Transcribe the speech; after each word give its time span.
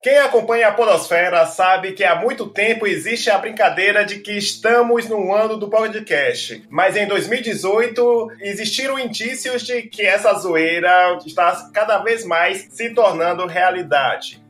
Quem 0.00 0.16
acompanha 0.18 0.68
a 0.68 0.72
Podosfera 0.72 1.44
sabe 1.46 1.90
que 1.90 2.04
há 2.04 2.14
muito 2.14 2.46
tempo 2.46 2.86
existe 2.86 3.30
a 3.30 3.38
brincadeira 3.38 4.04
de 4.04 4.20
que 4.20 4.30
estamos 4.30 5.08
no 5.08 5.34
ano 5.34 5.56
do 5.56 5.68
podcast. 5.68 6.64
Mas 6.70 6.96
em 6.96 7.04
2018 7.04 8.28
existiram 8.40 8.96
indícios 8.96 9.62
de 9.62 9.82
que 9.82 10.02
essa 10.02 10.32
zoeira 10.34 11.18
está 11.26 11.68
cada 11.74 11.98
vez 11.98 12.24
mais 12.24 12.68
se 12.70 12.90
tornando 12.90 13.44
realidade. 13.46 14.40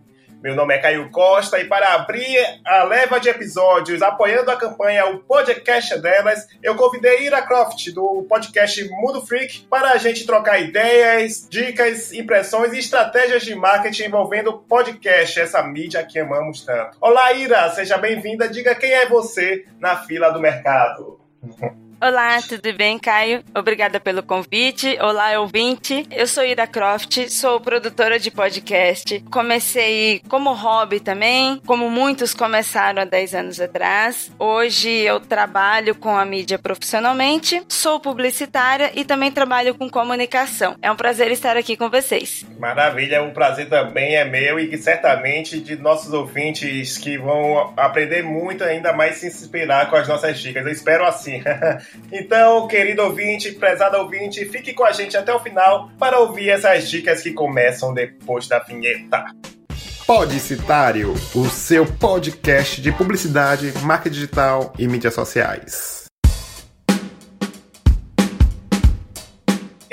Meu 0.40 0.54
nome 0.54 0.72
é 0.72 0.78
Caio 0.78 1.10
Costa 1.10 1.58
e 1.58 1.64
para 1.64 1.94
abrir 1.94 2.38
a 2.64 2.84
leva 2.84 3.18
de 3.18 3.28
episódios 3.28 4.02
apoiando 4.02 4.48
a 4.52 4.56
campanha 4.56 5.04
O 5.06 5.18
Podcast 5.18 6.00
Delas, 6.00 6.46
eu 6.62 6.76
convidei 6.76 7.26
Ira 7.26 7.42
Croft 7.42 7.90
do 7.92 8.24
podcast 8.28 8.88
Mundo 8.88 9.26
Freak 9.26 9.66
para 9.68 9.90
a 9.90 9.96
gente 9.96 10.24
trocar 10.24 10.60
ideias, 10.60 11.48
dicas, 11.50 12.12
impressões 12.12 12.72
e 12.72 12.78
estratégias 12.78 13.42
de 13.42 13.54
marketing 13.56 14.04
envolvendo 14.04 14.60
podcast, 14.60 15.40
essa 15.40 15.60
mídia 15.60 16.04
que 16.04 16.20
amamos 16.20 16.64
tanto. 16.64 16.96
Olá, 17.00 17.32
Ira, 17.32 17.68
seja 17.70 17.98
bem-vinda. 17.98 18.48
Diga 18.48 18.76
quem 18.76 18.92
é 18.92 19.06
você 19.06 19.64
na 19.80 19.96
fila 19.96 20.30
do 20.30 20.40
mercado. 20.40 21.18
Olá, 22.00 22.40
tudo 22.40 22.72
bem, 22.74 22.96
Caio? 22.96 23.42
Obrigada 23.52 23.98
pelo 23.98 24.22
convite. 24.22 24.96
Olá, 25.00 25.40
ouvinte. 25.40 26.06
Eu 26.12 26.28
sou 26.28 26.44
Ida 26.44 26.64
Croft, 26.64 27.28
sou 27.28 27.60
produtora 27.60 28.20
de 28.20 28.30
podcast. 28.30 29.18
Comecei 29.32 30.22
como 30.28 30.52
hobby 30.52 31.00
também, 31.00 31.60
como 31.66 31.90
muitos 31.90 32.32
começaram 32.32 33.02
há 33.02 33.04
10 33.04 33.34
anos 33.34 33.60
atrás. 33.60 34.30
Hoje 34.38 34.88
eu 34.88 35.18
trabalho 35.18 35.92
com 35.92 36.16
a 36.16 36.24
mídia 36.24 36.56
profissionalmente, 36.56 37.60
sou 37.68 37.98
publicitária 37.98 38.92
e 38.94 39.04
também 39.04 39.32
trabalho 39.32 39.74
com 39.74 39.90
comunicação. 39.90 40.76
É 40.80 40.92
um 40.92 40.96
prazer 40.96 41.32
estar 41.32 41.56
aqui 41.56 41.76
com 41.76 41.90
vocês. 41.90 42.46
Maravilha, 42.60 43.24
o 43.24 43.32
prazer 43.32 43.68
também 43.68 44.14
é 44.14 44.24
meu 44.24 44.60
e 44.60 44.78
certamente 44.78 45.58
de 45.58 45.74
nossos 45.74 46.12
ouvintes 46.12 46.96
que 46.96 47.18
vão 47.18 47.74
aprender 47.76 48.22
muito 48.22 48.62
ainda 48.62 48.92
mais 48.92 49.16
se 49.16 49.26
inspirar 49.26 49.90
com 49.90 49.96
as 49.96 50.06
nossas 50.06 50.38
dicas. 50.38 50.64
Eu 50.64 50.70
espero 50.70 51.04
assim. 51.04 51.42
Então, 52.12 52.66
querido 52.66 53.02
ouvinte, 53.02 53.52
prezado 53.52 53.96
ouvinte, 53.98 54.44
fique 54.46 54.72
com 54.72 54.84
a 54.84 54.92
gente 54.92 55.16
até 55.16 55.32
o 55.34 55.40
final 55.40 55.90
para 55.98 56.18
ouvir 56.18 56.50
essas 56.50 56.88
dicas 56.88 57.22
que 57.22 57.32
começam 57.32 57.92
depois 57.92 58.46
da 58.48 58.58
vinheta. 58.60 59.26
Podicitário, 60.06 61.12
o 61.34 61.44
seu 61.50 61.84
podcast 61.84 62.80
de 62.80 62.90
publicidade, 62.90 63.72
marca 63.82 64.08
digital 64.08 64.72
e 64.78 64.88
mídias 64.88 65.12
sociais. 65.12 65.97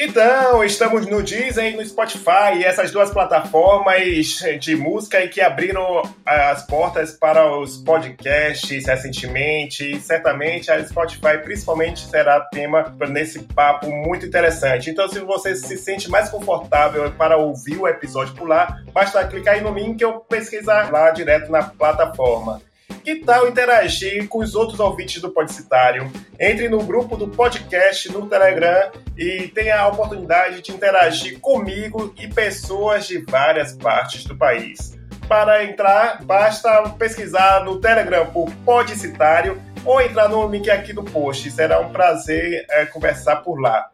Então, 0.08 0.64
estamos 0.64 1.08
no 1.08 1.24
Deezer 1.24 1.74
e 1.74 1.76
no 1.76 1.84
Spotify, 1.84 2.64
essas 2.64 2.92
duas 2.92 3.10
plataformas 3.10 4.40
de 4.60 4.76
música 4.76 5.28
que 5.28 5.42
abriram 5.42 6.04
as 6.24 6.64
portas 6.68 7.12
para 7.12 7.58
os 7.58 7.78
podcasts 7.78 8.86
recentemente. 8.86 9.96
E 9.96 10.00
certamente 10.00 10.70
a 10.70 10.86
Spotify, 10.86 11.40
principalmente, 11.44 12.08
será 12.08 12.40
tema 12.40 12.96
nesse 13.10 13.40
papo 13.40 13.90
muito 13.90 14.28
interessante. 14.28 14.92
Então, 14.92 15.10
se 15.10 15.20
você 15.22 15.56
se 15.56 15.76
sente 15.76 16.08
mais 16.08 16.30
confortável 16.30 17.12
para 17.12 17.38
ouvir 17.38 17.78
o 17.78 17.88
episódio 17.88 18.36
por 18.36 18.48
lá, 18.48 18.78
basta 18.94 19.28
clicar 19.28 19.56
aí 19.56 19.62
no 19.62 19.74
link 19.74 20.06
ou 20.06 20.20
pesquisar 20.20 20.92
lá 20.92 21.10
direto 21.10 21.52
na 21.52 21.64
plataforma. 21.64 22.62
Que 23.04 23.16
tal 23.18 23.48
interagir 23.48 24.28
com 24.28 24.40
os 24.40 24.56
outros 24.56 24.80
ouvintes 24.80 25.22
do 25.22 25.32
Podcitário? 25.32 26.12
Entre 26.40 26.68
no 26.70 26.84
grupo 26.84 27.16
do 27.16 27.28
podcast 27.28 28.12
no 28.12 28.28
Telegram 28.28 28.92
e 29.18 29.48
tenha 29.48 29.80
a 29.80 29.88
oportunidade 29.88 30.62
de 30.62 30.72
interagir 30.72 31.40
comigo 31.40 32.14
e 32.18 32.28
pessoas 32.28 33.08
de 33.08 33.20
várias 33.20 33.74
partes 33.74 34.24
do 34.26 34.36
país. 34.36 34.98
Para 35.28 35.64
entrar, 35.64 36.24
basta 36.24 36.90
pesquisar 36.98 37.64
no 37.64 37.80
Telegram 37.80 38.28
por 38.28 38.52
Podcitário 38.64 39.60
ou 39.84 40.02
entrar 40.02 40.30
no 40.30 40.48
link 40.48 40.70
aqui 40.70 40.94
do 40.94 41.04
post. 41.04 41.50
Será 41.52 41.80
um 41.80 41.92
prazer 41.92 42.66
é, 42.70 42.86
conversar 42.86 43.38
por 43.38 43.60
lá. 43.60 43.90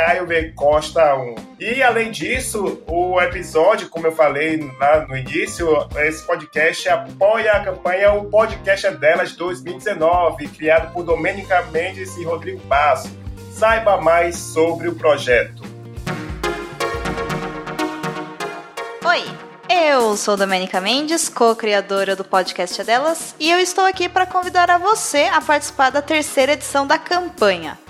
Costa 0.56 1.16
1. 1.16 1.36
E 1.60 1.82
além 1.82 2.12
disso, 2.12 2.82
o 2.88 3.22
episódio, 3.22 3.88
como 3.90 4.08
eu 4.08 4.12
falei 4.12 4.60
lá 4.80 5.06
no 5.08 5.16
início, 5.16 5.68
esse 5.98 6.26
podcast 6.26 6.90
apoia 6.90 7.54
a 7.54 7.64
campanha 7.64 8.12
O 8.14 8.26
Podcast 8.26 8.88
é 8.88 8.92
Delas 8.92 9.34
2019, 9.34 10.48
criado 10.50 10.92
por 10.92 11.04
Domênica 11.04 11.62
Mendes 11.72 12.18
e 12.18 12.24
Rodrigo 12.24 12.60
Basso. 12.66 13.25
Saiba 13.58 14.02
mais 14.02 14.36
sobre 14.36 14.90
o 14.90 14.96
projeto. 14.96 15.64
Oi, 19.06 19.24
eu 19.70 20.18
sou 20.18 20.36
Domenica 20.36 20.82
Mendes, 20.82 21.30
co-criadora 21.30 22.18
do 22.18 22.26
podcast 22.26 22.84
Delas, 22.84 23.34
e 23.40 23.50
eu 23.50 23.58
estou 23.58 23.86
aqui 23.86 24.10
para 24.10 24.26
convidar 24.26 24.70
a 24.70 24.78
você 24.78 25.30
a 25.32 25.40
participar 25.40 25.90
da 25.90 26.02
terceira 26.02 26.52
edição 26.52 26.86
da 26.86 26.98
campanha 26.98 27.80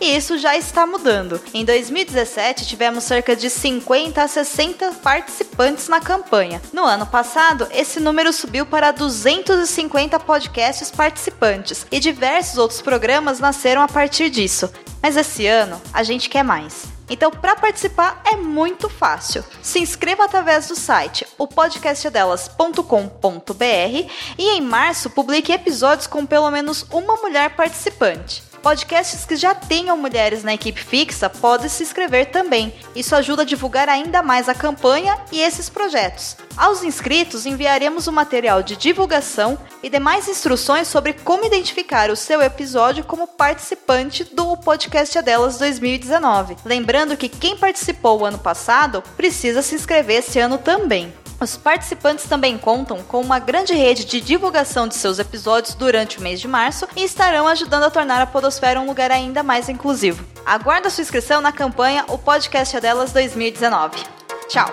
E 0.00 0.16
isso 0.16 0.38
já 0.38 0.56
está 0.56 0.86
mudando. 0.86 1.40
Em 1.52 1.64
2017, 1.64 2.66
tivemos 2.66 3.04
cerca 3.04 3.34
de 3.34 3.50
50 3.50 4.22
a 4.22 4.28
60 4.28 4.92
participantes 5.02 5.88
na 5.88 6.00
campanha. 6.00 6.62
No 6.72 6.84
ano 6.84 7.06
passado, 7.06 7.66
esse 7.72 7.98
número 7.98 8.32
subiu 8.32 8.64
para 8.64 8.92
250 8.92 10.20
podcasts 10.20 10.90
participantes 10.90 11.86
e 11.90 11.98
diversos 11.98 12.58
outros 12.58 12.80
programas 12.80 13.40
nasceram 13.40 13.82
a 13.82 13.88
partir 13.88 14.30
disso. 14.30 14.70
Mas 15.02 15.16
esse 15.16 15.46
ano, 15.46 15.80
a 15.92 16.02
gente 16.02 16.28
quer 16.28 16.44
mais. 16.44 16.86
Então, 17.10 17.30
para 17.30 17.56
participar 17.56 18.22
é 18.30 18.36
muito 18.36 18.88
fácil. 18.88 19.42
Se 19.62 19.80
inscreva 19.80 20.24
através 20.24 20.68
do 20.68 20.76
site 20.76 21.26
opodcastdelas.com.br 21.38 24.12
e 24.36 24.50
em 24.50 24.60
março 24.60 25.10
publique 25.10 25.52
episódios 25.52 26.06
com 26.06 26.26
pelo 26.26 26.50
menos 26.50 26.84
uma 26.90 27.16
mulher 27.16 27.56
participante. 27.56 28.47
Podcasts 28.62 29.24
que 29.24 29.36
já 29.36 29.54
tenham 29.54 29.96
mulheres 29.96 30.42
na 30.42 30.54
equipe 30.54 30.82
fixa 30.82 31.30
podem 31.30 31.68
se 31.68 31.82
inscrever 31.82 32.30
também. 32.30 32.72
Isso 32.94 33.14
ajuda 33.14 33.42
a 33.42 33.44
divulgar 33.44 33.88
ainda 33.88 34.22
mais 34.22 34.48
a 34.48 34.54
campanha 34.54 35.18
e 35.30 35.40
esses 35.40 35.68
projetos. 35.68 36.36
Aos 36.56 36.82
inscritos, 36.82 37.46
enviaremos 37.46 38.06
o 38.06 38.10
um 38.10 38.14
material 38.14 38.62
de 38.62 38.76
divulgação 38.76 39.56
e 39.82 39.88
demais 39.88 40.28
instruções 40.28 40.88
sobre 40.88 41.12
como 41.12 41.44
identificar 41.44 42.10
o 42.10 42.16
seu 42.16 42.42
episódio 42.42 43.04
como 43.04 43.28
participante 43.28 44.24
do 44.24 44.56
Podcast 44.56 45.22
Delas 45.22 45.58
2019. 45.58 46.56
Lembrando 46.64 47.16
que 47.16 47.28
quem 47.28 47.56
participou 47.56 48.20
o 48.20 48.24
ano 48.24 48.38
passado 48.38 49.02
precisa 49.16 49.62
se 49.62 49.74
inscrever 49.74 50.18
esse 50.18 50.38
ano 50.40 50.58
também. 50.58 51.12
Os 51.40 51.56
participantes 51.56 52.24
também 52.24 52.58
contam 52.58 53.02
com 53.04 53.20
uma 53.20 53.38
grande 53.38 53.72
rede 53.72 54.04
de 54.04 54.20
divulgação 54.20 54.88
de 54.88 54.96
seus 54.96 55.20
episódios 55.20 55.72
durante 55.72 56.18
o 56.18 56.20
mês 56.20 56.40
de 56.40 56.48
março 56.48 56.88
e 56.96 57.04
estarão 57.04 57.46
ajudando 57.46 57.84
a 57.84 57.90
tornar 57.90 58.20
a 58.20 58.26
Podosfera 58.26 58.80
um 58.80 58.86
lugar 58.86 59.12
ainda 59.12 59.40
mais 59.44 59.68
inclusivo. 59.68 60.26
Aguarda 60.44 60.90
sua 60.90 61.02
inscrição 61.02 61.40
na 61.40 61.52
campanha 61.52 62.04
O 62.08 62.18
Podcast 62.18 62.76
é 62.76 62.80
Delas 62.80 63.12
2019. 63.12 64.02
Tchau! 64.48 64.68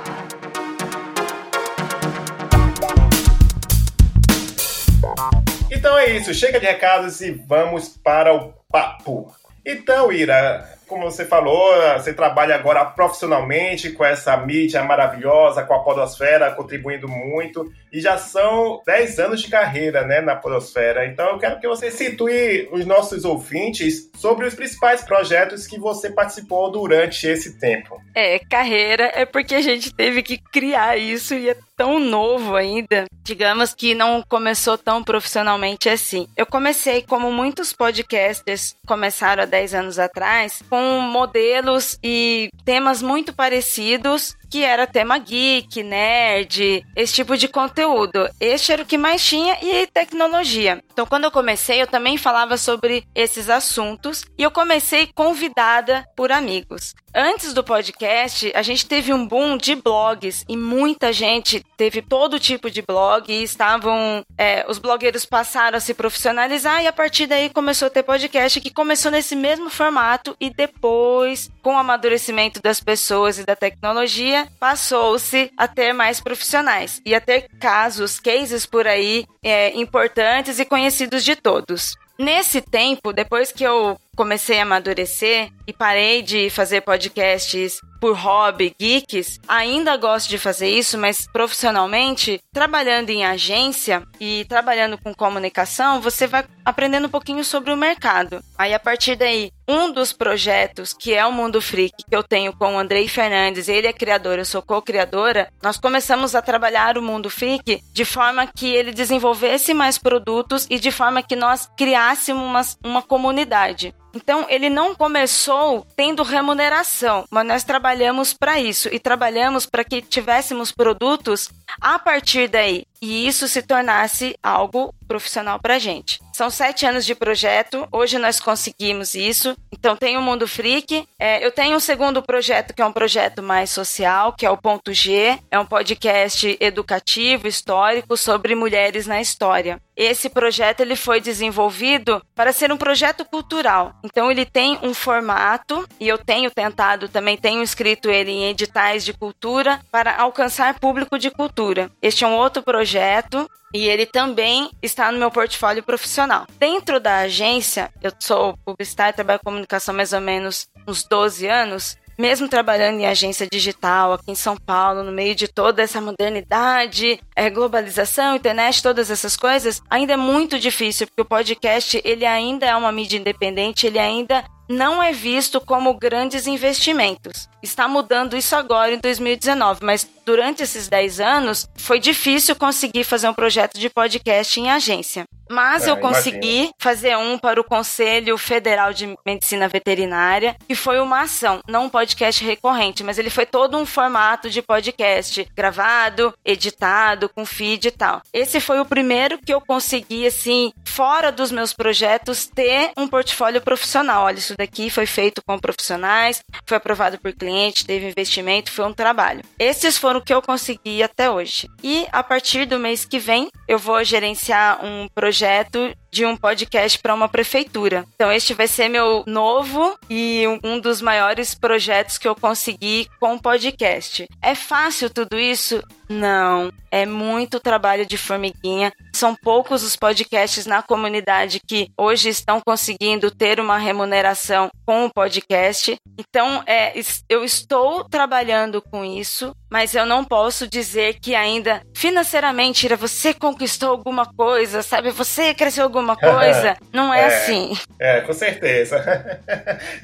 Então 5.69 5.95
é 5.99 6.09
isso, 6.17 6.33
chega 6.33 6.59
de 6.59 6.65
recados 6.65 7.21
e 7.21 7.29
vamos 7.31 7.89
para 7.89 8.33
o 8.33 8.53
papo. 8.71 9.31
Então, 9.63 10.11
Ira, 10.11 10.74
como 10.87 11.03
você 11.03 11.25
falou, 11.25 11.73
você 11.93 12.13
trabalha 12.13 12.55
agora 12.55 12.85
profissionalmente 12.85 13.91
com 13.91 14.05
essa 14.05 14.35
mídia 14.37 14.83
maravilhosa, 14.83 15.63
com 15.63 15.73
a 15.73 15.79
Podosfera, 15.79 16.51
contribuindo 16.51 17.07
muito. 17.07 17.71
E 17.91 17.99
já 17.99 18.17
são 18.17 18.81
10 18.85 19.19
anos 19.19 19.41
de 19.41 19.49
carreira 19.49 20.05
né, 20.05 20.21
na 20.21 20.35
Podosfera. 20.35 21.05
Então 21.05 21.31
eu 21.31 21.37
quero 21.37 21.59
que 21.59 21.67
você 21.67 21.89
situe 21.91 22.69
os 22.71 22.85
nossos 22.85 23.25
ouvintes 23.25 24.09
sobre 24.15 24.45
os 24.45 24.53
principais 24.53 25.03
projetos 25.03 25.67
que 25.67 25.79
você 25.79 26.09
participou 26.09 26.71
durante 26.71 27.27
esse 27.27 27.59
tempo. 27.59 28.01
É, 28.13 28.39
carreira 28.39 29.11
é 29.15 29.25
porque 29.25 29.55
a 29.55 29.61
gente 29.61 29.93
teve 29.93 30.21
que 30.21 30.37
criar 30.37 30.97
isso 30.97 31.33
e 31.33 31.49
é 31.49 31.55
tão 31.75 31.99
novo 31.99 32.55
ainda. 32.55 33.05
Digamos 33.23 33.73
que 33.73 33.95
não 33.95 34.23
começou 34.27 34.77
tão 34.77 35.03
profissionalmente 35.03 35.89
assim. 35.89 36.27
Eu 36.35 36.45
comecei 36.45 37.01
como 37.01 37.31
muitos 37.31 37.73
podcasters 37.73 38.75
começaram 38.87 39.43
há 39.43 39.45
10 39.45 39.73
anos 39.73 39.99
atrás, 39.99 40.61
com 40.69 40.99
modelos 40.99 41.97
e 42.03 42.49
temas 42.63 43.01
muito 43.01 43.33
parecidos 43.33 44.35
que 44.49 44.63
era 44.63 44.87
tema 44.87 45.17
geek, 45.17 45.83
nerd, 45.83 46.85
esse 46.95 47.13
tipo 47.13 47.37
de 47.37 47.47
conteúdo. 47.47 48.29
Este 48.39 48.71
era 48.71 48.83
o 48.83 48.85
que 48.85 48.97
mais 48.97 49.25
tinha 49.25 49.57
e 49.61 49.87
tecnologia. 49.87 50.81
Então, 50.91 51.05
quando 51.05 51.25
eu 51.25 51.31
comecei, 51.31 51.81
eu 51.81 51.87
também 51.87 52.17
falava 52.17 52.57
sobre 52.57 53.05
esses 53.13 53.49
assuntos 53.49 54.23
e 54.37 54.43
eu 54.43 54.51
comecei 54.51 55.09
convidada 55.13 56.05
por 56.15 56.31
amigos. 56.31 56.93
Antes 57.17 57.53
do 57.53 57.63
podcast, 57.63 58.51
a 58.53 58.61
gente 58.61 58.85
teve 58.85 59.13
um 59.13 59.25
boom 59.25 59.55
de 59.55 59.73
blogs 59.73 60.43
e 60.49 60.57
muita 60.57 61.13
gente 61.13 61.63
teve 61.77 62.01
todo 62.01 62.37
tipo 62.37 62.69
de 62.69 62.81
blog 62.81 63.31
e 63.31 63.41
estavam. 63.41 64.21
É, 64.37 64.65
os 64.67 64.79
blogueiros 64.79 65.25
passaram 65.25 65.77
a 65.77 65.79
se 65.79 65.93
profissionalizar 65.93 66.83
e 66.83 66.87
a 66.87 66.91
partir 66.93 67.25
daí 67.25 67.49
começou 67.49 67.85
a 67.85 67.89
ter 67.89 68.03
podcast 68.03 68.59
que 68.59 68.69
começou 68.69 69.11
nesse 69.11 69.33
mesmo 69.33 69.69
formato 69.69 70.35
e 70.41 70.49
depois, 70.49 71.49
com 71.65 71.73
o 71.73 71.79
amadurecimento 71.79 72.61
das 72.61 72.79
pessoas 72.79 73.39
e 73.39 73.43
da 73.43 73.55
tecnologia, 73.55 74.47
passou-se 74.59 75.51
a 75.57 75.67
ter 75.67 75.93
mais 75.93 76.21
profissionais 76.21 77.01
e 77.03 77.15
a 77.15 77.19
ter 77.19 77.49
casos, 77.59 78.19
cases 78.19 78.67
por 78.67 78.85
aí 78.85 79.25
é, 79.41 79.75
importantes 79.75 80.59
e 80.59 80.65
conhecidos 80.65 81.25
de 81.25 81.35
todos. 81.35 81.95
Nesse 82.19 82.61
tempo, 82.61 83.11
depois 83.11 83.51
que 83.51 83.63
eu 83.63 83.99
comecei 84.15 84.59
a 84.59 84.63
amadurecer 84.63 85.51
e 85.67 85.73
parei 85.73 86.21
de 86.21 86.49
fazer 86.49 86.81
podcasts 86.81 87.79
por 87.99 88.15
hobby, 88.15 88.75
geeks, 88.79 89.39
ainda 89.47 89.97
gosto 89.97 90.29
de 90.29 90.37
fazer 90.37 90.69
isso, 90.69 90.95
mas 90.95 91.27
profissionalmente, 91.31 92.39
trabalhando 92.53 93.09
em 93.09 93.25
agência 93.25 94.03
e 94.19 94.45
trabalhando 94.45 94.95
com 94.97 95.13
comunicação, 95.13 95.99
você 95.99 96.27
vai 96.27 96.45
aprendendo 96.63 97.07
um 97.07 97.09
pouquinho 97.09 97.43
sobre 97.43 97.71
o 97.71 97.77
mercado. 97.77 98.43
Aí 98.57 98.73
a 98.75 98.79
partir 98.79 99.15
daí, 99.15 99.51
um 99.67 99.91
dos 99.91 100.13
projetos 100.13 100.93
que 100.93 101.15
é 101.15 101.25
o 101.25 101.31
Mundo 101.31 101.59
Freak 101.59 101.95
que 102.07 102.15
eu 102.15 102.21
tenho 102.21 102.55
com 102.55 102.75
o 102.75 102.77
Andrei 102.77 103.07
Fernandes, 103.07 103.67
ele 103.67 103.87
é 103.87 103.93
criador, 103.93 104.37
eu 104.37 104.45
sou 104.45 104.61
co-criadora, 104.61 105.49
nós 105.63 105.77
começamos 105.77 106.35
a 106.35 106.41
trabalhar 106.41 106.99
o 106.99 107.01
Mundo 107.01 107.29
Freak 107.29 107.81
de 107.91 108.05
forma 108.05 108.45
que 108.45 108.67
ele 108.67 108.91
desenvolvesse 108.91 109.73
mais 109.73 109.97
produtos 109.97 110.67
e 110.69 110.79
de 110.79 110.91
forma 110.91 111.23
que 111.23 111.35
nós 111.35 111.67
criássemos 111.75 112.43
uma, 112.43 112.61
uma 112.83 113.01
comunidade. 113.01 113.95
Então, 114.15 114.45
ele 114.47 114.69
não 114.69 114.95
começou 114.95 115.85
tendo 115.93 116.23
remuneração, 116.23 117.25
mas 117.29 117.45
nós 117.45 117.63
trabalhamos 117.65 118.33
para 118.33 118.57
isso 118.61 118.87
e 118.89 118.97
trabalhamos 118.97 119.65
para 119.65 119.83
que 119.83 120.01
tivéssemos 120.01 120.71
produtos 120.71 121.49
a 121.79 121.99
partir 121.99 122.47
daí 122.47 122.85
e 123.01 123.27
isso 123.27 123.47
se 123.47 123.61
tornasse 123.61 124.35
algo 124.41 124.93
profissional 125.07 125.59
para 125.59 125.77
gente. 125.77 126.19
São 126.33 126.49
sete 126.49 126.85
anos 126.85 127.05
de 127.05 127.13
projeto, 127.13 127.87
hoje 127.91 128.17
nós 128.17 128.39
conseguimos 128.39 129.13
isso. 129.13 129.55
Então 129.71 129.95
tem 129.95 130.17
o 130.17 130.21
Mundo 130.21 130.47
Freak. 130.47 131.07
É, 131.19 131.45
eu 131.45 131.51
tenho 131.51 131.77
um 131.77 131.79
segundo 131.79 132.21
projeto 132.23 132.73
que 132.73 132.81
é 132.81 132.85
um 132.85 132.91
projeto 132.91 133.43
mais 133.43 133.69
social, 133.69 134.33
que 134.33 134.45
é 134.45 134.49
o 134.49 134.57
Ponto 134.57 134.91
G. 134.91 135.37
É 135.51 135.59
um 135.59 135.65
podcast 135.65 136.57
educativo, 136.59 137.47
histórico, 137.47 138.17
sobre 138.17 138.55
mulheres 138.55 139.05
na 139.05 139.21
história. 139.21 139.79
Esse 139.95 140.27
projeto 140.27 140.81
ele 140.81 140.95
foi 140.95 141.21
desenvolvido 141.21 142.21
para 142.33 142.51
ser 142.51 142.69
um 142.71 142.77
projeto 142.77 143.23
cultural. 143.23 143.93
Então 144.03 144.29
ele 144.29 144.45
tem 144.45 144.77
um 144.81 144.93
formato 144.93 145.87
e 145.99 146.07
eu 146.07 146.17
tenho 146.17 146.51
tentado 146.51 147.07
também 147.07 147.37
tenho 147.37 147.63
escrito 147.63 148.09
ele 148.09 148.31
em 148.31 148.49
editais 148.49 149.05
de 149.05 149.13
cultura 149.13 149.79
para 149.89 150.17
alcançar 150.17 150.79
público 150.79 151.17
de 151.17 151.29
cultura. 151.29 151.54
Este 152.01 152.23
é 152.23 152.27
um 152.27 152.35
outro 152.35 152.61
projeto 152.61 153.49
e 153.73 153.87
ele 153.87 154.05
também 154.05 154.69
está 154.81 155.11
no 155.11 155.19
meu 155.19 155.31
portfólio 155.31 155.83
profissional. 155.83 156.47
Dentro 156.57 156.99
da 156.99 157.19
agência, 157.19 157.91
eu 158.01 158.11
sou 158.19 158.57
publicitária, 158.65 159.13
trabalho 159.13 159.39
com 159.39 159.51
comunicação 159.51 159.93
mais 159.93 160.13
ou 160.13 160.21
menos 160.21 160.67
uns 160.87 161.03
12 161.03 161.47
anos. 161.47 161.97
Mesmo 162.17 162.47
trabalhando 162.47 162.99
em 162.99 163.05
agência 163.05 163.45
digital 163.51 164.13
aqui 164.13 164.31
em 164.31 164.35
São 164.35 164.55
Paulo, 164.55 165.03
no 165.03 165.11
meio 165.11 165.35
de 165.35 165.49
toda 165.49 165.81
essa 165.81 165.99
modernidade, 165.99 167.19
é, 167.35 167.49
globalização, 167.49 168.37
internet, 168.37 168.81
todas 168.81 169.11
essas 169.11 169.35
coisas, 169.35 169.81
ainda 169.89 170.13
é 170.13 170.17
muito 170.17 170.57
difícil, 170.57 171.07
porque 171.07 171.21
o 171.21 171.25
podcast 171.25 172.01
ele 172.05 172.25
ainda 172.25 172.65
é 172.65 172.73
uma 172.73 172.93
mídia 172.93 173.17
independente, 173.17 173.85
ele 173.85 173.99
ainda 173.99 174.45
não 174.67 175.01
é 175.01 175.11
visto 175.11 175.61
como 175.61 175.93
grandes 175.93 176.47
investimentos. 176.47 177.49
Está 177.61 177.87
mudando 177.87 178.37
isso 178.37 178.55
agora 178.55 178.93
em 178.93 178.99
2019, 178.99 179.79
mas 179.83 180.07
durante 180.25 180.63
esses 180.63 180.87
10 180.87 181.19
anos 181.19 181.69
foi 181.75 181.99
difícil 181.99 182.55
conseguir 182.55 183.03
fazer 183.03 183.27
um 183.27 183.33
projeto 183.33 183.79
de 183.79 183.89
podcast 183.89 184.59
em 184.59 184.69
agência. 184.69 185.25
Mas 185.49 185.87
é, 185.87 185.91
eu 185.91 185.97
consegui 185.97 186.55
imagino. 186.55 186.73
fazer 186.79 187.17
um 187.17 187.37
para 187.37 187.61
o 187.61 187.63
Conselho 187.63 188.37
Federal 188.37 188.93
de 188.93 189.15
Medicina 189.25 189.67
Veterinária, 189.67 190.55
que 190.67 190.75
foi 190.75 190.99
uma 190.99 191.21
ação, 191.21 191.61
não 191.67 191.85
um 191.85 191.89
podcast 191.89 192.43
recorrente, 192.43 193.03
mas 193.03 193.17
ele 193.17 193.29
foi 193.29 193.45
todo 193.45 193.77
um 193.77 193.85
formato 193.85 194.49
de 194.49 194.61
podcast 194.61 195.47
gravado, 195.55 196.33
editado, 196.43 197.29
com 197.29 197.45
feed 197.45 197.87
e 197.87 197.91
tal. 197.91 198.21
Esse 198.33 198.59
foi 198.59 198.79
o 198.79 198.85
primeiro 198.85 199.37
que 199.37 199.53
eu 199.53 199.61
consegui, 199.61 200.25
assim, 200.25 200.73
fora 200.83 201.31
dos 201.31 201.51
meus 201.51 201.73
projetos, 201.73 202.47
ter 202.47 202.91
um 202.97 203.07
portfólio 203.07 203.61
profissional. 203.61 204.25
Olha, 204.25 204.39
isso 204.39 204.54
daqui 204.57 204.89
foi 204.89 205.05
feito 205.05 205.41
com 205.45 205.59
profissionais, 205.59 206.41
foi 206.65 206.77
aprovado 206.77 207.19
por 207.19 207.33
cliente, 207.33 207.85
teve 207.85 208.07
investimento, 208.07 208.71
foi 208.71 208.85
um 208.85 208.93
trabalho. 208.93 209.43
Esses 209.59 209.97
foram 209.97 210.19
o 210.19 210.23
que 210.23 210.33
eu 210.33 210.41
consegui 210.41 211.03
até 211.03 211.29
hoje. 211.29 211.67
E 211.83 212.07
a 212.11 212.23
partir 212.23 212.65
do 212.65 212.79
mês 212.79 213.05
que 213.05 213.19
vem, 213.19 213.49
eu 213.67 213.77
vou 213.77 214.03
gerenciar 214.03 214.83
um 214.83 215.07
projeto 215.13 215.93
de 216.15 216.25
um 216.25 216.37
podcast 216.37 216.97
para 216.99 217.13
uma 217.13 217.27
prefeitura. 217.27 218.05
Então, 218.15 218.31
este 218.31 218.53
vai 218.53 218.69
ser 218.69 218.87
meu 218.87 219.25
novo 219.27 219.97
e 220.09 220.45
um 220.63 220.79
dos 220.79 221.01
maiores 221.01 221.53
projetos 221.53 222.17
que 222.17 222.25
eu 222.25 222.33
consegui 222.33 223.09
com 223.19 223.33
o 223.33 223.41
podcast. 223.41 224.25
É 224.41 224.55
fácil 224.55 225.09
tudo 225.09 225.37
isso? 225.37 225.83
Não. 226.07 226.71
É 226.89 227.05
muito 227.05 227.59
trabalho 227.59 228.05
de 228.05 228.17
formiguinha. 228.17 228.93
São 229.13 229.35
poucos 229.35 229.83
os 229.83 229.97
podcasts 229.97 230.65
na 230.65 230.81
comunidade 230.81 231.59
que 231.59 231.89
hoje 231.97 232.29
estão 232.29 232.61
conseguindo 232.65 233.29
ter 233.29 233.59
uma 233.59 233.77
remuneração 233.77 234.69
com 234.85 235.05
o 235.05 235.11
podcast. 235.11 235.97
Então, 236.17 236.63
é, 236.65 236.93
eu 237.27 237.43
estou 237.43 238.05
trabalhando 238.05 238.81
com 238.81 239.03
isso, 239.03 239.53
mas 239.69 239.93
eu 239.93 240.05
não 240.05 240.23
posso 240.23 240.67
dizer 240.67 241.19
que 241.19 241.35
ainda 241.35 241.81
financeiramente 241.93 242.87
você 242.95 243.33
conquistou 243.33 243.89
alguma 243.89 244.25
coisa, 244.25 244.81
sabe? 244.81 245.11
Você 245.11 245.53
cresceu 245.53 245.83
alguma 245.83 246.04
coisa. 246.13 246.75
Não 246.91 247.13
é, 247.13 247.21
é 247.21 247.25
assim. 247.25 247.73
É, 247.97 248.19
com 248.19 248.33
certeza. 248.33 249.01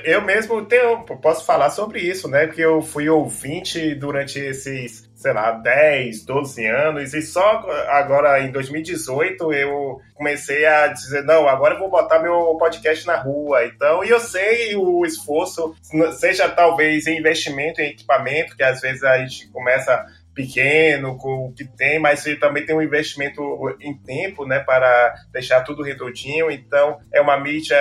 eu 0.05 0.23
mesmo 0.23 0.65
tenho, 0.67 1.03
posso 1.03 1.45
falar 1.45 1.71
sobre 1.71 1.99
isso, 1.99 2.29
né? 2.29 2.47
Porque 2.47 2.63
eu 2.63 2.81
fui 2.81 3.09
ouvinte 3.09 3.93
durante 3.97 4.39
esses 4.39 5.07
sei 5.17 5.33
lá, 5.33 5.51
10, 5.51 6.25
12 6.25 6.67
anos, 6.67 7.15
e 7.15 7.23
só 7.23 7.65
agora 7.89 8.39
em 8.41 8.53
2018 8.53 9.53
eu 9.55 10.01
comecei 10.15 10.67
a 10.67 10.89
dizer, 10.89 11.25
não, 11.25 11.49
agora 11.49 11.75
eu 11.75 11.79
vou 11.79 11.91
botar 11.91 12.19
meu 12.19 12.55
podcast 12.59 13.07
na 13.07 13.17
rua. 13.17 13.65
Então, 13.65 14.05
e 14.05 14.11
eu 14.11 14.21
sei 14.21 14.77
o 14.77 15.05
esforço, 15.07 15.75
seja 16.19 16.49
talvez 16.51 17.07
em 17.07 17.19
investimento 17.19 17.81
em 17.81 17.91
equipamento, 17.91 18.57
que 18.57 18.63
às 18.63 18.81
vezes 18.81 19.03
a 19.03 19.19
gente 19.19 19.49
começa 19.49 20.07
pequeno, 20.37 21.17
com 21.17 21.47
o 21.47 21.53
que 21.53 21.65
tem, 21.65 21.99
mas 21.99 22.27
ele 22.27 22.37
também 22.37 22.67
tem 22.67 22.77
um 22.77 22.83
investimento 22.83 23.43
em 23.81 23.97
tempo, 23.97 24.47
né, 24.47 24.61
para 24.61 25.15
deixar 25.33 25.63
tudo 25.63 25.83
redondinho. 25.83 26.51
Então, 26.51 26.99
é 27.11 27.23
uma 27.23 27.41
mídia 27.41 27.77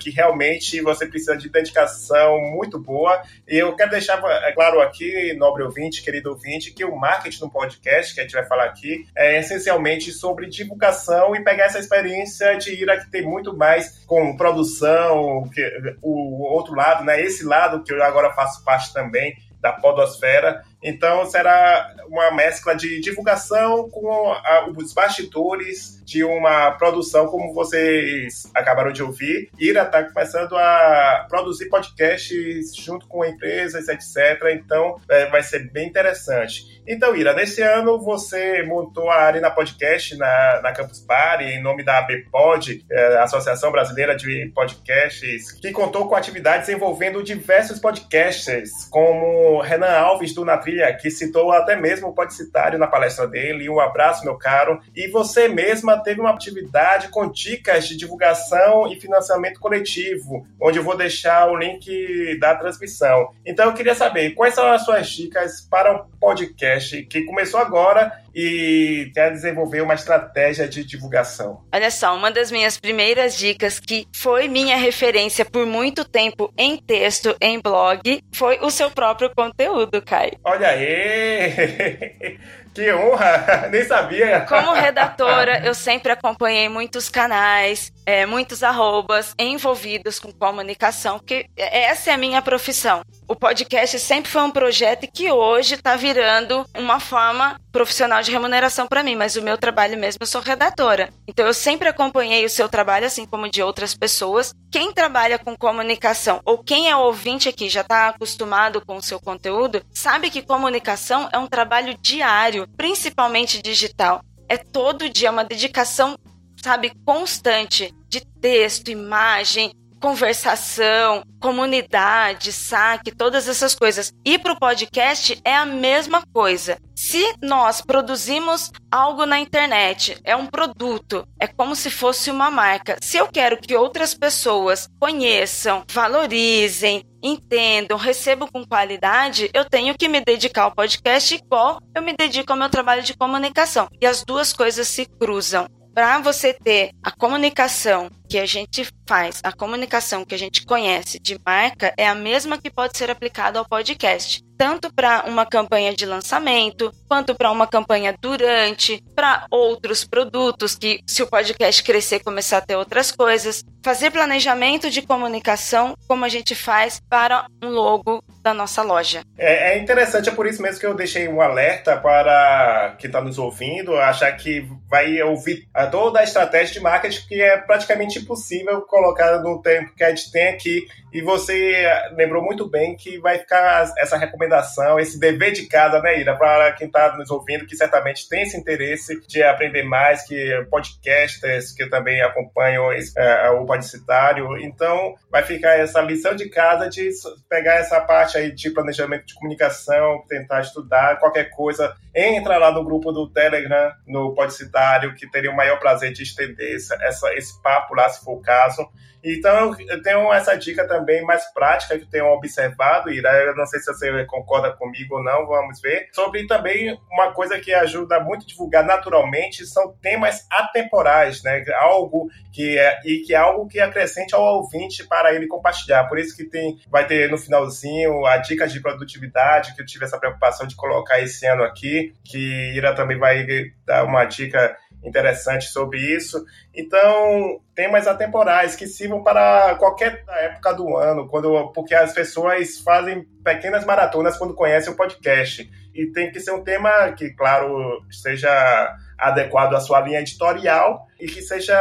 que 0.00 0.08
realmente 0.08 0.80
você 0.80 1.06
precisa 1.06 1.36
de 1.36 1.50
dedicação 1.50 2.38
muito 2.52 2.78
boa. 2.78 3.20
E 3.48 3.58
eu 3.58 3.74
quero 3.74 3.90
deixar 3.90 4.22
é 4.44 4.52
claro 4.52 4.80
aqui, 4.80 5.34
nobre 5.34 5.64
ouvinte, 5.64 6.02
querido 6.02 6.30
ouvinte, 6.30 6.72
que 6.72 6.84
o 6.84 6.94
marketing 6.94 7.40
no 7.40 7.50
podcast, 7.50 8.14
que 8.14 8.20
a 8.20 8.22
gente 8.22 8.32
vai 8.32 8.46
falar 8.46 8.66
aqui, 8.66 9.04
é 9.16 9.40
essencialmente 9.40 10.12
sobre 10.12 10.46
divulgação 10.46 11.34
e 11.34 11.42
pegar 11.42 11.64
essa 11.64 11.80
experiência 11.80 12.56
de 12.56 12.80
ir 12.80 12.88
aqui 12.88 13.10
ter 13.10 13.22
muito 13.22 13.56
mais 13.56 14.04
com 14.06 14.36
produção, 14.36 15.50
que, 15.52 15.68
o 16.00 16.44
outro 16.44 16.74
lado, 16.74 17.04
né, 17.04 17.20
esse 17.20 17.44
lado 17.44 17.82
que 17.82 17.92
eu 17.92 18.00
agora 18.04 18.32
faço 18.34 18.64
parte 18.64 18.92
também, 18.92 19.34
da 19.60 19.72
podosfera 19.72 20.62
Então 20.82 21.26
será 21.26 21.94
uma 22.08 22.30
mescla 22.30 22.74
de 22.74 23.00
divulgação 23.00 23.88
com 23.90 24.32
a, 24.32 24.68
os 24.76 24.92
bastidores 24.92 26.02
de 26.04 26.24
uma 26.24 26.70
produção, 26.72 27.26
como 27.26 27.52
vocês 27.52 28.50
acabaram 28.54 28.92
de 28.92 29.02
ouvir. 29.02 29.50
Ira 29.58 29.82
está 29.82 30.02
começando 30.04 30.56
a 30.56 31.26
produzir 31.28 31.68
podcasts 31.68 32.74
junto 32.74 33.06
com 33.06 33.24
empresas, 33.24 33.88
etc. 33.88 34.54
Então 34.54 35.00
é, 35.08 35.26
vai 35.26 35.42
ser 35.42 35.70
bem 35.70 35.88
interessante. 35.88 36.78
Então, 36.86 37.14
Ira, 37.14 37.34
nesse 37.34 37.60
ano 37.60 38.00
você 38.00 38.62
montou 38.62 39.10
a 39.10 39.16
Arena 39.16 39.50
Podcast 39.50 40.16
na, 40.16 40.60
na 40.62 40.72
Campus 40.72 41.00
Party, 41.00 41.44
em 41.44 41.62
nome 41.62 41.82
da 41.82 41.98
ABPod, 41.98 42.84
é, 42.90 43.18
Associação 43.18 43.70
Brasileira 43.70 44.16
de 44.16 44.50
Podcasts, 44.54 45.52
que 45.52 45.70
contou 45.70 46.08
com 46.08 46.14
atividades 46.14 46.68
envolvendo 46.70 47.22
diversos 47.22 47.78
podcasters, 47.78 48.70
como 48.90 49.60
Renan 49.60 49.90
Alves 49.90 50.32
do 50.32 50.46
Na 50.46 50.56
Trilha, 50.68 50.94
que 50.94 51.10
citou 51.10 51.50
até 51.50 51.74
mesmo 51.74 52.08
o 52.08 52.12
Podcitário 52.12 52.78
na 52.78 52.86
palestra 52.86 53.26
dele. 53.26 53.70
Um 53.70 53.80
abraço, 53.80 54.24
meu 54.24 54.36
caro. 54.36 54.80
E 54.94 55.08
você 55.08 55.48
mesma 55.48 56.02
teve 56.02 56.20
uma 56.20 56.30
atividade 56.30 57.08
com 57.08 57.30
dicas 57.30 57.88
de 57.88 57.96
divulgação 57.96 58.86
e 58.92 59.00
financiamento 59.00 59.58
coletivo, 59.60 60.46
onde 60.60 60.78
eu 60.78 60.82
vou 60.82 60.96
deixar 60.96 61.50
o 61.50 61.56
link 61.56 62.38
da 62.38 62.54
transmissão. 62.54 63.30
Então, 63.46 63.66
eu 63.66 63.72
queria 63.72 63.94
saber 63.94 64.34
quais 64.34 64.54
são 64.54 64.66
as 64.66 64.84
suas 64.84 65.08
dicas 65.08 65.62
para 65.62 65.94
um 65.94 66.04
podcast 66.20 67.02
que 67.04 67.22
começou 67.22 67.60
agora 67.60 68.12
e 68.40 69.10
quer 69.12 69.32
desenvolver 69.32 69.80
uma 69.80 69.94
estratégia 69.94 70.68
de 70.68 70.84
divulgação. 70.84 71.64
Olha 71.74 71.90
só, 71.90 72.14
uma 72.14 72.30
das 72.30 72.52
minhas 72.52 72.78
primeiras 72.78 73.36
dicas, 73.36 73.80
que 73.80 74.06
foi 74.14 74.46
minha 74.46 74.76
referência 74.76 75.44
por 75.44 75.66
muito 75.66 76.04
tempo 76.04 76.52
em 76.56 76.76
texto, 76.76 77.34
em 77.40 77.60
blog, 77.60 78.22
foi 78.32 78.60
o 78.60 78.70
seu 78.70 78.92
próprio 78.92 79.28
conteúdo, 79.34 80.00
Kai. 80.00 80.34
Olha 80.44 80.68
aí! 80.68 82.38
Que 82.78 82.92
honra! 82.92 83.66
Nem 83.72 83.84
sabia! 83.84 84.42
Como 84.42 84.72
redatora, 84.72 85.66
eu 85.66 85.74
sempre 85.74 86.12
acompanhei 86.12 86.68
muitos 86.68 87.08
canais, 87.08 87.92
é, 88.06 88.24
muitos 88.24 88.62
arrobas 88.62 89.34
envolvidos 89.36 90.20
com 90.20 90.30
comunicação, 90.30 91.18
porque 91.18 91.46
essa 91.56 92.12
é 92.12 92.14
a 92.14 92.16
minha 92.16 92.40
profissão. 92.40 93.02
O 93.26 93.34
podcast 93.34 93.98
sempre 93.98 94.30
foi 94.30 94.42
um 94.42 94.52
projeto 94.52 95.08
que 95.12 95.28
hoje 95.28 95.74
está 95.74 95.96
virando 95.96 96.64
uma 96.72 97.00
forma 97.00 97.60
profissional 97.72 98.22
de 98.22 98.30
remuneração 98.30 98.86
para 98.86 99.02
mim, 99.02 99.16
mas 99.16 99.36
o 99.36 99.42
meu 99.42 99.58
trabalho 99.58 99.98
mesmo, 99.98 100.18
eu 100.22 100.26
sou 100.26 100.40
redatora. 100.40 101.10
Então 101.26 101.46
eu 101.46 101.54
sempre 101.54 101.88
acompanhei 101.88 102.44
o 102.44 102.50
seu 102.50 102.68
trabalho, 102.68 103.06
assim 103.06 103.26
como 103.26 103.50
de 103.50 103.62
outras 103.62 103.94
pessoas. 103.94 104.54
Quem 104.70 104.92
trabalha 104.92 105.38
com 105.38 105.56
comunicação 105.56 106.42
ou 106.44 106.58
quem 106.58 106.90
é 106.90 106.96
ouvinte 106.96 107.48
aqui 107.48 107.70
já 107.70 107.80
está 107.80 108.08
acostumado 108.08 108.84
com 108.84 108.96
o 108.96 109.02
seu 109.02 109.18
conteúdo, 109.18 109.82
sabe 109.90 110.30
que 110.30 110.42
comunicação 110.42 111.26
é 111.32 111.38
um 111.38 111.46
trabalho 111.46 111.96
diário, 111.98 112.68
principalmente 112.76 113.62
digital. 113.62 114.20
É 114.46 114.58
todo 114.58 115.08
dia 115.08 115.30
uma 115.30 115.44
dedicação, 115.44 116.18
sabe, 116.62 116.92
constante 117.04 117.94
de 118.08 118.20
texto, 118.20 118.90
imagem, 118.90 119.72
conversação, 120.00 121.22
comunidade, 121.40 122.52
saque, 122.52 123.14
todas 123.14 123.48
essas 123.48 123.74
coisas. 123.74 124.12
E 124.24 124.38
para 124.38 124.52
o 124.52 124.58
podcast 124.58 125.40
é 125.44 125.54
a 125.54 125.66
mesma 125.66 126.22
coisa. 126.32 126.78
Se 126.94 127.34
nós 127.40 127.80
produzimos 127.80 128.72
algo 128.90 129.24
na 129.24 129.38
internet, 129.38 130.18
é 130.24 130.34
um 130.34 130.46
produto, 130.46 131.26
é 131.38 131.46
como 131.46 131.76
se 131.76 131.90
fosse 131.90 132.30
uma 132.30 132.50
marca. 132.50 132.96
Se 133.00 133.16
eu 133.16 133.28
quero 133.28 133.56
que 133.56 133.76
outras 133.76 134.14
pessoas 134.14 134.88
conheçam, 135.00 135.84
valorizem, 135.92 137.04
entendam, 137.22 137.96
recebam 137.96 138.48
com 138.48 138.64
qualidade, 138.64 139.50
eu 139.54 139.64
tenho 139.64 139.96
que 139.96 140.08
me 140.08 140.20
dedicar 140.20 140.62
ao 140.62 140.74
podcast 140.74 141.34
igual 141.34 141.80
eu 141.94 142.02
me 142.02 142.14
dedico 142.16 142.52
ao 142.52 142.58
meu 142.58 142.68
trabalho 142.68 143.02
de 143.02 143.16
comunicação. 143.16 143.88
E 144.00 144.06
as 144.06 144.24
duas 144.24 144.52
coisas 144.52 144.88
se 144.88 145.06
cruzam 145.06 145.68
para 145.94 146.20
você 146.20 146.52
ter 146.52 146.92
a 147.02 147.10
comunicação 147.10 148.08
que 148.28 148.38
a 148.38 148.46
gente 148.46 148.86
faz, 149.08 149.40
a 149.42 149.52
comunicação 149.52 150.24
que 150.24 150.34
a 150.34 150.38
gente 150.38 150.66
conhece 150.66 151.18
de 151.18 151.40
marca 151.44 151.94
é 151.96 152.06
a 152.06 152.14
mesma 152.14 152.58
que 152.58 152.70
pode 152.70 152.96
ser 152.98 153.10
aplicada 153.10 153.58
ao 153.58 153.66
podcast 153.66 154.46
tanto 154.58 154.92
para 154.92 155.22
uma 155.26 155.46
campanha 155.46 155.94
de 155.94 156.04
lançamento, 156.04 156.92
quanto 157.06 157.34
para 157.34 157.52
uma 157.52 157.66
campanha 157.66 158.14
durante, 158.20 159.02
para 159.14 159.46
outros 159.50 160.04
produtos 160.04 160.74
que, 160.74 161.00
se 161.06 161.22
o 161.22 161.28
podcast 161.28 161.82
crescer, 161.84 162.18
começar 162.18 162.58
a 162.58 162.60
ter 162.60 162.74
outras 162.74 163.12
coisas. 163.12 163.64
Fazer 163.84 164.10
planejamento 164.10 164.90
de 164.90 165.00
comunicação, 165.00 165.94
como 166.08 166.24
a 166.24 166.28
gente 166.28 166.56
faz 166.56 167.00
para 167.08 167.46
um 167.62 167.68
logo 167.68 168.22
da 168.42 168.52
nossa 168.52 168.82
loja. 168.82 169.22
É, 169.38 169.74
é 169.74 169.78
interessante, 169.78 170.28
é 170.28 170.32
por 170.32 170.46
isso 170.46 170.60
mesmo 170.60 170.80
que 170.80 170.86
eu 170.86 170.94
deixei 170.94 171.28
um 171.28 171.40
alerta 171.40 171.96
para 171.96 172.96
quem 172.98 173.08
está 173.08 173.20
nos 173.20 173.38
ouvindo, 173.38 173.96
achar 173.96 174.32
que 174.32 174.66
vai 174.90 175.22
ouvir 175.22 175.68
toda 175.92 176.18
a 176.18 176.24
estratégia 176.24 176.74
de 176.74 176.80
marketing, 176.80 177.28
que 177.28 177.40
é 177.40 177.56
praticamente 177.58 178.17
impossível 178.18 178.82
colocar 178.82 179.40
no 179.40 179.60
tempo 179.60 179.94
que 179.94 180.04
a 180.04 180.10
gente 180.10 180.30
tem 180.30 180.48
aqui. 180.48 180.86
E 181.12 181.22
você 181.22 181.86
lembrou 182.12 182.42
muito 182.42 182.68
bem 182.68 182.94
que 182.94 183.18
vai 183.18 183.38
ficar 183.38 183.90
essa 183.96 184.16
recomendação 184.16 184.98
esse 185.00 185.18
dever 185.18 185.52
de 185.52 185.66
casa, 185.66 186.00
né, 186.00 186.20
Ira, 186.20 186.36
para 186.36 186.72
quem 186.72 186.86
está 186.86 187.16
nos 187.16 187.30
ouvindo, 187.30 187.66
que 187.66 187.76
certamente 187.76 188.28
tem 188.28 188.42
esse 188.42 188.56
interesse 188.56 189.20
de 189.26 189.42
aprender 189.42 189.82
mais, 189.82 190.22
que 190.22 190.66
podcasters, 190.70 191.72
que 191.72 191.86
também 191.86 192.20
acompanho 192.20 192.92
esse, 192.92 193.18
é, 193.18 193.50
o 193.50 193.64
Podicitário. 193.64 194.56
Então, 194.58 195.14
vai 195.30 195.42
ficar 195.42 195.78
essa 195.78 196.00
lição 196.00 196.34
de 196.34 196.48
casa 196.48 196.88
de 196.88 197.10
pegar 197.48 197.74
essa 197.74 198.00
parte 198.00 198.36
aí 198.36 198.52
de 198.52 198.70
planejamento 198.70 199.26
de 199.26 199.34
comunicação, 199.34 200.22
tentar 200.28 200.60
estudar 200.60 201.18
qualquer 201.18 201.50
coisa. 201.50 201.94
Entra 202.14 202.58
lá 202.58 202.72
no 202.72 202.84
grupo 202.84 203.12
do 203.12 203.28
Telegram, 203.28 203.92
no 204.06 204.34
Podicitário, 204.34 205.14
que 205.14 205.30
teria 205.30 205.50
o 205.50 205.56
maior 205.56 205.78
prazer 205.78 206.12
de 206.12 206.22
estender 206.22 206.74
essa, 206.74 207.34
esse 207.34 207.60
papo 207.62 207.94
lá, 207.94 208.07
se 208.08 208.24
for 208.24 208.32
o 208.32 208.42
caso. 208.42 208.88
Então, 209.22 209.74
eu 209.88 210.02
tenho 210.02 210.32
essa 210.32 210.56
dica 210.56 210.86
também 210.86 211.22
mais 211.24 211.44
prática 211.52 211.98
que 211.98 212.04
eu 212.04 212.10
tenho 212.10 212.26
observado, 212.26 213.10
Ira. 213.10 213.30
Eu 213.44 213.56
não 213.56 213.66
sei 213.66 213.80
se 213.80 213.92
você 213.92 214.24
concorda 214.26 214.72
comigo 214.72 215.16
ou 215.16 215.24
não, 215.24 215.46
vamos 215.46 215.80
ver. 215.80 216.08
Sobre 216.12 216.46
também 216.46 216.98
uma 217.10 217.32
coisa 217.32 217.58
que 217.58 217.74
ajuda 217.74 218.20
muito 218.20 218.44
a 218.44 218.46
divulgar 218.46 218.84
naturalmente 218.84 219.66
são 219.66 219.92
temas 220.00 220.46
atemporais, 220.50 221.42
né? 221.42 221.64
Algo 221.80 222.28
que 222.52 222.78
é, 222.78 223.00
e 223.04 223.18
que 223.20 223.34
é 223.34 223.36
algo 223.36 223.66
que 223.66 223.80
acrescente 223.80 224.34
ao 224.34 224.42
ouvinte 224.42 225.06
para 225.06 225.34
ele 225.34 225.46
compartilhar. 225.46 226.04
Por 226.04 226.18
isso 226.18 226.36
que 226.36 226.44
tem, 226.44 226.78
vai 226.88 227.06
ter 227.06 227.28
no 227.28 227.38
finalzinho 227.38 228.24
a 228.24 228.36
dica 228.36 228.66
de 228.68 228.80
produtividade, 228.80 229.74
que 229.74 229.82
eu 229.82 229.86
tive 229.86 230.04
essa 230.04 230.18
preocupação 230.18 230.66
de 230.66 230.76
colocar 230.76 231.20
esse 231.20 231.46
ano 231.46 231.64
aqui, 231.64 232.14
que 232.24 232.72
Ira 232.74 232.94
também 232.94 233.18
vai 233.18 233.44
dar 233.84 234.04
uma 234.04 234.24
dica 234.24 234.76
interessante 235.02 235.66
sobre 235.66 235.98
isso. 235.98 236.44
Então, 236.74 237.60
temas 237.74 238.06
atemporais 238.06 238.76
que 238.76 238.86
sirvam 238.86 239.22
para 239.22 239.76
qualquer 239.76 240.24
época 240.28 240.72
do 240.74 240.96
ano, 240.96 241.28
quando, 241.28 241.72
porque 241.72 241.94
as 241.94 242.12
pessoas 242.12 242.78
fazem 242.80 243.26
pequenas 243.44 243.84
maratonas 243.84 244.36
quando 244.36 244.54
conhecem 244.54 244.92
o 244.92 244.96
podcast. 244.96 245.68
E 245.94 246.06
tem 246.12 246.30
que 246.30 246.40
ser 246.40 246.52
um 246.52 246.62
tema 246.62 247.12
que, 247.12 247.30
claro, 247.30 248.02
seja 248.10 248.96
adequado 249.18 249.74
à 249.74 249.80
sua 249.80 250.00
linha 250.00 250.20
editorial 250.20 251.07
e 251.18 251.26
que 251.26 251.42
seja 251.42 251.76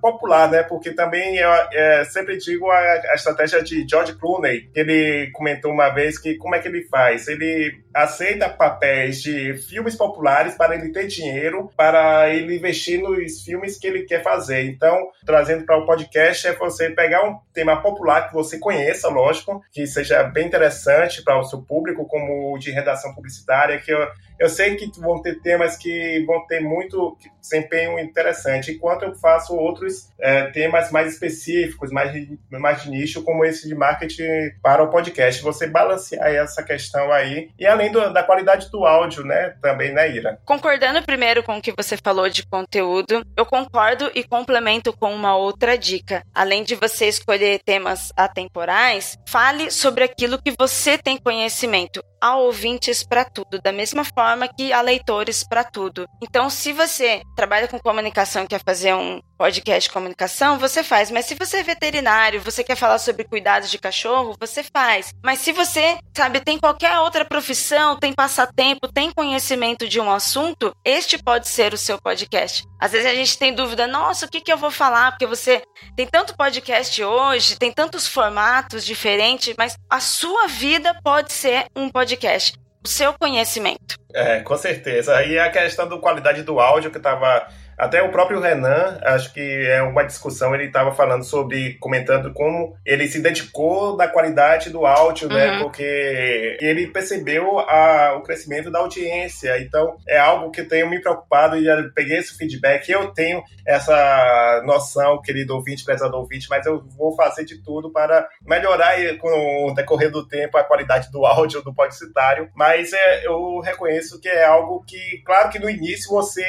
popular, 0.00 0.50
né? 0.50 0.62
Porque 0.62 0.92
também 0.92 1.36
eu 1.36 1.50
é, 1.50 2.04
sempre 2.04 2.38
digo 2.38 2.70
a, 2.70 2.78
a, 2.78 3.14
estratégia 3.14 3.62
de 3.62 3.86
George 3.88 4.14
Clooney, 4.14 4.68
que 4.72 4.80
ele 4.80 5.30
comentou 5.32 5.72
uma 5.72 5.90
vez 5.90 6.18
que 6.18 6.36
como 6.36 6.54
é 6.54 6.58
que 6.58 6.68
ele 6.68 6.82
faz? 6.84 7.28
Ele 7.28 7.82
aceita 7.92 8.48
papéis 8.48 9.20
de 9.20 9.54
filmes 9.54 9.94
populares 9.94 10.54
para 10.54 10.74
ele 10.74 10.90
ter 10.90 11.06
dinheiro 11.06 11.70
para 11.76 12.30
ele 12.30 12.56
investir 12.56 13.00
nos 13.00 13.42
filmes 13.42 13.78
que 13.78 13.86
ele 13.86 14.04
quer 14.04 14.22
fazer. 14.22 14.64
Então, 14.64 15.10
trazendo 15.26 15.64
para 15.64 15.76
o 15.76 15.84
podcast 15.84 16.46
é 16.46 16.54
você 16.54 16.90
pegar 16.90 17.28
um 17.28 17.38
tema 17.52 17.80
popular 17.82 18.28
que 18.28 18.34
você 18.34 18.58
conheça, 18.58 19.08
lógico, 19.08 19.62
que 19.72 19.86
seja 19.86 20.22
bem 20.22 20.46
interessante 20.46 21.22
para 21.22 21.38
o 21.38 21.44
seu 21.44 21.60
público, 21.62 22.06
como 22.06 22.56
de 22.58 22.70
redação 22.70 23.14
publicitária, 23.14 23.78
que 23.78 23.92
eu, 23.92 23.98
eu 24.38 24.48
sei 24.48 24.76
que 24.76 24.90
vão 25.00 25.20
ter 25.20 25.40
temas 25.40 25.76
que 25.76 26.24
vão 26.26 26.46
ter 26.46 26.60
muito 26.60 27.16
desempenho 27.40 27.98
interessante 27.98 28.77
enquanto 28.78 29.02
eu 29.02 29.14
faço 29.16 29.54
outros 29.54 30.08
é, 30.18 30.46
temas 30.46 30.90
mais 30.90 31.12
específicos, 31.12 31.90
mais 31.90 32.08
mais 32.50 32.82
de 32.82 32.90
nicho, 32.90 33.22
como 33.22 33.44
esse 33.44 33.68
de 33.68 33.74
marketing 33.74 34.52
para 34.62 34.82
o 34.82 34.88
podcast. 34.88 35.42
Você 35.42 35.66
balancear 35.66 36.28
essa 36.28 36.62
questão 36.62 37.12
aí, 37.12 37.50
e 37.58 37.66
além 37.66 37.90
do, 37.90 38.12
da 38.12 38.22
qualidade 38.22 38.70
do 38.70 38.86
áudio, 38.86 39.24
né, 39.24 39.54
também, 39.60 39.92
né, 39.92 40.10
Ira? 40.10 40.38
Concordando 40.44 41.02
primeiro 41.02 41.42
com 41.42 41.58
o 41.58 41.62
que 41.62 41.74
você 41.76 41.96
falou 41.96 42.28
de 42.30 42.46
conteúdo, 42.46 43.22
eu 43.36 43.44
concordo 43.44 44.10
e 44.14 44.22
complemento 44.22 44.96
com 44.96 45.12
uma 45.12 45.36
outra 45.36 45.76
dica. 45.76 46.22
Além 46.34 46.62
de 46.62 46.74
você 46.74 47.06
escolher 47.06 47.60
temas 47.64 48.12
atemporais, 48.16 49.18
fale 49.28 49.70
sobre 49.70 50.04
aquilo 50.04 50.40
que 50.40 50.54
você 50.58 50.96
tem 50.96 51.18
conhecimento 51.18 52.02
há 52.20 52.36
ouvintes 52.36 53.02
para 53.02 53.24
tudo, 53.24 53.60
da 53.60 53.72
mesma 53.72 54.04
forma 54.04 54.48
que 54.48 54.72
há 54.72 54.80
leitores 54.80 55.44
para 55.44 55.64
tudo. 55.64 56.06
Então, 56.22 56.50
se 56.50 56.72
você 56.72 57.22
trabalha 57.36 57.68
com 57.68 57.78
comunicação 57.78 58.46
que 58.46 58.58
fazer 58.58 58.94
um 58.94 59.20
podcast 59.38 59.88
de 59.88 59.92
comunicação, 59.92 60.58
você 60.58 60.82
faz. 60.82 61.10
Mas 61.10 61.26
se 61.26 61.34
você 61.34 61.58
é 61.58 61.62
veterinário, 61.62 62.40
você 62.40 62.64
quer 62.64 62.76
falar 62.76 62.98
sobre 62.98 63.24
cuidados 63.24 63.70
de 63.70 63.78
cachorro, 63.78 64.34
você 64.38 64.62
faz. 64.62 65.12
Mas 65.22 65.38
se 65.38 65.52
você, 65.52 65.98
sabe, 66.16 66.40
tem 66.40 66.58
qualquer 66.58 66.98
outra 66.98 67.24
profissão, 67.24 67.96
tem 67.96 68.12
passatempo, 68.12 68.92
tem 68.92 69.12
conhecimento 69.12 69.88
de 69.88 70.00
um 70.00 70.10
assunto, 70.10 70.74
este 70.84 71.16
pode 71.16 71.48
ser 71.48 71.72
o 71.72 71.78
seu 71.78 71.98
podcast. 72.00 72.64
Às 72.78 72.92
vezes 72.92 73.06
a 73.06 73.14
gente 73.14 73.38
tem 73.38 73.52
dúvida, 73.52 73.86
nossa, 73.86 74.26
o 74.26 74.28
que, 74.28 74.40
que 74.40 74.52
eu 74.52 74.56
vou 74.56 74.70
falar? 74.70 75.12
Porque 75.12 75.26
você 75.26 75.62
tem 75.96 76.06
tanto 76.06 76.36
podcast 76.36 77.02
hoje, 77.02 77.58
tem 77.58 77.72
tantos 77.72 78.06
formatos 78.06 78.84
diferentes, 78.84 79.54
mas 79.58 79.76
a 79.90 80.00
sua 80.00 80.46
vida 80.46 80.94
pode 81.02 81.32
ser 81.32 81.66
um 81.74 81.88
podcast. 81.90 82.56
O 82.84 82.88
seu 82.88 83.12
conhecimento. 83.12 83.96
É, 84.14 84.40
com 84.40 84.56
certeza. 84.56 85.22
E 85.24 85.38
a 85.38 85.50
questão 85.50 85.88
da 85.88 85.98
qualidade 85.98 86.42
do 86.42 86.60
áudio 86.60 86.92
que 86.92 86.98
estava 86.98 87.48
até 87.78 88.02
o 88.02 88.10
próprio 88.10 88.40
Renan, 88.40 88.98
acho 89.02 89.32
que 89.32 89.40
é 89.40 89.80
uma 89.82 90.02
discussão, 90.02 90.54
ele 90.54 90.64
estava 90.64 90.92
falando 90.92 91.22
sobre, 91.22 91.74
comentando 91.74 92.32
como 92.32 92.76
ele 92.84 93.06
se 93.06 93.20
dedicou 93.20 93.96
da 93.96 94.08
qualidade 94.08 94.70
do 94.70 94.84
áudio, 94.84 95.28
né? 95.28 95.34
uhum. 95.34 95.52
né? 95.52 95.62
Porque 95.62 96.56
ele 96.60 96.88
percebeu 96.88 97.60
a, 97.60 98.16
o 98.16 98.22
crescimento 98.22 98.70
da 98.70 98.80
audiência. 98.80 99.60
Então, 99.60 99.96
é 100.08 100.18
algo 100.18 100.50
que 100.50 100.62
eu 100.62 100.68
tenho 100.68 100.90
me 100.90 101.00
preocupado 101.00 101.56
e 101.56 101.64
já 101.64 101.80
peguei 101.94 102.18
esse 102.18 102.36
feedback. 102.36 102.90
Eu 102.90 103.12
tenho 103.12 103.42
essa 103.64 104.62
noção, 104.64 105.22
querido 105.22 105.54
ouvinte, 105.54 105.84
prezado 105.84 106.16
ouvinte, 106.16 106.48
mas 106.50 106.66
eu 106.66 106.84
vou 106.96 107.14
fazer 107.14 107.44
de 107.44 107.62
tudo 107.62 107.92
para 107.92 108.28
melhorar 108.44 108.96
com 109.18 109.66
o 109.66 109.74
decorrer 109.74 110.10
do 110.10 110.26
tempo 110.26 110.56
a 110.56 110.64
qualidade 110.64 111.10
do 111.12 111.24
áudio 111.24 111.62
do 111.62 111.74
podcitário. 111.74 112.50
Mas 112.56 112.92
é, 112.92 113.26
eu 113.26 113.60
reconheço 113.60 114.20
que 114.20 114.28
é 114.28 114.44
algo 114.44 114.82
que, 114.84 115.22
claro 115.24 115.50
que 115.50 115.58
no 115.58 115.70
início 115.70 116.10
você. 116.10 116.42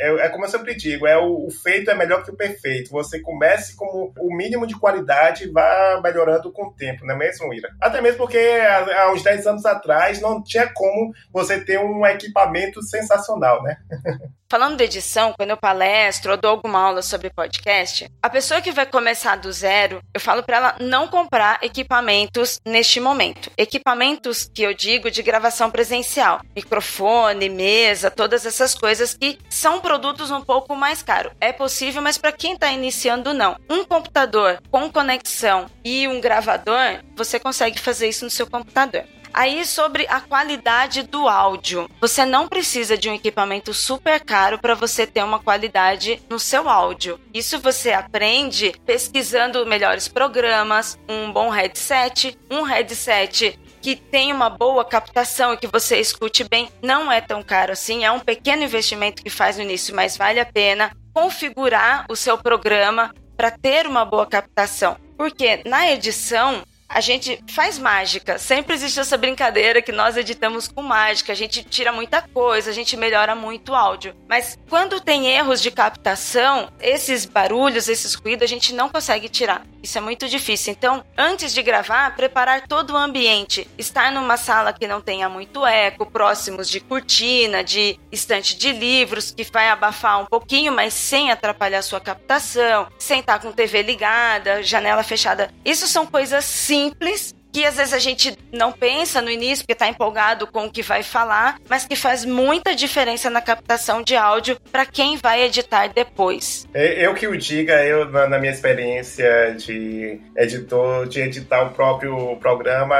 É, 0.00 0.26
é 0.26 0.28
como 0.28 0.46
se 0.48 0.63
sempre 0.64 0.74
digo, 0.74 1.06
é 1.06 1.18
o, 1.18 1.46
o, 1.46 1.50
feito 1.50 1.90
é 1.90 1.94
melhor 1.94 2.24
que 2.24 2.30
o 2.30 2.36
perfeito. 2.36 2.90
Você 2.90 3.20
comece 3.20 3.76
com 3.76 4.12
o 4.18 4.34
mínimo 4.34 4.66
de 4.66 4.78
qualidade 4.78 5.44
e 5.44 5.50
vá 5.50 6.00
melhorando 6.02 6.50
com 6.50 6.66
o 6.68 6.72
tempo, 6.72 7.04
não 7.04 7.14
é 7.14 7.18
mesmo, 7.18 7.52
Ira? 7.52 7.68
Até 7.80 8.00
mesmo 8.00 8.18
porque 8.18 8.38
há, 8.38 9.02
há 9.02 9.12
uns 9.12 9.22
10 9.22 9.46
anos 9.46 9.66
atrás 9.66 10.20
não 10.20 10.42
tinha 10.42 10.66
como 10.72 11.12
você 11.30 11.62
ter 11.62 11.78
um 11.78 12.06
equipamento 12.06 12.82
sensacional, 12.82 13.62
né? 13.62 13.76
Falando 14.50 14.76
de 14.76 14.84
edição, 14.84 15.32
quando 15.32 15.50
eu 15.50 15.56
palestro 15.56 16.32
ou 16.32 16.36
dou 16.36 16.50
alguma 16.50 16.78
aula 16.78 17.02
sobre 17.02 17.30
podcast, 17.30 18.10
a 18.22 18.28
pessoa 18.28 18.60
que 18.60 18.70
vai 18.70 18.84
começar 18.84 19.36
do 19.36 19.50
zero, 19.50 20.00
eu 20.12 20.20
falo 20.20 20.42
para 20.42 20.56
ela 20.56 20.76
não 20.80 21.08
comprar 21.08 21.58
equipamentos 21.62 22.60
neste 22.64 23.00
momento. 23.00 23.50
Equipamentos 23.56 24.48
que 24.52 24.62
eu 24.62 24.74
digo 24.74 25.10
de 25.10 25.22
gravação 25.22 25.70
presencial, 25.70 26.42
microfone, 26.54 27.48
mesa, 27.48 28.10
todas 28.10 28.44
essas 28.44 28.74
coisas 28.74 29.14
que 29.14 29.38
são 29.48 29.80
produtos 29.80 30.30
um 30.30 30.42
pouco 30.42 30.76
mais 30.76 31.02
caros. 31.02 31.32
É 31.40 31.50
possível, 31.50 32.02
mas 32.02 32.18
para 32.18 32.30
quem 32.30 32.52
está 32.52 32.70
iniciando 32.70 33.32
não. 33.32 33.56
Um 33.68 33.82
computador 33.84 34.60
com 34.70 34.92
conexão 34.92 35.66
e 35.82 36.06
um 36.06 36.20
gravador, 36.20 37.02
você 37.16 37.40
consegue 37.40 37.80
fazer 37.80 38.08
isso 38.08 38.24
no 38.24 38.30
seu 38.30 38.46
computador. 38.46 39.04
Aí 39.34 39.66
sobre 39.66 40.06
a 40.08 40.20
qualidade 40.20 41.02
do 41.02 41.28
áudio. 41.28 41.90
Você 42.00 42.24
não 42.24 42.46
precisa 42.46 42.96
de 42.96 43.10
um 43.10 43.14
equipamento 43.14 43.74
super 43.74 44.20
caro 44.20 44.60
para 44.60 44.76
você 44.76 45.08
ter 45.08 45.24
uma 45.24 45.40
qualidade 45.40 46.22
no 46.30 46.38
seu 46.38 46.68
áudio. 46.68 47.20
Isso 47.34 47.58
você 47.58 47.90
aprende 47.92 48.72
pesquisando 48.86 49.66
melhores 49.66 50.06
programas, 50.06 50.96
um 51.08 51.32
bom 51.32 51.50
headset, 51.50 52.38
um 52.48 52.62
headset 52.62 53.58
que 53.82 53.96
tem 53.96 54.32
uma 54.32 54.48
boa 54.48 54.84
captação 54.84 55.52
e 55.52 55.56
que 55.56 55.66
você 55.66 55.98
escute 55.98 56.44
bem, 56.44 56.70
não 56.80 57.10
é 57.10 57.20
tão 57.20 57.42
caro 57.42 57.72
assim, 57.72 58.02
é 58.04 58.10
um 58.10 58.20
pequeno 58.20 58.62
investimento 58.62 59.22
que 59.22 59.28
faz 59.28 59.58
no 59.58 59.62
início, 59.62 59.94
mas 59.94 60.16
vale 60.16 60.40
a 60.40 60.46
pena 60.46 60.90
configurar 61.12 62.06
o 62.08 62.16
seu 62.16 62.38
programa 62.38 63.12
para 63.36 63.50
ter 63.50 63.86
uma 63.86 64.04
boa 64.04 64.26
captação. 64.26 64.96
Porque 65.18 65.60
na 65.66 65.90
edição 65.90 66.62
a 66.94 67.00
gente 67.00 67.42
faz 67.50 67.76
mágica. 67.76 68.38
Sempre 68.38 68.72
existe 68.72 69.00
essa 69.00 69.16
brincadeira 69.18 69.82
que 69.82 69.90
nós 69.90 70.16
editamos 70.16 70.68
com 70.68 70.80
mágica. 70.80 71.32
A 71.32 71.34
gente 71.34 71.64
tira 71.64 71.90
muita 71.90 72.22
coisa, 72.22 72.70
a 72.70 72.72
gente 72.72 72.96
melhora 72.96 73.34
muito 73.34 73.72
o 73.72 73.74
áudio. 73.74 74.14
Mas 74.28 74.56
quando 74.70 75.00
tem 75.00 75.26
erros 75.26 75.60
de 75.60 75.72
captação, 75.72 76.72
esses 76.80 77.24
barulhos, 77.24 77.88
esses 77.88 78.14
ruídos, 78.14 78.44
a 78.44 78.46
gente 78.46 78.72
não 78.72 78.88
consegue 78.88 79.28
tirar. 79.28 79.66
Isso 79.84 79.98
é 79.98 80.00
muito 80.00 80.26
difícil. 80.30 80.72
Então, 80.72 81.04
antes 81.14 81.52
de 81.52 81.62
gravar, 81.62 82.16
preparar 82.16 82.66
todo 82.66 82.94
o 82.94 82.96
ambiente. 82.96 83.68
Estar 83.76 84.10
numa 84.10 84.38
sala 84.38 84.72
que 84.72 84.88
não 84.88 84.98
tenha 84.98 85.28
muito 85.28 85.66
eco, 85.66 86.06
próximos 86.06 86.70
de 86.70 86.80
cortina, 86.80 87.62
de 87.62 88.00
estante 88.10 88.56
de 88.56 88.72
livros, 88.72 89.30
que 89.30 89.44
vai 89.44 89.68
abafar 89.68 90.22
um 90.22 90.24
pouquinho, 90.24 90.72
mas 90.72 90.94
sem 90.94 91.30
atrapalhar 91.30 91.82
sua 91.82 92.00
captação. 92.00 92.88
Sentar 92.98 93.40
com 93.40 93.52
TV 93.52 93.82
ligada, 93.82 94.62
janela 94.62 95.02
fechada. 95.02 95.52
Isso 95.62 95.86
são 95.86 96.06
coisas 96.06 96.46
simples 96.46 97.34
que 97.54 97.64
às 97.64 97.76
vezes 97.76 97.94
a 97.94 98.00
gente 98.00 98.36
não 98.52 98.72
pensa 98.72 99.22
no 99.22 99.30
início 99.30 99.64
porque 99.64 99.74
está 99.74 99.86
empolgado 99.86 100.44
com 100.48 100.64
o 100.64 100.70
que 100.70 100.82
vai 100.82 101.04
falar, 101.04 101.60
mas 101.68 101.86
que 101.86 101.94
faz 101.94 102.24
muita 102.24 102.74
diferença 102.74 103.30
na 103.30 103.40
captação 103.40 104.02
de 104.02 104.16
áudio 104.16 104.58
para 104.72 104.84
quem 104.84 105.16
vai 105.16 105.42
editar 105.42 105.86
depois. 105.86 106.66
É, 106.74 107.06
eu 107.06 107.14
que 107.14 107.28
o 107.28 107.38
diga, 107.38 107.84
eu 107.84 108.10
na 108.10 108.40
minha 108.40 108.52
experiência 108.52 109.54
de 109.56 110.18
editor, 110.36 111.06
de 111.06 111.20
editar 111.20 111.62
o 111.62 111.70
próprio 111.70 112.36
programa, 112.38 112.96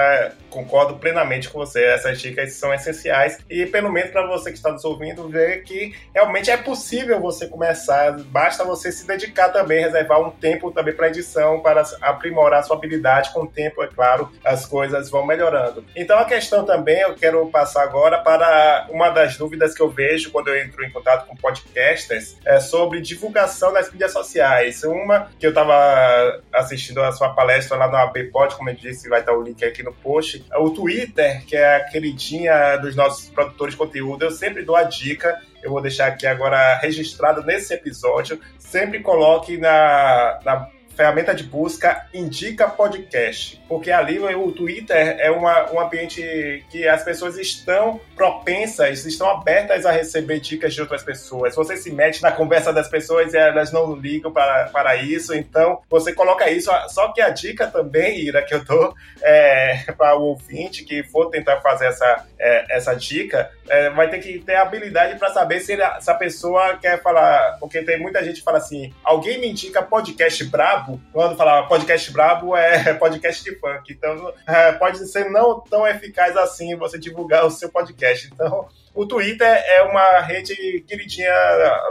concordo 0.55 0.97
plenamente 0.97 1.51
com 1.51 1.59
você. 1.59 1.85
Essas 1.85 2.21
dicas 2.21 2.53
são 2.53 2.73
essenciais 2.73 3.39
e 3.51 3.67
pelo 3.67 3.91
menos 3.91 4.13
para 4.13 4.25
você 4.27 4.51
que 4.51 4.57
está 4.57 4.71
nos 4.71 4.85
ouvindo 4.85 5.29
ver 5.29 5.65
que 5.65 5.95
realmente 6.15 6.51
é 6.51 6.57
possível 6.57 7.21
você 7.21 7.49
começar. 7.49 8.13
Basta 8.13 8.65
você 8.65 8.93
se 8.93 9.05
dedicar 9.05 9.49
também, 9.49 9.83
reservar 9.83 10.21
um 10.21 10.31
tempo 10.31 10.71
também 10.71 10.95
para 10.95 11.09
edição, 11.09 11.61
para 11.61 11.83
aprimorar 12.01 12.63
sua 12.63 12.77
habilidade. 12.77 13.33
Com 13.35 13.43
o 13.43 13.49
tempo, 13.49 13.83
é 13.83 13.89
claro, 13.89 14.31
as 14.45 14.65
coisas 14.65 15.11
vão 15.11 15.27
melhorando. 15.27 15.85
Então 15.97 16.19
a 16.19 16.25
questão 16.25 16.65
também 16.65 17.01
eu 17.01 17.15
quero 17.15 17.45
passar 17.49 17.83
agora 17.83 18.19
para 18.19 18.87
uma 18.91 19.11
das 19.11 19.37
dúvidas 19.37 19.75
que 19.75 19.83
eu 19.83 19.91
vejo 19.91 20.31
quando 20.31 20.49
eu 20.49 20.57
entro 20.57 20.85
em 20.85 20.91
contato 20.91 21.27
com 21.27 21.35
podcasters 21.37 22.37
é 22.45 22.61
sobre 22.61 23.01
divulgação 23.01 23.73
nas 23.73 23.91
mídias 23.91 24.13
sociais. 24.13 24.85
Uma 24.85 25.29
que 25.39 25.47
eu 25.47 25.51
estava 25.51 26.41
assistindo 26.53 27.03
a 27.03 27.11
sua 27.11 27.31
palestra 27.31 27.77
lá 27.77 27.89
no 27.89 27.97
ABPod, 27.97 28.55
como 28.55 28.71
eu 28.71 28.75
disse, 28.75 29.09
vai 29.09 29.21
estar 29.21 29.33
o 29.33 29.43
link 29.43 29.65
aqui 29.65 29.83
no 29.83 29.93
post 29.93 30.44
o 30.59 30.71
Twitter, 30.71 31.45
que 31.47 31.57
é 31.57 31.77
a 31.77 31.85
queridinha 31.85 32.77
dos 32.77 32.95
nossos 32.95 33.29
produtores 33.29 33.75
de 33.75 33.79
conteúdo, 33.79 34.25
eu 34.25 34.31
sempre 34.31 34.63
dou 34.63 34.77
a 34.77 34.85
dica. 34.85 35.41
Eu 35.63 35.71
vou 35.71 35.81
deixar 35.81 36.09
aqui 36.09 36.27
agora 36.27 36.79
registrado 36.79 37.43
nesse 37.43 37.73
episódio. 37.73 38.39
Sempre 38.59 39.01
coloque 39.01 39.57
na, 39.57 40.39
na 40.45 40.69
ferramenta 40.97 41.35
de 41.35 41.45
busca 41.45 42.07
indica 42.13 42.69
podcast, 42.69 43.61
porque 43.69 43.91
ali 43.91 44.19
o 44.19 44.53
Twitter 44.53 45.17
é 45.19 45.31
uma, 45.31 45.73
um 45.73 45.81
ambiente 45.81 46.65
que 46.71 46.87
as 46.87 47.03
pessoas 47.03 47.37
estão 47.37 48.01
propensas, 48.17 49.05
estão 49.05 49.29
abertas 49.29 49.85
a 49.85 49.91
receber 49.91 50.41
dicas 50.41 50.75
de 50.75 50.81
outras 50.81 51.03
pessoas. 51.03 51.55
Você 51.55 51.77
se 51.77 51.91
mete 51.91 52.23
na 52.23 52.33
conversa 52.33 52.73
das 52.73 52.89
pessoas 52.89 53.35
e 53.35 53.37
elas 53.37 53.73
não 53.73 53.95
ligam 53.95 54.33
para, 54.33 54.69
para 54.73 54.97
isso, 54.97 55.35
então 55.35 55.81
você 55.91 56.13
coloca 56.13 56.51
isso. 56.51 56.71
Só 56.89 57.13
que 57.13 57.21
a 57.21 57.31
dica 57.31 57.67
também, 57.67 58.21
Ira, 58.21 58.43
que 58.43 58.55
eu 58.55 58.65
dou 58.65 58.95
é, 59.23 59.85
para 59.97 60.17
o 60.17 60.23
ouvinte 60.23 60.85
que 60.85 61.03
for 61.05 61.31
tentar 61.31 61.61
fazer 61.61 61.87
essa, 61.87 62.27
é, 62.39 62.77
essa 62.77 62.95
dica, 62.95 63.51
é, 63.69 63.91
vai 63.91 64.09
ter 64.09 64.19
que 64.19 64.39
ter 64.39 64.57
habilidade 64.57 65.19
para 65.19 65.33
saber 65.33 65.61
se, 65.61 65.73
ele, 65.73 65.83
se 66.01 66.11
a 66.11 66.15
pessoa 66.15 66.77
quer 66.77 67.03
falar, 67.03 67.57
porque 67.59 67.83
tem 67.83 67.99
muita 67.99 68.23
gente 68.23 68.39
que 68.39 68.45
fala 68.45 68.59
assim, 68.59 68.93
alguém 69.03 69.41
me 69.41 69.49
indica 69.49 69.83
podcast 69.83 70.45
brabo, 70.45 70.84
brabo, 70.85 71.01
quando 71.13 71.37
falava 71.37 71.67
podcast 71.67 72.13
brabo, 72.13 72.57
é 72.57 72.93
podcast 72.95 73.43
de 73.43 73.57
funk. 73.59 73.93
Então, 73.93 74.33
é, 74.47 74.73
pode 74.73 75.07
ser 75.09 75.31
não 75.31 75.61
tão 75.61 75.87
eficaz 75.87 76.37
assim 76.37 76.77
você 76.77 76.99
divulgar 76.99 77.47
o 77.47 77.51
seu 77.51 77.69
podcast. 77.71 78.31
Então, 78.33 78.69
o 78.95 79.07
Twitter 79.07 79.47
é 79.49 79.83
uma 79.83 80.21
rede 80.21 80.85
queridinha 80.87 81.33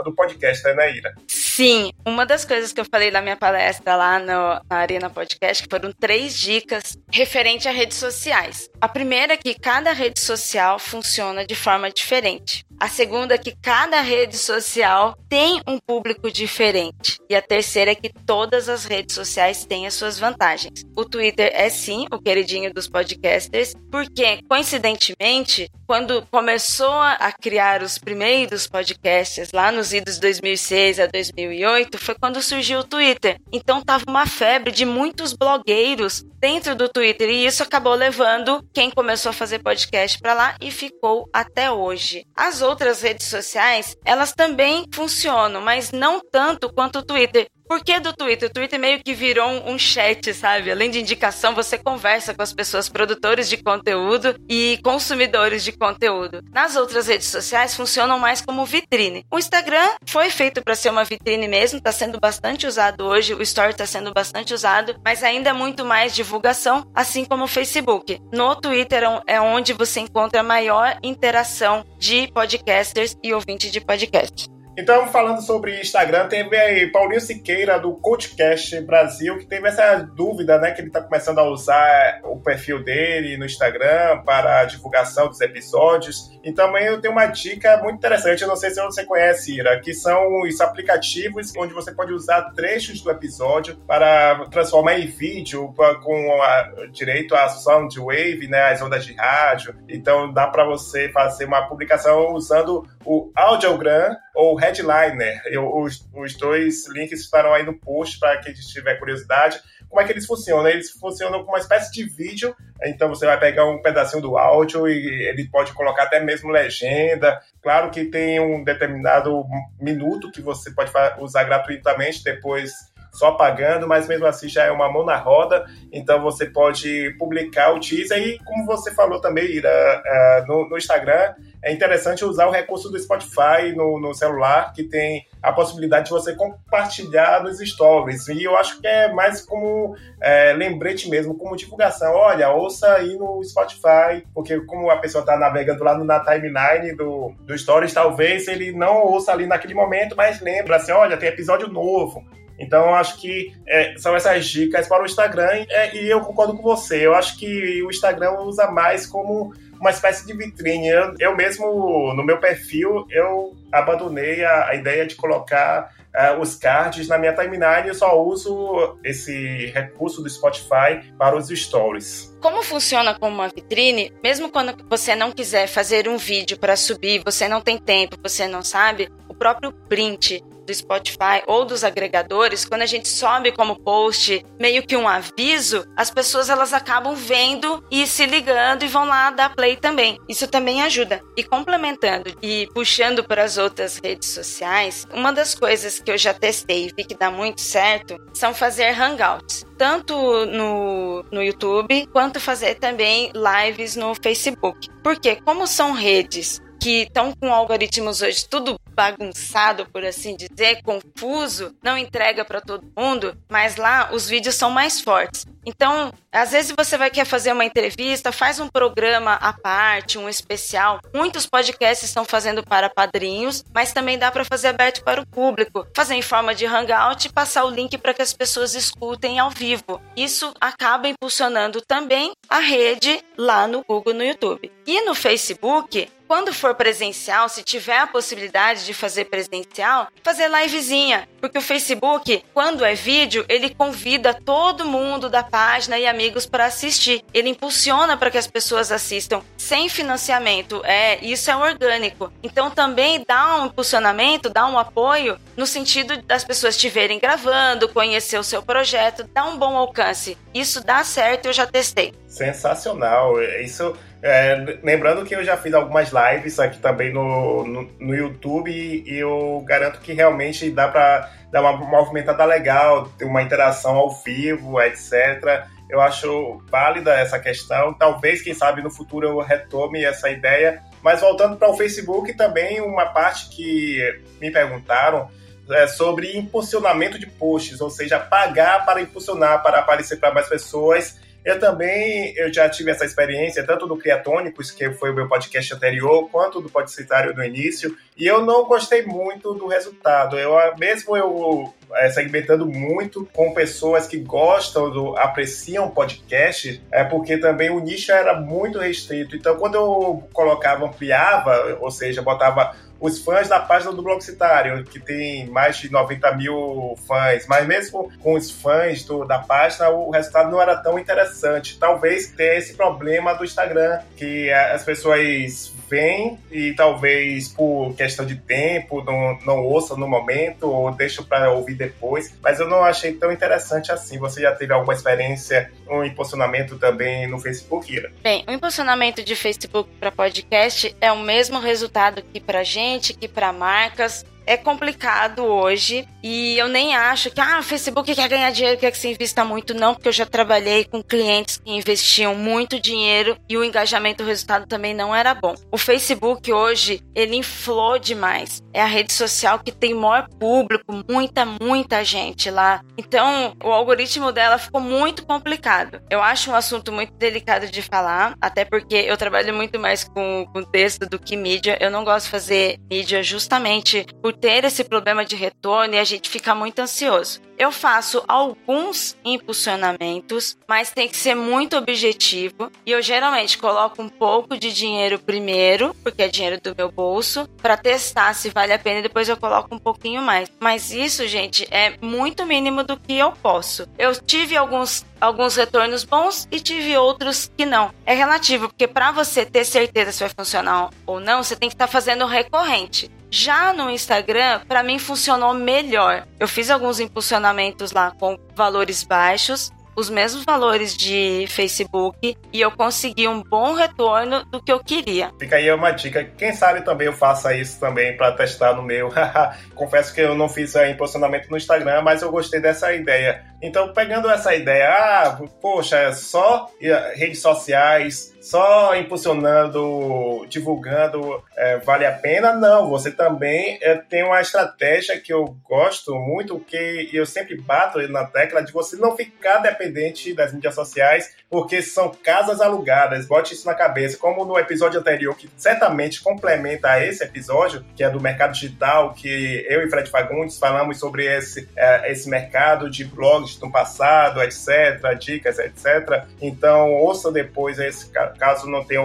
do 0.04 0.12
podcast, 0.12 0.64
né, 0.74 0.96
Ira? 0.96 1.14
Sim, 1.56 1.92
uma 2.04 2.26
das 2.26 2.44
coisas 2.44 2.72
que 2.72 2.80
eu 2.80 2.84
falei 2.84 3.12
na 3.12 3.22
minha 3.22 3.36
palestra 3.36 3.94
lá 3.94 4.18
no, 4.18 4.60
na 4.68 4.76
Arena 4.76 5.08
Podcast 5.08 5.64
foram 5.70 5.92
três 5.92 6.36
dicas 6.36 6.98
referente 7.12 7.68
a 7.68 7.70
redes 7.70 7.96
sociais. 7.96 8.68
A 8.80 8.88
primeira 8.88 9.34
é 9.34 9.36
que 9.36 9.54
cada 9.54 9.92
rede 9.92 10.18
social 10.18 10.80
funciona 10.80 11.46
de 11.46 11.54
forma 11.54 11.92
diferente. 11.92 12.66
A 12.80 12.88
segunda 12.88 13.34
é 13.34 13.38
que 13.38 13.54
cada 13.62 14.00
rede 14.00 14.36
social 14.36 15.16
tem 15.28 15.60
um 15.66 15.78
público 15.78 16.30
diferente. 16.30 17.18
E 17.30 17.34
a 17.34 17.40
terceira 17.40 17.92
é 17.92 17.94
que 17.94 18.12
todas 18.26 18.68
as 18.68 18.84
redes 18.84 19.14
sociais 19.14 19.64
têm 19.64 19.86
as 19.86 19.94
suas 19.94 20.18
vantagens. 20.18 20.82
O 20.96 21.04
Twitter 21.04 21.50
é 21.54 21.70
sim 21.70 22.06
o 22.10 22.18
queridinho 22.18 22.74
dos 22.74 22.88
podcasters, 22.88 23.74
porque 23.90 24.40
coincidentemente, 24.48 25.70
quando 25.86 26.26
começou 26.30 27.00
a 27.00 27.30
criar 27.32 27.82
os 27.82 27.96
primeiros 27.96 28.66
podcasts 28.66 29.50
lá 29.52 29.70
nos 29.70 29.92
idos 29.92 30.18
2006 30.18 31.00
a 31.00 31.06
2008, 31.44 31.98
foi 31.98 32.14
quando 32.14 32.42
surgiu 32.42 32.80
o 32.80 32.84
Twitter. 32.84 33.38
Então 33.52 33.82
tava 33.82 34.04
uma 34.08 34.26
febre 34.26 34.72
de 34.72 34.84
muitos 34.84 35.32
blogueiros 35.32 36.24
dentro 36.40 36.74
do 36.74 36.88
Twitter 36.88 37.28
e 37.30 37.46
isso 37.46 37.62
acabou 37.62 37.94
levando 37.94 38.62
quem 38.72 38.90
começou 38.90 39.30
a 39.30 39.32
fazer 39.32 39.60
podcast 39.60 40.18
para 40.18 40.34
lá 40.34 40.56
e 40.60 40.70
ficou 40.70 41.28
até 41.32 41.70
hoje. 41.70 42.26
As 42.36 42.62
outras 42.62 43.02
redes 43.02 43.26
sociais, 43.26 43.96
elas 44.04 44.32
também 44.32 44.86
funcionam, 44.92 45.60
mas 45.60 45.92
não 45.92 46.20
tanto 46.20 46.72
quanto 46.72 46.98
o 46.98 47.04
Twitter. 47.04 47.46
Por 47.66 47.82
que 47.82 47.98
do 47.98 48.12
Twitter? 48.12 48.48
O 48.48 48.52
Twitter 48.52 48.78
meio 48.78 49.02
que 49.02 49.14
virou 49.14 49.48
um, 49.48 49.72
um, 49.72 49.78
chat, 49.78 50.32
sabe? 50.34 50.70
Além 50.70 50.90
de 50.90 51.00
indicação, 51.00 51.54
você 51.54 51.78
conversa 51.78 52.34
com 52.34 52.42
as 52.42 52.52
pessoas 52.52 52.88
produtores 52.88 53.48
de 53.48 53.56
conteúdo 53.56 54.36
e 54.48 54.78
consumidores 54.82 55.64
de 55.64 55.72
conteúdo. 55.72 56.42
Nas 56.52 56.76
outras 56.76 57.06
redes 57.06 57.28
sociais 57.28 57.74
funcionam 57.74 58.18
mais 58.18 58.40
como 58.40 58.64
vitrine. 58.66 59.24
O 59.30 59.38
Instagram 59.38 59.88
foi 60.06 60.30
feito 60.30 60.62
para 60.62 60.74
ser 60.74 60.90
uma 60.90 61.04
vitrine 61.04 61.48
mesmo, 61.48 61.78
está 61.78 61.92
sendo 61.92 62.20
bastante 62.20 62.66
usado 62.66 63.04
hoje, 63.04 63.34
o 63.34 63.42
Story 63.42 63.70
está 63.70 63.86
sendo 63.86 64.12
bastante 64.12 64.52
usado, 64.52 64.96
mas 65.04 65.22
ainda 65.22 65.50
é 65.50 65.52
muito 65.52 65.84
mais 65.84 66.14
divulgação, 66.14 66.84
assim 66.94 67.24
como 67.24 67.44
o 67.44 67.48
Facebook. 67.48 68.20
No 68.32 68.54
Twitter 68.56 69.02
é, 69.02 69.34
é 69.34 69.40
onde 69.40 69.72
você 69.72 70.00
encontra 70.00 70.42
maior 70.42 70.98
interação 71.02 71.84
de 71.98 72.28
podcasters 72.32 73.16
e 73.22 73.32
ouvintes 73.32 73.70
de 73.70 73.80
podcast. 73.80 74.53
Então, 74.76 75.06
falando 75.06 75.40
sobre 75.40 75.80
Instagram, 75.80 76.26
teve 76.26 76.56
aí 76.56 76.90
Paulinho 76.90 77.20
Siqueira, 77.20 77.78
do 77.78 77.94
CoachCast 77.94 78.80
Brasil, 78.80 79.38
que 79.38 79.46
teve 79.46 79.68
essa 79.68 79.96
dúvida, 79.98 80.58
né? 80.58 80.72
Que 80.72 80.80
ele 80.80 80.88
está 80.88 81.00
começando 81.00 81.38
a 81.38 81.44
usar 81.44 82.20
o 82.24 82.40
perfil 82.40 82.82
dele 82.82 83.36
no 83.36 83.44
Instagram 83.44 84.22
para 84.24 84.60
a 84.60 84.64
divulgação 84.64 85.28
dos 85.28 85.40
episódios. 85.40 86.30
Então, 86.42 86.76
eu 86.76 87.00
tenho 87.00 87.12
uma 87.12 87.26
dica 87.26 87.76
muito 87.82 87.96
interessante, 87.96 88.42
eu 88.42 88.48
não 88.48 88.56
sei 88.56 88.70
se 88.70 88.82
você 88.82 89.04
conhece, 89.04 89.54
Ira, 89.54 89.78
que 89.80 89.94
são 89.94 90.42
os 90.42 90.60
aplicativos 90.60 91.52
onde 91.56 91.72
você 91.72 91.92
pode 91.92 92.12
usar 92.12 92.42
trechos 92.54 93.00
do 93.00 93.10
episódio 93.10 93.76
para 93.86 94.46
transformar 94.50 94.98
em 94.98 95.06
vídeo 95.06 95.72
com 96.02 96.42
a, 96.42 96.86
direito 96.90 97.34
à 97.36 97.48
Soundwave, 97.48 98.48
né? 98.48 98.72
As 98.72 98.82
ondas 98.82 99.04
de 99.04 99.14
rádio. 99.14 99.74
Então, 99.88 100.32
dá 100.32 100.48
para 100.48 100.64
você 100.64 101.08
fazer 101.10 101.44
uma 101.44 101.62
publicação 101.68 102.32
usando 102.34 102.84
o 103.04 103.30
Audiogram 103.36 104.16
ou 104.34 104.56
Headliner. 104.56 105.40
Eu, 105.46 105.72
os, 105.74 106.06
os 106.14 106.34
dois 106.36 106.88
links 106.88 107.20
estarão 107.20 107.54
aí 107.54 107.64
no 107.64 107.78
post 107.78 108.18
para 108.18 108.38
quem 108.38 108.52
tiver 108.52 108.98
curiosidade. 108.98 109.60
Como 109.88 110.02
é 110.02 110.04
que 110.04 110.12
eles 110.12 110.26
funcionam? 110.26 110.66
Eles 110.66 110.90
funcionam 110.90 111.40
como 111.40 111.52
uma 111.52 111.58
espécie 111.58 111.92
de 111.92 112.04
vídeo, 112.04 112.54
então 112.82 113.08
você 113.08 113.26
vai 113.26 113.38
pegar 113.38 113.64
um 113.64 113.80
pedacinho 113.80 114.20
do 114.20 114.36
áudio 114.36 114.88
e 114.88 115.28
ele 115.28 115.48
pode 115.48 115.72
colocar 115.72 116.02
até 116.02 116.18
mesmo 116.18 116.50
legenda. 116.50 117.40
Claro 117.62 117.90
que 117.90 118.06
tem 118.06 118.40
um 118.40 118.64
determinado 118.64 119.44
minuto 119.80 120.32
que 120.32 120.42
você 120.42 120.72
pode 120.72 120.90
usar 121.20 121.44
gratuitamente, 121.44 122.24
depois 122.24 122.72
só 123.14 123.32
pagando, 123.32 123.86
mas 123.86 124.08
mesmo 124.08 124.26
assim 124.26 124.48
já 124.48 124.64
é 124.64 124.70
uma 124.70 124.90
mão 124.92 125.04
na 125.04 125.16
roda, 125.16 125.64
então 125.92 126.20
você 126.20 126.46
pode 126.46 127.14
publicar 127.18 127.72
o 127.72 127.80
teaser 127.80 128.18
e, 128.18 128.38
como 128.40 128.66
você 128.66 128.92
falou 128.92 129.20
também, 129.20 129.44
Ira, 129.44 129.70
uh, 129.70 130.46
no, 130.46 130.68
no, 130.68 130.76
Instagram, 130.76 131.34
é 131.62 131.72
interessante 131.72 132.24
usar 132.24 132.46
o 132.46 132.50
recurso 132.50 132.90
do 132.90 132.98
Spotify 132.98 133.72
no, 133.74 134.00
no, 134.00 134.12
celular, 134.12 134.72
que 134.72 134.82
tem 134.82 135.26
a 135.40 135.52
possibilidade 135.52 136.06
de 136.06 136.10
você 136.10 136.34
compartilhar 136.34 137.42
nos 137.42 137.58
stories, 137.58 138.26
e 138.28 138.42
eu 138.42 138.56
acho 138.56 138.80
que 138.80 138.86
é 138.86 139.12
mais 139.12 139.40
como 139.40 139.96
é, 140.20 140.52
lembrete 140.52 141.08
mesmo, 141.08 141.36
como 141.36 141.56
divulgação, 141.56 142.12
olha, 142.12 142.50
ouça 142.50 142.94
aí 142.94 143.16
no 143.16 143.42
Spotify, 143.44 144.26
porque 144.34 144.60
como 144.62 144.90
a 144.90 144.96
pessoa 144.96 145.20
está 145.20 145.36
navegando 145.36 145.84
lá 145.84 145.96
na 146.02 146.20
timeline 146.20 146.96
do, 146.96 147.32
do 147.40 147.56
stories, 147.56 147.94
talvez 147.94 148.48
ele 148.48 148.72
não 148.72 149.04
ouça 149.04 149.30
ali 149.30 149.46
naquele 149.46 149.74
momento, 149.74 150.16
mas 150.16 150.40
lembra 150.40 150.76
assim, 150.76 150.90
olha, 150.90 151.16
tem 151.16 151.28
episódio 151.28 151.68
novo, 151.68 152.24
então, 152.58 152.94
acho 152.94 153.20
que 153.20 153.52
é, 153.66 153.96
são 153.98 154.14
essas 154.14 154.46
dicas 154.46 154.86
para 154.86 155.02
o 155.02 155.06
Instagram 155.06 155.66
é, 155.68 155.96
e 155.96 156.08
eu 156.08 156.20
concordo 156.20 156.56
com 156.56 156.62
você. 156.62 157.04
Eu 157.04 157.14
acho 157.14 157.36
que 157.36 157.82
o 157.82 157.90
Instagram 157.90 158.32
usa 158.40 158.70
mais 158.70 159.06
como 159.06 159.52
uma 159.80 159.90
espécie 159.90 160.26
de 160.26 160.32
vitrine. 160.34 160.88
Eu, 160.88 161.14
eu 161.18 161.36
mesmo, 161.36 162.14
no 162.14 162.24
meu 162.24 162.38
perfil, 162.38 163.06
eu 163.10 163.54
abandonei 163.72 164.44
a, 164.44 164.68
a 164.68 164.74
ideia 164.74 165.06
de 165.06 165.16
colocar 165.16 165.92
uh, 166.14 166.40
os 166.40 166.54
cards 166.54 167.08
na 167.08 167.18
minha 167.18 167.34
timeline. 167.34 167.88
Eu 167.88 167.94
só 167.94 168.18
uso 168.22 168.96
esse 169.02 169.66
recurso 169.74 170.22
do 170.22 170.30
Spotify 170.30 171.02
para 171.18 171.36
os 171.36 171.48
stories. 171.48 172.36
Como 172.40 172.62
funciona 172.62 173.14
como 173.14 173.34
uma 173.34 173.48
vitrine, 173.48 174.12
mesmo 174.22 174.48
quando 174.48 174.76
você 174.88 175.14
não 175.14 175.32
quiser 175.32 175.66
fazer 175.66 176.08
um 176.08 176.16
vídeo 176.16 176.58
para 176.58 176.76
subir, 176.76 177.22
você 177.24 177.48
não 177.48 177.60
tem 177.60 177.78
tempo, 177.78 178.16
você 178.22 178.46
não 178.46 178.62
sabe, 178.62 179.10
o 179.28 179.34
próprio 179.34 179.72
print 179.72 180.42
do 180.64 180.74
Spotify 180.74 181.42
ou 181.46 181.64
dos 181.64 181.84
agregadores, 181.84 182.64
quando 182.64 182.82
a 182.82 182.86
gente 182.86 183.08
sobe 183.08 183.52
como 183.52 183.78
post 183.80 184.44
meio 184.58 184.86
que 184.86 184.96
um 184.96 185.08
aviso, 185.08 185.84
as 185.96 186.10
pessoas 186.10 186.48
elas 186.48 186.72
acabam 186.72 187.14
vendo 187.14 187.84
e 187.90 188.06
se 188.06 188.26
ligando 188.26 188.82
e 188.82 188.88
vão 188.88 189.04
lá 189.04 189.30
dar 189.30 189.54
play 189.54 189.76
também. 189.76 190.18
Isso 190.28 190.46
também 190.48 190.82
ajuda. 190.82 191.20
E 191.36 191.44
complementando 191.44 192.34
e 192.42 192.68
puxando 192.74 193.24
para 193.24 193.44
as 193.44 193.58
outras 193.58 194.00
redes 194.02 194.30
sociais, 194.30 195.06
uma 195.12 195.32
das 195.32 195.54
coisas 195.54 196.00
que 196.00 196.10
eu 196.10 196.18
já 196.18 196.32
testei 196.32 196.86
e 196.86 196.92
vi 196.96 197.04
que 197.04 197.14
dá 197.14 197.30
muito 197.30 197.60
certo 197.60 198.18
são 198.32 198.54
fazer 198.54 198.90
hangouts. 198.98 199.64
Tanto 199.76 200.14
no, 200.46 201.24
no 201.30 201.42
YouTube 201.42 202.06
quanto 202.12 202.40
fazer 202.40 202.76
também 202.76 203.32
lives 203.34 203.96
no 203.96 204.14
Facebook. 204.14 204.88
Porque, 205.02 205.36
como 205.36 205.66
são 205.66 205.92
redes 205.92 206.62
que 206.84 207.04
estão 207.04 207.32
com 207.34 207.50
algoritmos 207.50 208.20
hoje 208.20 208.46
tudo 208.46 208.78
bagunçado, 208.94 209.86
por 209.86 210.04
assim 210.04 210.36
dizer, 210.36 210.82
confuso, 210.82 211.74
não 211.82 211.96
entrega 211.96 212.44
para 212.44 212.60
todo 212.60 212.86
mundo, 212.94 213.34
mas 213.48 213.76
lá 213.76 214.10
os 214.12 214.28
vídeos 214.28 214.54
são 214.54 214.70
mais 214.70 215.00
fortes. 215.00 215.46
Então, 215.66 216.12
às 216.30 216.50
vezes 216.50 216.74
você 216.76 216.98
vai 216.98 217.10
querer 217.10 217.24
fazer 217.24 217.52
uma 217.52 217.64
entrevista, 217.64 218.30
faz 218.30 218.60
um 218.60 218.68
programa 218.68 219.34
à 219.34 219.52
parte, 219.52 220.18
um 220.18 220.28
especial. 220.28 221.00
Muitos 221.14 221.46
podcasts 221.46 222.08
estão 222.08 222.24
fazendo 222.24 222.62
para 222.62 222.90
padrinhos, 222.90 223.64
mas 223.72 223.92
também 223.92 224.18
dá 224.18 224.30
para 224.30 224.44
fazer 224.44 224.68
aberto 224.68 225.02
para 225.02 225.22
o 225.22 225.26
público. 225.26 225.86
Fazer 225.94 226.14
em 226.14 226.22
forma 226.22 226.54
de 226.54 226.66
hangout 226.66 227.26
e 227.26 227.32
passar 227.32 227.64
o 227.64 227.70
link 227.70 227.96
para 227.96 228.12
que 228.12 228.20
as 228.20 228.32
pessoas 228.34 228.74
escutem 228.74 229.38
ao 229.38 229.50
vivo. 229.50 230.00
Isso 230.14 230.52
acaba 230.60 231.08
impulsionando 231.08 231.80
também 231.80 232.32
a 232.48 232.58
rede 232.58 233.24
lá 233.38 233.66
no 233.66 233.82
Google, 233.82 234.12
no 234.12 234.24
YouTube. 234.24 234.70
E 234.86 235.00
no 235.00 235.14
Facebook, 235.14 236.10
quando 236.26 236.52
for 236.52 236.74
presencial, 236.74 237.48
se 237.48 237.62
tiver 237.62 237.98
a 237.98 238.06
possibilidade 238.06 238.84
de 238.84 238.94
fazer 238.94 239.26
presencial, 239.26 240.08
fazer 240.22 240.48
livezinha. 240.48 241.28
Porque 241.40 241.58
o 241.58 241.62
Facebook, 241.62 242.42
quando 242.52 242.84
é 242.84 242.94
vídeo, 242.94 243.44
ele 243.48 243.74
convida 243.74 244.34
todo 244.34 244.84
mundo 244.84 245.28
da 245.28 245.42
página 245.42 245.98
e 245.98 246.06
amigos 246.06 246.46
para 246.46 246.66
assistir. 246.66 247.22
Ele 247.32 247.50
impulsiona 247.50 248.16
para 248.16 248.30
que 248.30 248.38
as 248.38 248.46
pessoas 248.46 248.90
assistam 248.90 249.42
sem 249.56 249.88
financiamento. 249.88 250.82
É, 250.84 251.22
isso 251.24 251.50
é 251.50 251.56
orgânico. 251.56 252.32
Então 252.42 252.70
também 252.70 253.24
dá 253.26 253.62
um 253.62 253.66
impulsionamento, 253.66 254.48
dá 254.48 254.66
um 254.66 254.78
apoio 254.78 255.38
no 255.56 255.66
sentido 255.66 256.20
das 256.22 256.44
pessoas 256.44 256.74
estiverem 256.74 257.18
gravando, 257.18 257.88
conhecer 257.88 258.38
o 258.38 258.44
seu 258.44 258.62
projeto, 258.62 259.28
dá 259.32 259.44
um 259.44 259.58
bom 259.58 259.76
alcance. 259.76 260.36
Isso 260.52 260.82
dá 260.82 261.04
certo, 261.04 261.46
eu 261.46 261.52
já 261.52 261.66
testei. 261.66 262.14
Sensacional. 262.26 263.40
Isso 263.42 263.96
é, 264.26 264.78
lembrando 264.82 265.22
que 265.22 265.34
eu 265.34 265.44
já 265.44 265.54
fiz 265.54 265.74
algumas 265.74 266.10
lives 266.10 266.58
aqui 266.58 266.78
também 266.78 267.12
no, 267.12 267.62
no, 267.66 267.82
no 268.00 268.14
YouTube 268.14 268.70
e, 268.70 269.18
eu 269.18 269.62
garanto 269.66 270.00
que 270.00 270.14
realmente 270.14 270.70
dá 270.70 270.88
para 270.88 271.30
dar 271.52 271.60
uma 271.60 271.72
movimentada 271.76 272.42
legal, 272.46 273.06
ter 273.18 273.26
uma 273.26 273.42
interação 273.42 273.94
ao 273.96 274.10
vivo, 274.22 274.80
etc. 274.80 275.66
Eu 275.90 276.00
acho 276.00 276.62
válida 276.70 277.12
essa 277.12 277.38
questão. 277.38 277.92
Talvez, 277.92 278.40
quem 278.40 278.54
sabe, 278.54 278.82
no 278.82 278.90
futuro 278.90 279.28
eu 279.28 279.38
retome 279.40 280.02
essa 280.02 280.30
ideia. 280.30 280.82
Mas 281.02 281.20
voltando 281.20 281.58
para 281.58 281.68
o 281.68 281.76
Facebook, 281.76 282.32
também 282.32 282.80
uma 282.80 283.04
parte 283.04 283.50
que 283.50 284.22
me 284.40 284.50
perguntaram 284.50 285.28
é 285.70 285.86
sobre 285.86 286.34
impulsionamento 286.34 287.18
de 287.18 287.26
posts, 287.26 287.78
ou 287.78 287.90
seja, 287.90 288.18
pagar 288.18 288.86
para 288.86 289.02
impulsionar, 289.02 289.62
para 289.62 289.80
aparecer 289.80 290.16
para 290.16 290.32
mais 290.32 290.48
pessoas 290.48 291.22
eu 291.44 291.58
também 291.60 292.34
eu 292.36 292.52
já 292.52 292.68
tive 292.68 292.90
essa 292.90 293.04
experiência, 293.04 293.66
tanto 293.66 293.86
do 293.86 293.96
Criatônicos, 293.96 294.70
que 294.70 294.90
foi 294.92 295.10
o 295.10 295.14
meu 295.14 295.28
podcast 295.28 295.74
anterior, 295.74 296.28
quanto 296.30 296.60
do 296.60 296.70
Podcitário 296.70 297.34
no 297.34 297.44
início, 297.44 297.96
e 298.16 298.26
eu 298.26 298.44
não 298.44 298.64
gostei 298.64 299.02
muito 299.02 299.52
do 299.54 299.66
resultado. 299.66 300.38
Eu 300.38 300.54
Mesmo 300.78 301.16
eu 301.16 301.74
é, 301.94 302.10
segmentando 302.10 302.66
muito 302.66 303.28
com 303.32 303.52
pessoas 303.52 304.06
que 304.06 304.18
gostam, 304.18 304.90
do, 304.90 305.16
apreciam 305.16 305.90
podcast, 305.90 306.82
é 306.90 307.04
porque 307.04 307.38
também 307.38 307.70
o 307.70 307.80
nicho 307.80 308.12
era 308.12 308.40
muito 308.40 308.78
restrito. 308.78 309.36
Então, 309.36 309.56
quando 309.56 309.74
eu 309.74 310.28
colocava, 310.32 310.86
ampliava, 310.86 311.78
ou 311.80 311.90
seja, 311.90 312.22
botava 312.22 312.74
os 313.00 313.18
fãs 313.18 313.48
da 313.48 313.60
página 313.60 313.92
do 313.92 314.02
Blogcitário, 314.02 314.82
que 314.84 314.98
tem 314.98 315.46
mais 315.48 315.76
de 315.76 315.90
90 315.90 316.36
mil 316.36 316.96
fãs, 317.06 317.46
mas 317.46 317.66
mesmo 317.66 318.10
com 318.20 318.34
os 318.34 318.50
fãs 318.50 319.04
do, 319.04 319.26
da 319.26 319.38
página, 319.38 319.90
o 319.90 320.10
resultado 320.10 320.50
não 320.50 320.60
era 320.60 320.76
tão 320.76 320.98
interessante. 320.98 321.78
Talvez 321.78 322.28
tenha 322.28 322.54
esse 322.54 322.74
problema 322.74 323.34
do 323.34 323.44
Instagram, 323.44 324.00
que 324.16 324.50
as 324.50 324.84
pessoas 324.84 325.74
vêm 325.88 326.38
e 326.50 326.72
talvez 326.74 327.48
por 327.48 327.94
questão 327.94 328.24
de 328.24 328.36
tempo 328.36 329.02
não, 329.02 329.38
não 329.44 329.64
ouçam 329.64 329.96
no 329.96 330.08
momento 330.08 330.70
ou 330.70 330.90
deixam 330.92 331.24
para 331.24 331.50
ouvir 331.50 331.64
vi 331.64 331.74
depois, 331.74 332.32
mas 332.42 332.60
eu 332.60 332.68
não 332.68 332.84
achei 332.84 333.12
tão 333.12 333.32
interessante 333.32 333.90
assim. 333.90 334.18
Você 334.18 334.42
já 334.42 334.54
teve 334.54 334.72
alguma 334.72 334.94
experiência, 334.94 335.70
um 335.88 336.04
impulsionamento 336.04 336.78
também 336.78 337.26
no 337.26 337.38
Facebook, 337.38 337.92
Ira? 337.92 338.12
Bem, 338.22 338.44
o 338.46 338.52
impulsionamento 338.52 339.22
de 339.22 339.34
Facebook 339.34 339.90
para 339.98 340.12
podcast 340.12 340.94
é 341.00 341.10
o 341.10 341.18
mesmo 341.18 341.58
resultado 341.58 342.22
que 342.22 342.40
para 342.40 342.62
gente, 342.62 343.14
que 343.14 343.26
para 343.26 343.52
marcas 343.52 344.24
é 344.46 344.56
complicado 344.56 345.44
hoje 345.44 346.06
e 346.22 346.58
eu 346.58 346.68
nem 346.68 346.94
acho 346.94 347.30
que 347.30 347.40
ah, 347.40 347.58
o 347.58 347.62
Facebook 347.62 348.14
quer 348.14 348.28
ganhar 348.28 348.50
dinheiro, 348.50 348.78
quer 348.78 348.90
que 348.90 348.98
se 348.98 349.08
invista 349.08 349.44
muito, 349.44 349.74
não, 349.74 349.94
porque 349.94 350.08
eu 350.08 350.12
já 350.12 350.26
trabalhei 350.26 350.84
com 350.84 351.02
clientes 351.02 351.58
que 351.58 351.70
investiam 351.70 352.34
muito 352.34 352.80
dinheiro 352.80 353.36
e 353.48 353.56
o 353.56 353.64
engajamento, 353.64 354.22
o 354.22 354.26
resultado 354.26 354.66
também 354.66 354.94
não 354.94 355.14
era 355.14 355.34
bom. 355.34 355.54
O 355.70 355.78
Facebook 355.78 356.52
hoje, 356.52 357.02
ele 357.14 357.36
inflou 357.36 357.98
demais. 357.98 358.62
É 358.72 358.80
a 358.80 358.86
rede 358.86 359.12
social 359.12 359.58
que 359.58 359.70
tem 359.70 359.94
maior 359.94 360.28
público, 360.28 361.04
muita, 361.08 361.44
muita 361.44 362.04
gente 362.04 362.50
lá. 362.50 362.82
Então, 362.96 363.54
o 363.62 363.70
algoritmo 363.70 364.32
dela 364.32 364.58
ficou 364.58 364.80
muito 364.80 365.24
complicado. 365.26 366.00
Eu 366.10 366.22
acho 366.22 366.50
um 366.50 366.54
assunto 366.54 366.92
muito 366.92 367.12
delicado 367.14 367.66
de 367.66 367.82
falar, 367.82 368.34
até 368.40 368.64
porque 368.64 368.96
eu 368.96 369.16
trabalho 369.16 369.54
muito 369.54 369.78
mais 369.78 370.04
com, 370.04 370.46
com 370.52 370.62
texto 370.62 371.08
do 371.08 371.18
que 371.18 371.36
mídia. 371.36 371.76
Eu 371.80 371.90
não 371.90 372.04
gosto 372.04 372.26
de 372.26 372.30
fazer 372.30 372.78
mídia 372.90 373.22
justamente 373.22 374.06
por 374.22 374.33
ter 374.34 374.64
esse 374.64 374.84
problema 374.84 375.24
de 375.24 375.36
retorno 375.36 375.94
e 375.94 375.98
a 375.98 376.04
gente 376.04 376.28
fica 376.28 376.54
muito 376.54 376.78
ansioso. 376.80 377.40
Eu 377.56 377.70
faço 377.70 378.24
alguns 378.26 379.16
impulsionamentos, 379.24 380.56
mas 380.66 380.90
tem 380.90 381.08
que 381.08 381.16
ser 381.16 381.36
muito 381.36 381.76
objetivo. 381.76 382.70
E 382.84 382.90
eu 382.90 383.00
geralmente 383.00 383.56
coloco 383.56 384.02
um 384.02 384.08
pouco 384.08 384.58
de 384.58 384.72
dinheiro 384.72 385.20
primeiro, 385.20 385.94
porque 386.02 386.22
é 386.22 386.28
dinheiro 386.28 386.60
do 386.60 386.74
meu 386.76 386.90
bolso, 386.90 387.48
para 387.62 387.76
testar 387.76 388.34
se 388.34 388.50
vale 388.50 388.72
a 388.72 388.78
pena 388.78 388.98
e 388.98 389.02
depois 389.02 389.28
eu 389.28 389.36
coloco 389.36 389.72
um 389.72 389.78
pouquinho 389.78 390.20
mais. 390.20 390.50
Mas 390.58 390.90
isso, 390.90 391.26
gente, 391.28 391.66
é 391.70 391.94
muito 392.00 392.44
mínimo 392.44 392.82
do 392.82 392.98
que 392.98 393.16
eu 393.16 393.30
posso. 393.32 393.88
Eu 393.96 394.14
tive 394.20 394.56
alguns 394.56 395.04
alguns 395.20 395.56
retornos 395.56 396.04
bons 396.04 396.46
e 396.50 396.60
tive 396.60 396.96
outros 396.98 397.50
que 397.56 397.64
não. 397.64 397.90
É 398.04 398.14
relativo, 398.14 398.68
porque 398.68 398.86
para 398.86 399.10
você 399.10 399.46
ter 399.46 399.64
certeza 399.64 400.12
se 400.12 400.20
vai 400.20 400.28
funcionar 400.28 400.90
ou 401.06 401.18
não, 401.18 401.42
você 401.42 401.56
tem 401.56 401.68
que 401.68 401.74
estar 401.74 401.86
tá 401.86 401.92
fazendo 401.92 402.26
recorrente. 402.26 403.10
Já 403.34 403.72
no 403.72 403.90
Instagram, 403.90 404.60
para 404.68 404.80
mim 404.84 404.96
funcionou 404.96 405.52
melhor. 405.52 406.24
Eu 406.38 406.46
fiz 406.46 406.70
alguns 406.70 407.00
impulsionamentos 407.00 407.90
lá 407.90 408.12
com 408.12 408.38
valores 408.54 409.02
baixos 409.02 409.72
os 409.96 410.10
mesmos 410.10 410.44
valores 410.44 410.96
de 410.96 411.46
Facebook 411.48 412.36
e 412.52 412.60
eu 412.60 412.70
consegui 412.70 413.28
um 413.28 413.42
bom 413.42 413.74
retorno 413.74 414.44
do 414.46 414.62
que 414.62 414.72
eu 414.72 414.82
queria. 414.82 415.30
Fica 415.38 415.56
aí 415.56 415.70
uma 415.70 415.92
dica. 415.92 416.24
Quem 416.24 416.52
sabe 416.52 416.82
também 416.82 417.06
eu 417.06 417.12
faça 417.12 417.54
isso 417.54 417.78
também 417.78 418.16
para 418.16 418.32
testar 418.32 418.74
no 418.74 418.82
meu. 418.82 419.10
Confesso 419.74 420.12
que 420.14 420.20
eu 420.20 420.34
não 420.34 420.48
fiz 420.48 420.74
é, 420.74 420.90
impulsionamento 420.90 421.50
no 421.50 421.56
Instagram, 421.56 422.02
mas 422.02 422.22
eu 422.22 422.30
gostei 422.30 422.60
dessa 422.60 422.92
ideia. 422.92 423.44
Então, 423.62 423.92
pegando 423.92 424.30
essa 424.30 424.54
ideia, 424.54 424.90
ah, 424.90 425.40
poxa, 425.60 425.96
é 425.96 426.12
só 426.12 426.70
redes 427.14 427.40
sociais, 427.40 428.34
só 428.40 428.94
impulsionando, 428.94 430.44
divulgando, 430.48 431.42
é, 431.56 431.78
vale 431.78 432.04
a 432.04 432.12
pena? 432.12 432.52
Não, 432.52 432.90
você 432.90 433.10
também 433.10 433.78
é, 433.80 433.96
tem 433.96 434.22
uma 434.22 434.40
estratégia 434.40 435.18
que 435.18 435.32
eu 435.32 435.56
gosto 435.64 436.14
muito, 436.14 436.60
que 436.60 437.08
eu 437.12 437.24
sempre 437.24 437.56
bato 437.58 438.06
na 438.08 438.26
tecla 438.26 438.62
de 438.62 438.70
você 438.70 438.96
não 438.96 439.16
ficar 439.16 439.58
dependente 439.58 440.34
das 440.34 440.52
mídias 440.52 440.74
sociais, 440.74 441.34
porque 441.54 441.80
são 441.80 442.10
casas 442.10 442.60
alugadas. 442.60 443.26
Bote 443.26 443.54
isso 443.54 443.64
na 443.64 443.76
cabeça, 443.76 444.18
como 444.18 444.44
no 444.44 444.58
episódio 444.58 444.98
anterior, 444.98 445.36
que 445.36 445.48
certamente 445.56 446.20
complementa 446.20 446.90
a 446.90 447.06
esse 447.06 447.22
episódio, 447.22 447.84
que 447.94 448.02
é 448.02 448.10
do 448.10 448.20
mercado 448.20 448.54
digital, 448.54 449.14
que 449.14 449.64
eu 449.68 449.80
e 449.80 449.88
Fred 449.88 450.10
Fagundes 450.10 450.58
falamos 450.58 450.98
sobre 450.98 451.26
esse, 451.26 451.68
é, 451.76 452.10
esse 452.10 452.28
mercado 452.28 452.90
de 452.90 453.04
blogs 453.04 453.54
do 453.54 453.70
passado, 453.70 454.42
etc., 454.42 455.16
dicas, 455.16 455.60
etc. 455.60 456.24
Então, 456.42 456.92
ouça 456.92 457.30
depois 457.30 457.78
esse 457.78 458.10
caso 458.36 458.68
não 458.68 458.84
tenha 458.84 459.02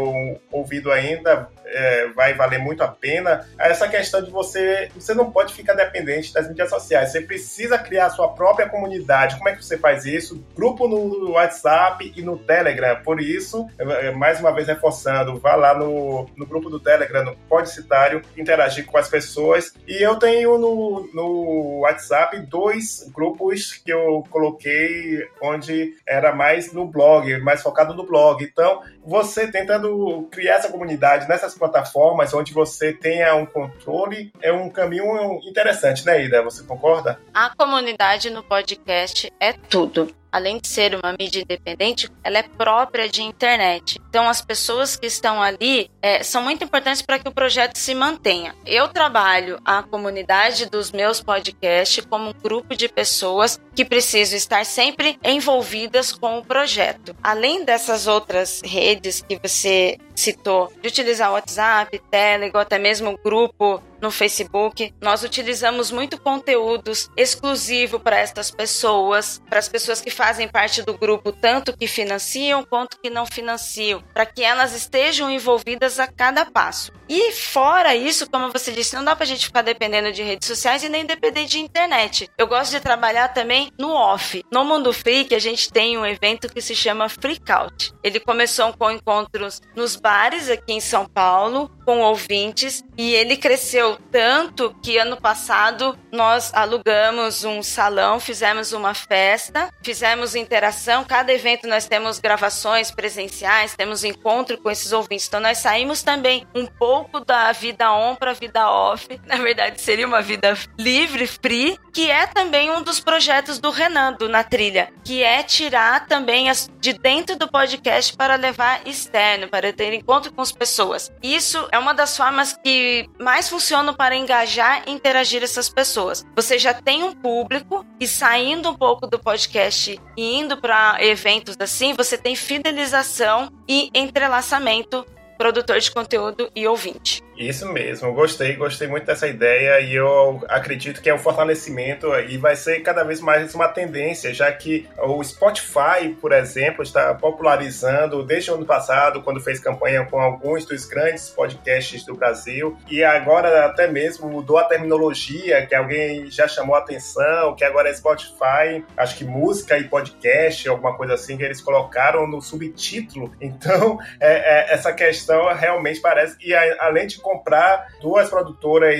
ouvido 0.52 0.92
ainda, 0.92 1.48
é, 1.72 2.08
vai 2.10 2.34
valer 2.34 2.60
muito 2.60 2.84
a 2.84 2.88
pena. 2.88 3.48
Essa 3.58 3.88
questão 3.88 4.22
de 4.22 4.32
você, 4.32 4.90
você 4.96 5.14
não 5.14 5.32
pode 5.32 5.54
ficar 5.54 5.74
dependente 5.74 6.34
das 6.34 6.48
mídias 6.48 6.70
sociais. 6.70 7.12
Você 7.12 7.22
precisa 7.22 7.78
criar 7.78 8.08
a 8.08 8.10
sua 8.10 8.30
própria 8.30 8.68
comunidade. 8.68 9.38
Como 9.38 9.50
é 9.50 9.56
que 9.56 9.64
você 9.64 9.78
faz 9.78 10.06
isso? 10.06 10.44
Grupo 10.56 10.88
no 10.88 11.32
WhatsApp 11.32 12.12
e 12.16 12.22
no 12.22 12.38
Telegram. 12.40 13.02
Por 13.04 13.22
isso, 13.22 13.68
é, 13.78 14.12
mais 14.12 14.40
uma 14.40 14.52
vez 14.52 14.68
reforçando, 14.68 15.40
vá 15.40 15.56
lá 15.56 15.78
no, 15.78 16.28
no 16.36 16.46
grupo 16.46 16.70
do 16.70 16.80
Telegram, 16.80 17.24
no 17.24 17.36
Podcitário, 17.48 18.22
interagir 18.36 18.86
com 18.86 18.98
as 18.98 19.10
pessoas. 19.10 19.74
E 19.88 20.04
eu 20.04 20.18
tenho 20.18 20.58
no, 20.58 21.10
no 21.14 21.80
WhatsApp 21.82 22.40
dois 22.42 23.10
grupos 23.14 23.74
que 23.74 23.92
eu 23.92 24.24
coloquei 24.30 25.28
onde 25.42 25.96
era 26.08 26.34
mais 26.34 26.74
no 26.74 26.86
blog, 26.86 27.38
mais 27.40 27.62
focado 27.62 27.94
no 27.94 28.06
blog. 28.06 28.44
Então, 28.44 28.82
você 29.04 29.52
tentando 29.52 30.28
criar 30.32 30.56
essa 30.56 30.70
comunidade 30.70 31.28
nessas 31.28 31.56
plataformas 31.56 32.34
onde 32.34 32.54
você 32.54 32.94
tenha 32.94 33.36
um 33.36 33.46
controle 33.46 34.32
é 34.42 34.52
um 34.52 34.70
caminho 34.70 35.40
interessante, 35.48 36.06
né, 36.06 36.24
Ida? 36.24 36.44
Você 36.44 36.64
concorda? 36.64 37.20
A 37.34 37.54
comunidade 37.56 38.30
no 38.30 38.44
podcast 38.44 39.32
é 39.40 39.54
tudo 39.54 40.19
além 40.32 40.58
de 40.60 40.68
ser 40.68 40.96
uma 40.96 41.16
mídia 41.18 41.42
independente, 41.42 42.10
ela 42.24 42.40
é 42.40 42.44
própria 42.44 43.08
de 43.08 43.22
internet. 43.22 44.00
Então, 44.10 44.28
as 44.28 44.42
pessoas 44.42 44.96
que 44.96 45.08
estão 45.08 45.42
ali 45.42 45.90
é, 46.02 46.24
são 46.24 46.42
muito 46.42 46.64
importantes 46.64 47.02
para 47.02 47.20
que 47.20 47.28
o 47.28 47.32
projeto 47.32 47.78
se 47.78 47.94
mantenha. 47.94 48.56
Eu 48.66 48.88
trabalho 48.88 49.60
a 49.64 49.84
comunidade 49.84 50.66
dos 50.66 50.92
meus 50.92 51.22
podcasts 51.22 52.06
como 52.06 52.30
um 52.30 52.34
grupo 52.34 52.76
de 52.76 52.88
pessoas 52.88 53.60
que 53.76 53.86
precisam 53.86 54.38
estar 54.38 54.66
sempre 54.66 55.18
envolvidas 55.24 56.12
com 56.12 56.38
o 56.38 56.46
projeto. 56.46 57.16
Além 57.22 57.64
dessas 57.64 58.08
outras 58.08 58.62
redes 58.64 59.22
que 59.22 59.40
você 59.42 59.98
citou, 60.16 60.72
de 60.82 60.88
utilizar 60.88 61.30
o 61.30 61.34
WhatsApp, 61.34 62.02
Telegram, 62.12 62.62
até 62.62 62.78
mesmo 62.78 63.12
o 63.12 63.18
grupo 63.18 63.82
no 64.02 64.12
Facebook. 64.12 64.94
Nós 65.02 65.24
utilizamos 65.24 65.92
muito 65.92 66.20
conteúdos 66.20 67.10
exclusivo 67.16 68.00
para 68.00 68.18
estas 68.18 68.52
pessoas, 68.52 69.42
para 69.50 69.60
as 69.60 69.70
pessoas 69.70 70.02
que 70.02 70.12
fazem 70.12 70.48
parte 70.48 70.82
do 70.82 70.98
grupo, 70.98 71.32
tanto 71.32 71.76
que 71.76 71.88
financiam 71.88 72.64
quanto 72.64 73.00
que 73.00 73.10
não 73.10 73.26
financiam, 73.26 74.04
para 74.14 74.26
que 74.26 74.44
elas 74.44 74.74
estejam 74.74 75.30
envolvidas 75.30 76.00
a 76.00 76.08
cada 76.08 76.46
passo. 76.46 76.99
E 77.10 77.32
fora 77.32 77.96
isso, 77.96 78.30
como 78.30 78.52
você 78.52 78.72
disse, 78.72 78.96
não 78.96 79.04
dá 79.04 79.16
para 79.16 79.24
a 79.24 79.28
gente 79.28 79.48
ficar 79.48 79.64
dependendo 79.64 80.12
de 80.12 80.22
redes 80.22 80.48
sociais 80.48 80.84
e 80.84 80.90
nem 80.90 81.08
depender 81.08 81.46
de 81.46 81.58
internet. 81.58 82.30
Eu 82.38 82.46
gosto 82.46 82.70
de 82.70 82.80
trabalhar 82.80 83.30
também 83.30 83.72
no 83.80 83.92
off. 83.92 84.44
No 84.52 84.64
Mundo 84.64 84.94
Freak, 84.94 85.34
a 85.34 85.40
gente 85.40 85.72
tem 85.72 85.98
um 85.98 86.06
evento 86.06 86.48
que 86.48 86.62
se 86.62 86.76
chama 86.76 87.10
Freakout. 87.10 87.94
Ele 88.04 88.20
começou 88.20 88.72
com 88.78 88.92
encontros 88.92 89.60
nos 89.76 89.96
bares 89.96 90.50
aqui 90.52 90.74
em 90.74 90.80
São 90.80 91.08
Paulo, 91.08 91.72
com 91.84 92.02
ouvintes, 92.02 92.84
e 92.96 93.16
ele 93.16 93.36
cresceu 93.36 93.98
tanto 94.12 94.76
que 94.84 95.00
ano 95.00 95.20
passado 95.20 95.98
nós 96.12 96.54
alugamos 96.54 97.44
um 97.44 97.64
salão, 97.64 98.20
fizemos 98.20 98.72
uma 98.72 98.94
festa, 98.94 99.74
fizemos 99.84 100.36
interação. 100.36 101.04
Cada 101.04 101.34
evento 101.34 101.68
nós 101.68 101.88
temos 101.88 102.20
gravações 102.20 102.92
presenciais, 102.92 103.76
temos 103.76 104.04
encontro 104.04 104.60
com 104.60 104.70
esses 104.70 104.92
ouvintes. 104.92 105.28
Então 105.28 105.40
nós 105.40 105.58
saímos 105.58 106.04
também 106.04 106.46
um 106.54 106.68
pouco 106.68 106.99
da 107.26 107.52
vida 107.52 107.92
on 107.92 108.16
para 108.16 108.34
vida 108.34 108.70
off. 108.70 109.08
Na 109.26 109.38
verdade, 109.38 109.82
seria 109.82 110.08
uma 110.08 110.22
vida 110.22 110.58
livre, 110.78 111.28
free, 111.28 111.78
que 111.94 112.10
é 112.10 112.26
também 112.28 112.72
um 112.72 112.82
dos 112.82 113.00
projetos 113.00 113.60
do 113.60 113.70
Renan, 113.70 114.14
do 114.14 114.30
Na 114.30 114.44
Trilha, 114.44 114.92
que 115.04 115.24
é 115.24 115.44
tirar 115.44 116.08
também 116.08 116.50
as, 116.50 116.70
de 116.80 116.94
dentro 116.94 117.36
do 117.36 117.48
podcast 117.48 118.16
para 118.16 118.36
levar 118.36 118.82
externo, 118.88 119.48
para 119.48 119.74
ter 119.74 119.94
encontro 119.94 120.32
com 120.32 120.42
as 120.42 120.52
pessoas. 120.52 121.12
Isso 121.22 121.68
é 121.72 121.80
uma 121.80 121.94
das 121.94 122.16
formas 122.16 122.58
que 122.64 123.10
mais 123.20 123.50
funcionam 123.50 123.94
para 123.94 124.16
engajar 124.16 124.84
e 124.88 124.92
interagir 124.92 125.44
essas 125.44 125.70
pessoas. 125.70 126.26
Você 126.36 126.58
já 126.58 126.74
tem 126.74 127.04
um 127.04 127.14
público 127.14 127.86
e 128.00 128.08
saindo 128.08 128.70
um 128.70 128.76
pouco 128.76 129.08
do 129.08 129.20
podcast 129.20 130.00
e 130.18 130.36
indo 130.36 130.58
para 130.58 130.98
eventos 131.00 131.56
assim, 131.60 131.94
você 131.94 132.18
tem 132.18 132.36
fidelização 132.36 133.52
e 133.68 133.90
entrelaçamento 133.94 135.06
produtor 135.40 135.80
de 135.80 135.90
conteúdo 135.90 136.52
e 136.54 136.68
ouvinte. 136.68 137.24
Isso 137.40 137.72
mesmo, 137.72 138.12
gostei, 138.12 138.54
gostei 138.58 138.86
muito 138.90 139.06
dessa 139.06 139.26
ideia 139.26 139.80
e 139.80 139.96
eu 139.96 140.44
acredito 140.50 141.02
que 141.02 141.10
é 141.10 141.16
um 141.16 141.18
fortalecimento 141.18 142.14
e 142.28 142.38
vai 142.38 142.54
ser 142.54 142.82
cada 142.82 143.02
vez 143.02 143.22
mais 143.22 143.56
uma 143.56 143.70
tendência, 143.70 144.34
já 144.34 144.52
que 144.52 144.86
o 144.98 145.24
Spotify, 145.24 146.10
por 146.20 146.34
exemplo, 146.34 146.84
está 146.84 147.16
popularizando 147.16 148.26
desde 148.26 148.52
o 148.52 148.56
ano 148.56 148.66
passado, 148.66 149.22
quando 149.22 149.40
fez 149.40 149.58
campanha 149.58 150.06
com 150.06 150.20
alguns 150.20 150.66
dos 150.66 150.84
grandes 150.84 151.30
podcasts 151.30 152.04
do 152.04 152.14
Brasil, 152.14 152.78
e 152.92 153.06
agora 153.06 153.66
até 153.68 153.88
mesmo 153.88 154.28
mudou 154.28 154.58
a 154.58 154.66
terminologia, 154.66 155.66
que 155.66 155.74
alguém 155.74 156.30
já 156.30 156.46
chamou 156.46 156.76
a 156.76 156.80
atenção, 156.80 157.56
que 157.56 157.64
agora 157.64 157.88
é 157.88 157.94
Spotify, 157.94 158.84
acho 158.98 159.16
que 159.18 159.24
música 159.24 159.78
e 159.78 159.86
podcast, 159.86 160.68
alguma 160.68 160.94
coisa 160.98 161.14
assim, 161.14 161.38
que 161.38 161.44
eles 161.44 161.62
colocaram 161.62 162.28
no 162.28 162.42
subtítulo. 162.42 163.34
Então, 163.42 164.00
é, 164.20 164.72
é, 164.72 164.74
essa 164.74 164.94
questão 164.94 165.54
realmente 165.54 166.00
parece, 166.00 166.36
e 166.42 166.54
a, 166.54 166.88
além 166.88 167.08
de 167.08 167.20
comprar 167.30 167.88
duas 168.02 168.28
produtoras 168.28 168.98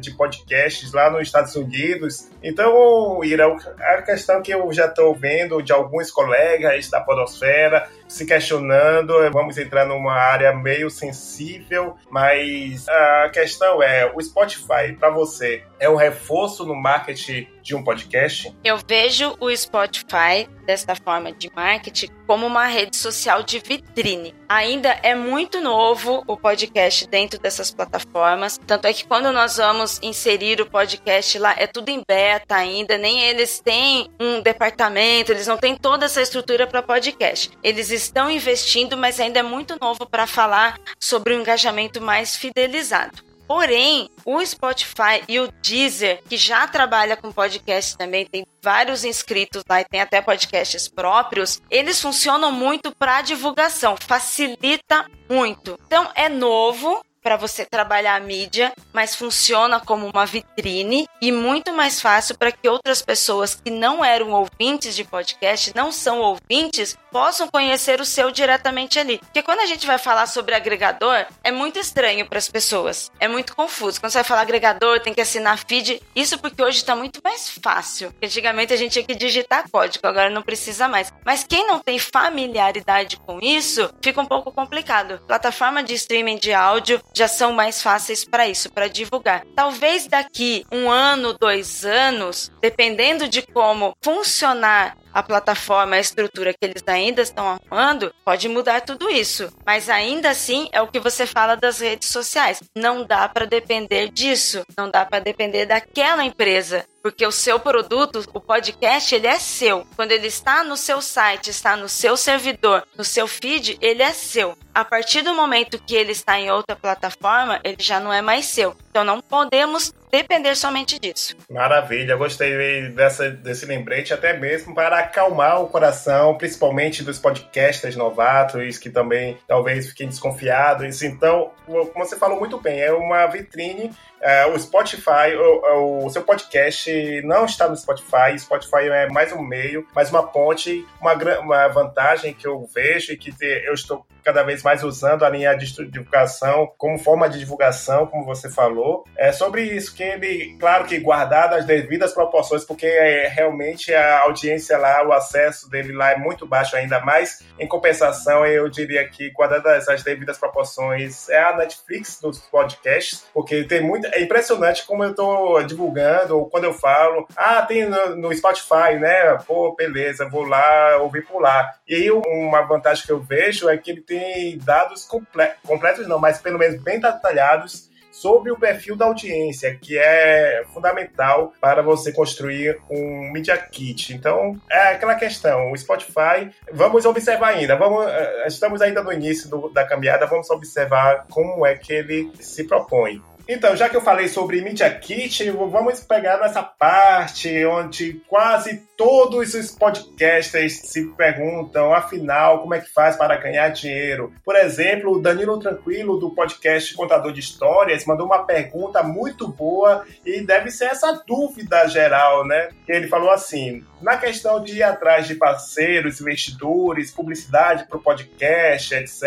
de 0.00 0.10
podcasts 0.16 0.92
lá 0.92 1.08
nos 1.08 1.22
Estados 1.22 1.54
Unidos. 1.54 2.28
Então, 2.42 3.22
Ira, 3.22 3.46
a 3.78 4.02
questão 4.02 4.42
que 4.42 4.52
eu 4.52 4.72
já 4.72 4.86
estou 4.86 5.14
vendo 5.14 5.62
de 5.62 5.72
alguns 5.72 6.10
colegas 6.10 6.90
da 6.90 7.00
Podosfera 7.00 7.88
se 8.14 8.24
questionando, 8.24 9.12
vamos 9.32 9.58
entrar 9.58 9.84
numa 9.84 10.14
área 10.14 10.54
meio 10.54 10.88
sensível, 10.88 11.96
mas 12.08 12.88
a 12.88 13.28
questão 13.30 13.82
é: 13.82 14.10
o 14.14 14.22
Spotify, 14.22 14.92
para 14.96 15.10
você, 15.10 15.64
é 15.80 15.90
um 15.90 15.96
reforço 15.96 16.64
no 16.64 16.76
marketing 16.76 17.48
de 17.60 17.74
um 17.74 17.82
podcast? 17.82 18.54
Eu 18.62 18.78
vejo 18.86 19.34
o 19.40 19.54
Spotify 19.56 20.48
desta 20.64 20.94
forma 20.94 21.32
de 21.32 21.50
marketing 21.54 22.08
como 22.26 22.46
uma 22.46 22.66
rede 22.66 22.96
social 22.96 23.42
de 23.42 23.58
vitrine. 23.58 24.34
Ainda 24.48 24.98
é 25.02 25.14
muito 25.14 25.60
novo 25.60 26.22
o 26.26 26.36
podcast 26.36 27.06
dentro 27.08 27.40
dessas 27.40 27.70
plataformas, 27.70 28.58
tanto 28.66 28.86
é 28.86 28.92
que 28.92 29.06
quando 29.06 29.32
nós 29.32 29.56
vamos 29.56 29.98
inserir 30.02 30.60
o 30.60 30.66
podcast 30.66 31.38
lá 31.38 31.54
é 31.58 31.66
tudo 31.66 31.88
em 31.88 32.02
beta 32.06 32.54
ainda, 32.54 32.96
nem 32.96 33.22
eles 33.22 33.60
têm 33.60 34.10
um 34.20 34.40
departamento, 34.40 35.32
eles 35.32 35.46
não 35.46 35.56
têm 35.56 35.76
toda 35.76 36.06
essa 36.06 36.22
estrutura 36.22 36.66
para 36.66 36.82
podcast. 36.82 37.50
Eles 37.62 37.90
estão 38.04 38.30
investindo, 38.30 38.96
mas 38.96 39.18
ainda 39.18 39.40
é 39.40 39.42
muito 39.42 39.76
novo 39.80 40.06
para 40.06 40.26
falar 40.26 40.78
sobre 40.98 41.34
o 41.34 41.36
um 41.36 41.40
engajamento 41.40 42.00
mais 42.00 42.36
fidelizado. 42.36 43.22
Porém, 43.46 44.08
o 44.24 44.44
Spotify 44.44 45.22
e 45.28 45.38
o 45.38 45.52
Deezer, 45.62 46.22
que 46.28 46.36
já 46.36 46.66
trabalha 46.66 47.16
com 47.16 47.30
podcast 47.30 47.96
também, 47.96 48.24
tem 48.24 48.46
vários 48.62 49.04
inscritos 49.04 49.62
lá 49.68 49.82
e 49.82 49.84
tem 49.84 50.00
até 50.00 50.22
podcasts 50.22 50.88
próprios, 50.88 51.60
eles 51.70 52.00
funcionam 52.00 52.50
muito 52.50 52.90
para 52.90 53.20
divulgação, 53.20 53.96
facilita 54.00 55.04
muito. 55.28 55.78
Então 55.86 56.10
é 56.14 56.28
novo, 56.28 57.04
para 57.24 57.38
você 57.38 57.64
trabalhar 57.64 58.16
a 58.16 58.20
mídia, 58.20 58.74
mas 58.92 59.16
funciona 59.16 59.80
como 59.80 60.06
uma 60.06 60.26
vitrine 60.26 61.08
e 61.22 61.32
muito 61.32 61.72
mais 61.72 61.98
fácil 61.98 62.36
para 62.36 62.52
que 62.52 62.68
outras 62.68 63.00
pessoas 63.00 63.54
que 63.54 63.70
não 63.70 64.04
eram 64.04 64.30
ouvintes 64.32 64.94
de 64.94 65.04
podcast, 65.04 65.72
não 65.74 65.90
são 65.90 66.20
ouvintes, 66.20 66.98
possam 67.10 67.48
conhecer 67.48 67.98
o 67.98 68.04
seu 68.04 68.30
diretamente 68.30 68.98
ali. 68.98 69.18
Porque 69.18 69.42
quando 69.42 69.60
a 69.60 69.66
gente 69.66 69.86
vai 69.86 69.96
falar 69.96 70.26
sobre 70.26 70.54
agregador, 70.54 71.24
é 71.42 71.50
muito 71.50 71.78
estranho 71.78 72.28
para 72.28 72.38
as 72.38 72.48
pessoas. 72.48 73.10
É 73.18 73.26
muito 73.26 73.56
confuso. 73.56 74.00
Quando 74.00 74.12
você 74.12 74.18
vai 74.18 74.24
falar 74.24 74.42
agregador, 74.42 75.00
tem 75.00 75.14
que 75.14 75.20
assinar 75.20 75.58
feed. 75.66 76.02
Isso 76.14 76.38
porque 76.38 76.62
hoje 76.62 76.78
está 76.78 76.94
muito 76.94 77.20
mais 77.24 77.48
fácil. 77.48 78.12
Antigamente 78.22 78.74
a 78.74 78.76
gente 78.76 78.92
tinha 78.92 79.04
que 79.04 79.14
digitar 79.14 79.70
código, 79.70 80.06
agora 80.06 80.28
não 80.28 80.42
precisa 80.42 80.88
mais. 80.88 81.10
Mas 81.24 81.44
quem 81.44 81.66
não 81.66 81.78
tem 81.78 81.98
familiaridade 81.98 83.16
com 83.16 83.38
isso, 83.40 83.88
fica 84.02 84.20
um 84.20 84.26
pouco 84.26 84.52
complicado. 84.52 85.20
Plataforma 85.26 85.82
de 85.82 85.94
streaming 85.94 86.36
de 86.36 86.52
áudio 86.52 87.00
já 87.14 87.28
são 87.28 87.52
mais 87.52 87.80
fáceis 87.80 88.24
para 88.24 88.48
isso, 88.48 88.70
para 88.70 88.88
divulgar. 88.88 89.44
Talvez 89.54 90.06
daqui 90.06 90.66
um 90.70 90.90
ano, 90.90 91.32
dois 91.32 91.84
anos, 91.84 92.50
dependendo 92.60 93.28
de 93.28 93.42
como 93.42 93.96
funcionar 94.02 94.96
a 95.12 95.22
plataforma, 95.22 95.94
a 95.94 96.00
estrutura 96.00 96.52
que 96.52 96.58
eles 96.62 96.82
ainda 96.86 97.22
estão 97.22 97.46
arrumando, 97.46 98.12
pode 98.24 98.48
mudar 98.48 98.80
tudo 98.80 99.08
isso. 99.08 99.48
Mas 99.64 99.88
ainda 99.88 100.30
assim 100.30 100.68
é 100.72 100.82
o 100.82 100.88
que 100.88 100.98
você 100.98 101.24
fala 101.24 101.54
das 101.54 101.78
redes 101.78 102.08
sociais. 102.08 102.60
Não 102.76 103.04
dá 103.04 103.28
para 103.28 103.46
depender 103.46 104.10
disso, 104.10 104.64
não 104.76 104.90
dá 104.90 105.04
para 105.04 105.20
depender 105.20 105.66
daquela 105.66 106.24
empresa 106.24 106.84
porque 107.04 107.26
o 107.26 107.30
seu 107.30 107.60
produto, 107.60 108.24
o 108.32 108.40
podcast, 108.40 109.14
ele 109.14 109.26
é 109.26 109.38
seu. 109.38 109.86
Quando 109.94 110.12
ele 110.12 110.26
está 110.26 110.64
no 110.64 110.74
seu 110.74 111.02
site, 111.02 111.50
está 111.50 111.76
no 111.76 111.86
seu 111.86 112.16
servidor, 112.16 112.82
no 112.96 113.04
seu 113.04 113.28
feed, 113.28 113.76
ele 113.82 114.02
é 114.02 114.10
seu. 114.10 114.56
A 114.74 114.84
partir 114.84 115.22
do 115.22 115.32
momento 115.32 115.78
que 115.78 115.94
ele 115.94 116.10
está 116.10 116.36
em 116.36 116.50
outra 116.50 116.74
plataforma, 116.74 117.60
ele 117.62 117.76
já 117.78 118.00
não 118.00 118.12
é 118.12 118.20
mais 118.20 118.46
seu. 118.46 118.74
Então 118.90 119.04
não 119.04 119.20
podemos 119.20 119.94
depender 120.10 120.56
somente 120.56 120.98
disso. 120.98 121.36
Maravilha, 121.48 122.16
gostei 122.16 122.88
dessa, 122.88 123.30
desse 123.30 123.66
lembrete, 123.66 124.12
até 124.12 124.36
mesmo 124.36 124.74
para 124.74 124.98
acalmar 124.98 125.62
o 125.62 125.68
coração, 125.68 126.36
principalmente 126.36 127.04
dos 127.04 127.20
podcasters 127.20 127.94
novatos 127.94 128.76
que 128.76 128.90
também 128.90 129.38
talvez 129.46 129.90
fiquem 129.90 130.08
desconfiados. 130.08 131.02
Então, 131.02 131.52
como 131.66 132.04
você 132.04 132.16
falou 132.16 132.40
muito 132.40 132.60
bem, 132.60 132.80
é 132.80 132.92
uma 132.92 133.26
vitrine 133.26 133.92
é, 134.24 134.46
o 134.46 134.58
Spotify, 134.58 135.36
o, 135.36 136.06
o, 136.06 136.10
seu 136.10 136.22
podcast 136.22 136.90
não 137.24 137.44
está 137.44 137.68
no 137.68 137.76
Spotify. 137.76 138.38
Spotify 138.38 138.88
é 138.88 139.06
mais 139.10 139.30
um 139.32 139.42
meio, 139.42 139.86
mais 139.94 140.08
uma 140.08 140.26
ponte, 140.26 140.82
uma, 140.98 141.12
uma 141.40 141.68
vantagem 141.68 142.32
que 142.32 142.46
eu 142.46 142.66
vejo 142.74 143.12
e 143.12 143.18
que 143.18 143.34
eu 143.66 143.74
estou 143.74 144.06
cada 144.24 144.42
vez 144.42 144.62
mais 144.64 144.82
usando 144.82 145.24
a 145.24 145.28
linha 145.28 145.54
de 145.54 145.66
divulgação 145.88 146.72
como 146.78 146.98
forma 146.98 147.28
de 147.28 147.38
divulgação, 147.38 148.06
como 148.06 148.24
você 148.24 148.50
falou. 148.50 149.04
É 149.16 149.30
sobre 149.30 149.62
isso 149.62 149.94
que 149.94 150.02
ele, 150.02 150.56
claro 150.58 150.84
que 150.84 150.98
guardado 150.98 151.54
as 151.54 151.64
devidas 151.64 152.12
proporções, 152.12 152.64
porque 152.64 152.86
é, 152.86 153.28
realmente 153.28 153.94
a 153.94 154.20
audiência 154.20 154.78
lá, 154.78 155.06
o 155.06 155.12
acesso 155.12 155.68
dele 155.70 155.92
lá 155.92 156.12
é 156.12 156.16
muito 156.16 156.46
baixo 156.46 156.76
ainda 156.76 157.00
mais. 157.00 157.44
Em 157.58 157.68
compensação, 157.68 158.46
eu 158.46 158.68
diria 158.68 159.06
que 159.08 159.30
guardadas 159.30 159.88
as 159.88 160.02
devidas 160.02 160.38
proporções 160.38 161.28
é 161.28 161.42
a 161.42 161.56
Netflix 161.56 162.18
dos 162.20 162.38
podcasts, 162.38 163.24
porque 163.32 163.64
tem 163.64 163.82
muita 163.82 164.08
é 164.14 164.22
impressionante 164.22 164.86
como 164.86 165.04
eu 165.04 165.10
estou 165.10 165.62
divulgando, 165.64 166.38
ou 166.38 166.48
quando 166.48 166.64
eu 166.64 166.72
falo, 166.72 167.26
ah, 167.36 167.62
tem 167.62 167.86
no, 167.88 168.16
no, 168.16 168.34
Spotify, 168.34 168.96
né? 168.98 169.36
Pô, 169.46 169.74
beleza, 169.74 170.28
vou 170.28 170.44
lá 170.44 170.96
ouvir 170.98 171.26
por 171.26 171.40
lá. 171.40 171.72
E 171.86 171.94
aí 171.94 172.10
uma 172.10 172.62
vantagem 172.62 173.04
que 173.04 173.12
eu 173.12 173.20
vejo 173.20 173.68
é 173.68 173.76
que 173.76 173.90
ele 173.90 174.00
tem 174.00 174.53
dados 174.56 175.04
comple 175.04 175.48
completos, 175.66 176.06
não, 176.06 176.18
mas 176.18 176.38
pelo 176.38 176.58
menos 176.58 176.80
bem 176.82 177.00
detalhados 177.00 177.90
sobre 178.14 178.52
o 178.52 178.56
perfil 178.56 178.94
da 178.94 179.06
audiência, 179.06 179.76
que 179.76 179.98
é 179.98 180.64
fundamental 180.72 181.52
para 181.60 181.82
você 181.82 182.12
construir 182.12 182.78
um 182.88 183.32
Media 183.32 183.56
Kit. 183.56 184.14
Então, 184.14 184.56
é 184.70 184.92
aquela 184.92 185.16
questão, 185.16 185.72
o 185.72 185.76
Spotify, 185.76 186.48
vamos 186.72 187.04
observar 187.04 187.48
ainda, 187.48 187.74
vamos, 187.74 188.06
eh, 188.06 188.44
estamos 188.46 188.80
ainda 188.80 189.02
no 189.02 189.12
início 189.12 189.50
do, 189.50 189.68
da 189.68 189.84
caminhada, 189.84 190.26
vamos 190.26 190.48
observar 190.48 191.26
como 191.28 191.66
é 191.66 191.74
que 191.74 191.92
ele 191.92 192.30
se 192.38 192.62
propõe. 192.62 193.20
Então, 193.46 193.76
já 193.76 193.90
que 193.90 193.96
eu 193.96 194.00
falei 194.00 194.26
sobre 194.26 194.62
Media 194.62 194.90
Kit, 194.90 195.50
vamos 195.50 196.00
pegar 196.00 196.38
nessa 196.38 196.62
parte 196.62 197.64
onde 197.66 198.14
quase 198.26 198.82
todos 198.96 199.52
os 199.52 199.70
podcasters 199.72 200.80
se 200.84 201.08
perguntam, 201.08 201.92
afinal, 201.92 202.62
como 202.62 202.74
é 202.74 202.80
que 202.80 202.90
faz 202.90 203.16
para 203.16 203.36
ganhar 203.36 203.68
dinheiro? 203.68 204.32
Por 204.42 204.56
exemplo, 204.56 205.12
o 205.12 205.20
Danilo 205.20 205.58
Tranquilo, 205.58 206.18
do 206.18 206.34
podcast 206.34 206.94
Contador 206.94 207.32
de 207.32 207.40
Histórias, 207.40 208.06
mandou 208.06 208.26
uma 208.26 208.46
pergunta 208.46 209.02
muito 209.02 209.46
boa 209.46 210.06
e 210.24 210.40
deve 210.40 210.70
ser 210.70 210.86
essa 210.86 211.22
dúvida 211.26 211.86
geral, 211.86 212.46
né? 212.46 212.70
Ele 212.88 213.08
falou 213.08 213.30
assim: 213.30 213.84
na 214.00 214.16
questão 214.16 214.62
de 214.62 214.76
ir 214.76 214.82
atrás 214.82 215.26
de 215.26 215.34
parceiros, 215.34 216.20
investidores, 216.20 217.10
publicidade 217.10 217.86
para 217.86 217.98
o 217.98 218.02
podcast, 218.02 218.94
etc., 218.94 219.20